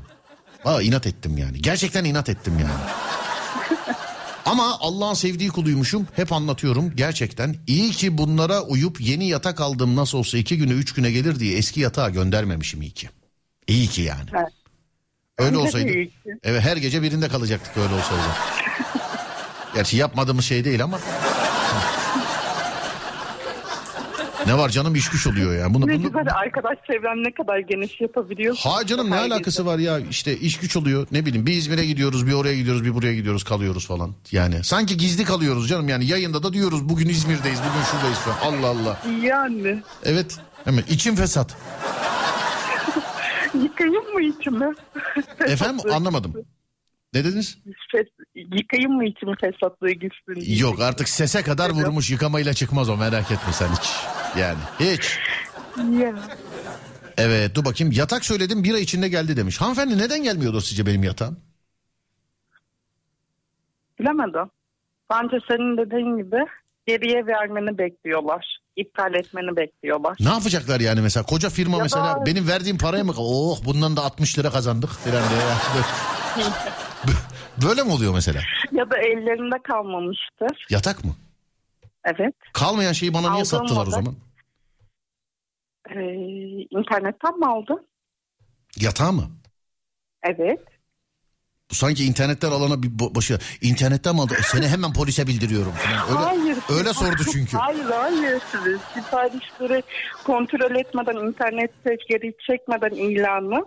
[0.64, 1.62] Aa, inat ettim yani.
[1.62, 2.72] Gerçekten inat ettim yani.
[4.46, 6.08] Ama Allah'ın sevdiği kuluymuşum.
[6.16, 7.56] Hep anlatıyorum gerçekten.
[7.66, 11.56] İyi ki bunlara uyup yeni yatak aldım nasıl olsa iki güne üç güne gelir diye
[11.56, 13.10] eski yatağa göndermemişim iyi ki.
[13.66, 14.30] İyi ki yani.
[14.34, 14.52] Evet.
[15.38, 15.92] Öyle olsaydı.
[16.44, 18.22] Evet her gece birinde kalacaktık öyle olsaydı.
[19.74, 21.00] Gerçi yapmadığımız şey değil ama.
[24.46, 24.94] Ne var canım?
[24.94, 25.74] İş güç oluyor ya.
[25.74, 28.70] Bunu, Ne bunu, güzel arkadaş çevren ne kadar geniş yapabiliyorsun.
[28.70, 29.72] Ha canım ne alakası gece.
[29.72, 29.98] var ya?
[29.98, 31.06] İşte iş güç oluyor.
[31.12, 34.14] Ne bileyim bir İzmir'e gidiyoruz bir oraya gidiyoruz bir buraya gidiyoruz kalıyoruz falan.
[34.32, 35.88] Yani sanki gizli kalıyoruz canım.
[35.88, 38.18] Yani yayında da diyoruz bugün İzmir'deyiz bugün şuradayız.
[38.18, 38.52] falan.
[38.52, 39.02] Allah Allah.
[39.22, 39.82] Yani.
[40.04, 40.38] Evet.
[40.64, 41.56] Hemen içim fesat.
[43.62, 44.74] Yıkayayım mı içimi?
[45.40, 46.34] efendim anlamadım
[47.14, 47.58] ne dediniz
[47.94, 48.24] Fes-
[48.58, 53.52] yıkayayım mı içimi fesatlığı gitsin yok artık sese kadar vurmuş yıkamayla çıkmaz o merak etme
[53.52, 53.90] sen hiç
[54.38, 55.18] yani hiç
[56.00, 56.14] Ya.
[57.16, 61.02] evet dur bakayım yatak söyledim bir ay içinde geldi demiş hanımefendi neden gelmiyordur sizce benim
[61.04, 61.36] yatağım
[64.00, 64.50] Bilemedim.
[65.10, 66.36] Bence senin dediğin gibi
[66.86, 68.58] geriye vermeni bekliyorlar.
[68.76, 70.16] İptal etmeni bekliyorlar.
[70.20, 73.96] Ne yapacaklar yani mesela koca firma Ya mesela da- benim verdiğim paraya mı oh bundan
[73.96, 75.40] da 60 lira kazandık falan diye.
[77.62, 78.40] Böyle mi oluyor mesela?
[78.72, 80.66] Ya da ellerinde kalmamıştır.
[80.70, 81.16] Yatak mı?
[82.04, 82.34] Evet.
[82.52, 83.90] Kalmayan şeyi bana niye Aldığım sattılar o model.
[83.92, 84.14] zaman?
[85.90, 86.00] Ee,
[86.70, 87.86] internetten mi aldın?
[88.80, 89.30] Yatağı mı?
[90.22, 90.60] Evet.
[91.70, 93.38] Bu sanki internetten alana bir başı.
[93.60, 94.34] İnternetten mi aldı?
[94.38, 96.08] E, Seni hemen polise bildiriyorum falan.
[96.08, 96.58] Öyle, hayır.
[96.78, 97.56] öyle sordu çünkü.
[97.56, 98.42] Hayır hayır.
[98.94, 99.82] Siparişleri
[100.24, 103.64] kontrol etmeden internette geri çekmeden ilanı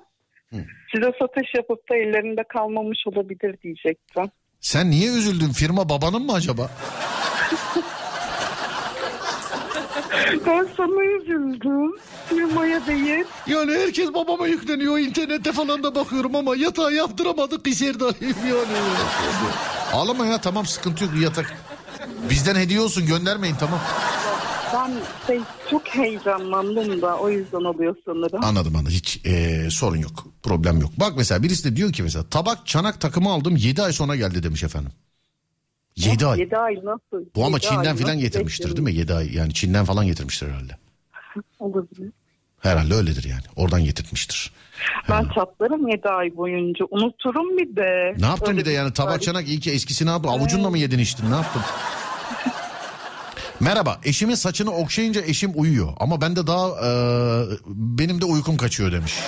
[0.51, 4.23] size satış yapıp da ellerinde kalmamış olabilir diyecektim.
[4.61, 5.51] Sen niye üzüldün?
[5.51, 6.69] Firma babanın mı acaba?
[10.47, 11.91] Ben sana üzüldüm.
[12.29, 13.23] Firmaya değil.
[13.47, 14.99] Yani herkes babama yükleniyor.
[14.99, 18.77] internette falan da bakıyorum ama yatağı yaptıramadık Hisar'dayım yani.
[19.93, 21.53] Ağlama ya tamam sıkıntı yok yatak.
[22.29, 23.79] Bizden hediye olsun göndermeyin tamam.
[24.73, 24.91] Ben
[25.27, 25.39] şey,
[25.69, 28.43] çok heyecanlandım da o yüzden oluyor sanırım.
[28.43, 28.93] Anladım anladım.
[28.93, 30.27] Hiç e, sorun yok.
[30.43, 30.91] Problem yok.
[30.97, 34.43] Bak mesela birisi de diyor ki mesela tabak çanak takımı aldım 7 ay sonra geldi
[34.43, 34.91] demiş efendim.
[35.95, 36.39] 7 ay.
[36.39, 37.25] 7 ay nasıl?
[37.35, 38.93] Bu ama Çin'den filan getirmiştir değil mi?
[38.93, 40.77] 7 ay yani Çin'den falan getirmiştir herhalde.
[41.59, 42.11] Olabilir.
[42.59, 43.43] Herhalde öyledir yani.
[43.55, 44.51] Oradan getirtmiştir.
[45.09, 46.85] Ben çatlarım 7 ay boyunca.
[46.89, 48.15] Unuturum bir de.
[48.17, 50.29] Ne yaptın Öyle bir de yani tabak çanak iyi ki eskisi ne yaptın?
[50.29, 51.61] Avucunla mı yedin içtin ne yaptın?
[53.59, 56.89] Merhaba eşimin saçını okşayınca eşim uyuyor ama ben de daha e,
[57.67, 59.13] benim de uykum kaçıyor demiş.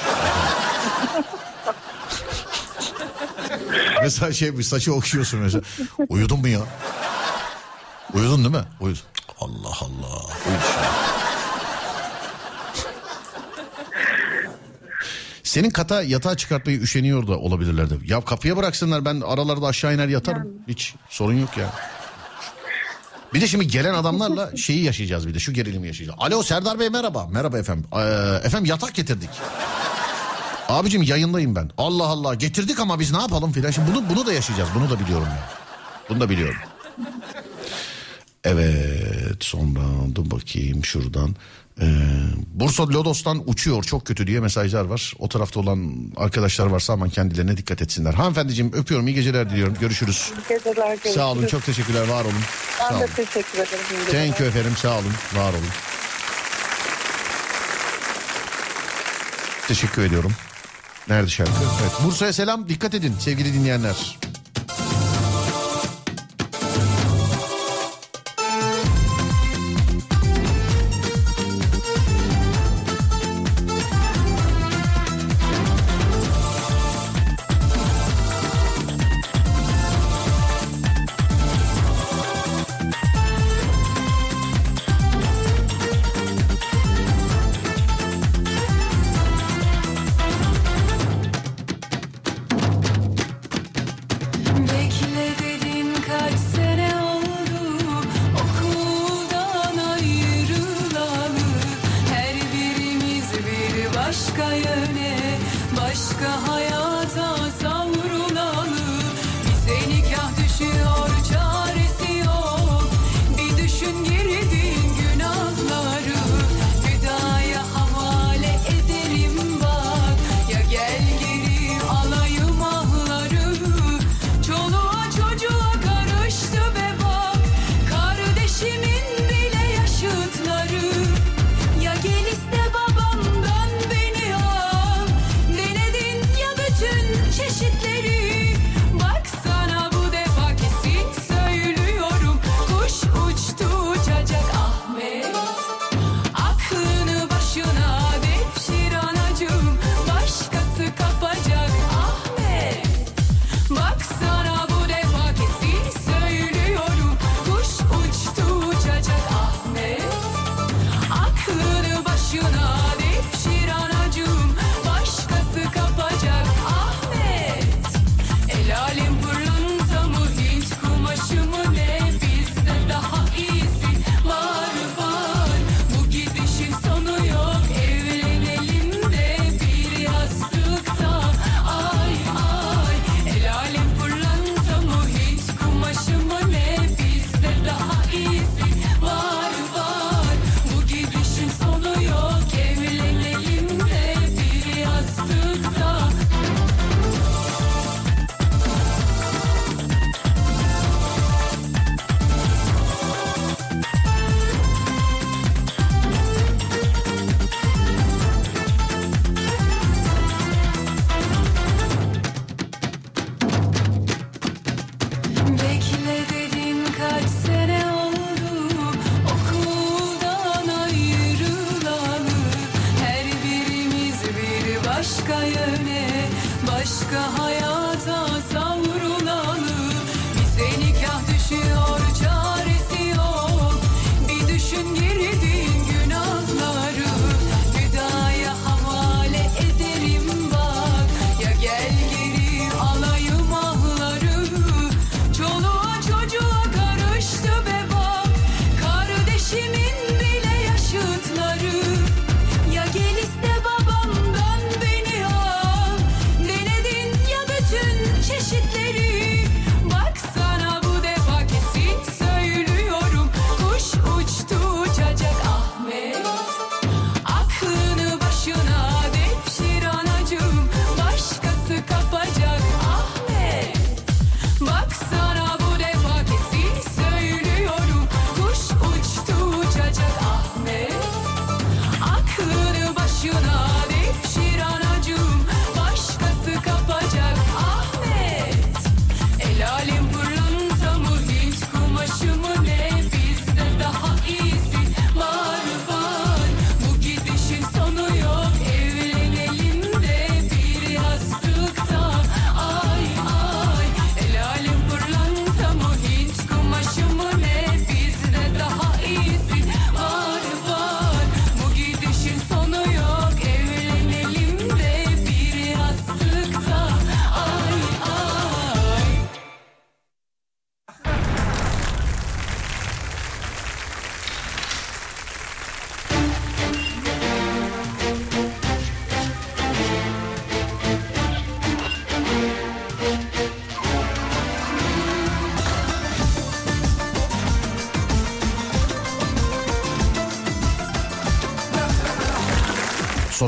[4.01, 5.63] mesela şey bir saçı okşuyorsun mesela.
[6.09, 6.59] Uyudun mu ya?
[8.13, 8.63] Uyudun değil mi?
[8.79, 9.01] Uyudun.
[9.39, 10.21] Allah Allah.
[10.47, 10.85] Uyudu şu an.
[15.43, 17.99] Senin kata yatağa çıkartmayı üşeniyor da olabilirlerdi.
[18.05, 20.47] Ya kapıya bıraksınlar ben aralarda aşağı iner yatarım.
[20.67, 21.73] Hiç sorun yok ya.
[23.33, 26.19] Bir de şimdi gelen adamlarla şeyi yaşayacağız bir de şu gerilimi yaşayacağız.
[26.21, 27.27] Alo Serdar Bey merhaba.
[27.27, 27.85] Merhaba efendim.
[27.93, 27.99] Ee,
[28.43, 29.29] efendim yatak getirdik.
[30.69, 31.71] Abicim yayındayım ben.
[31.77, 33.71] Allah Allah getirdik ama biz ne yapalım filan.
[33.71, 34.69] Şimdi bunu, bunu da yaşayacağız.
[34.75, 35.49] Bunu da biliyorum ya.
[36.09, 36.57] Bunu da biliyorum.
[38.43, 39.00] Evet
[39.43, 39.79] sonra
[40.15, 41.35] dur bakayım şuradan.
[41.81, 41.85] Ee,
[42.53, 45.13] Bursa Lodos'tan uçuyor çok kötü diye mesajlar var.
[45.19, 48.13] O tarafta olan arkadaşlar varsa aman kendilerine dikkat etsinler.
[48.13, 49.75] Hanımefendiciğim öpüyorum iyi geceler diliyorum.
[49.79, 50.31] Görüşürüz.
[50.35, 51.15] İyi Geceler, görüşürüz.
[51.15, 52.33] Sağ olun çok teşekkürler var olun.
[52.77, 53.01] Sağ Ben olun.
[53.01, 54.05] de teşekkür ederim.
[54.11, 55.69] Thank you efendim sağ olun var olun.
[59.67, 60.31] Teşekkür ediyorum.
[61.09, 61.51] Nerede şarkı?
[61.81, 61.91] Evet.
[62.05, 64.19] Bursa'ya selam dikkat edin sevgili dinleyenler.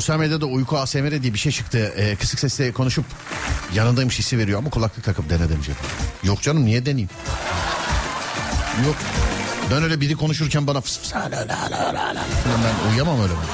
[0.04, 1.94] Sosyal medyada uyku ASMR diye bir şey çıktı.
[1.98, 3.06] Ee, kısık sesle konuşup
[3.74, 5.68] yanındaymış hissi veriyor ama kulaklık takıp dene demiş.
[6.24, 7.10] Yok canım niye deneyeyim?
[8.86, 8.96] Yok.
[9.72, 11.12] Ben öyle biri konuşurken bana fıs fıs.
[11.12, 13.34] Falan Ben uyuyamam öyle.
[13.34, 13.48] Ben.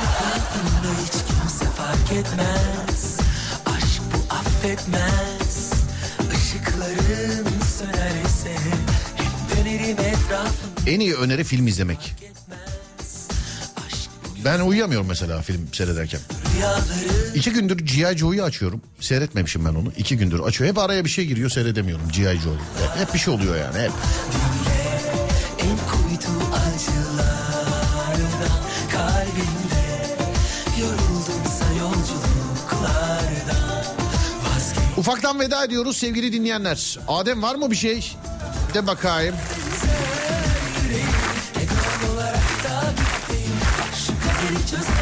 [1.05, 3.19] Hiç kimse fark etmez
[3.65, 5.73] Aşk bu affetmez
[6.37, 7.47] Işıkların
[7.77, 8.55] sönerse
[9.15, 12.15] Hep dönerim etrafım En iyi öneri film izlemek.
[14.45, 16.19] Ben uyuyamıyorum mesela film seyrederken.
[17.35, 18.17] İki gündür G.I.
[18.17, 18.81] Joe'yu açıyorum.
[18.99, 19.91] Seyretmemişim ben onu.
[19.97, 20.69] İki gündür açıyor.
[20.69, 22.39] Hep araya bir şey giriyor seyredemiyorum G.I.
[22.39, 22.59] Joe'yu.
[22.59, 23.91] Hep, hep bir şey oluyor yani hep.
[34.97, 36.99] Ufaktan veda ediyoruz sevgili dinleyenler.
[37.07, 38.15] Adem var mı bir şey?
[38.73, 39.35] De bakayım.
[44.69, 44.98] çözemezsem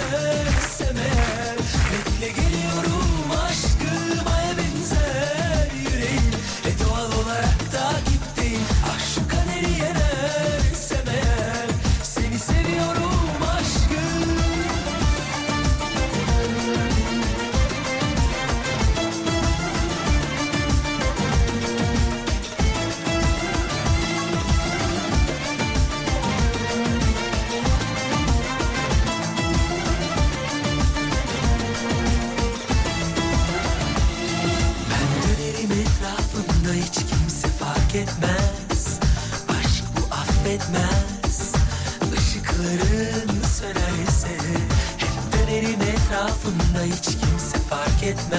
[48.07, 48.36] kimse fark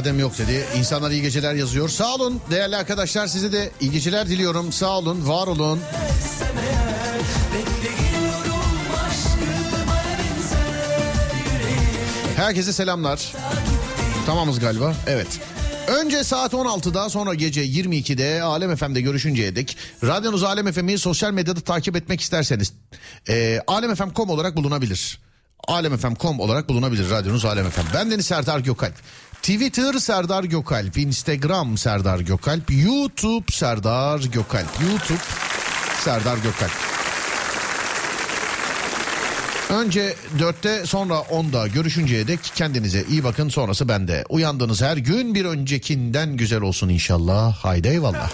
[0.00, 0.64] Adem yok dedi.
[0.76, 1.88] İnsanlar iyi geceler yazıyor.
[1.88, 4.72] Sağ olun değerli arkadaşlar size de iyi geceler diliyorum.
[4.72, 5.80] Sağ olun var olun.
[12.36, 13.32] Herkese selamlar.
[14.26, 14.94] Tamamız galiba.
[15.06, 15.40] Evet.
[15.86, 21.60] Önce saat 16'da sonra gece 22'de Alem FM'de görüşünceye dek radyonuz Alem FM'i sosyal medyada
[21.60, 22.72] takip etmek isterseniz
[23.28, 25.29] e, alemfm.com olarak bulunabilir.
[25.70, 27.66] alemfm.com olarak bulunabilir radyonuz Alem.
[27.94, 28.94] Ben Deniz Serdar Gökalp.
[29.42, 35.20] Twitter Serdar Gökalp, Instagram Serdar Gökalp, YouTube Serdar Gökalp, YouTube
[36.04, 36.70] Serdar Gökalp.
[39.70, 44.24] Önce 4'te sonra 10'da görüşünceye dek kendinize iyi bakın sonrası bende.
[44.28, 47.56] Uyandığınız her gün bir öncekinden güzel olsun inşallah.
[47.56, 48.30] Haydi eyvallah.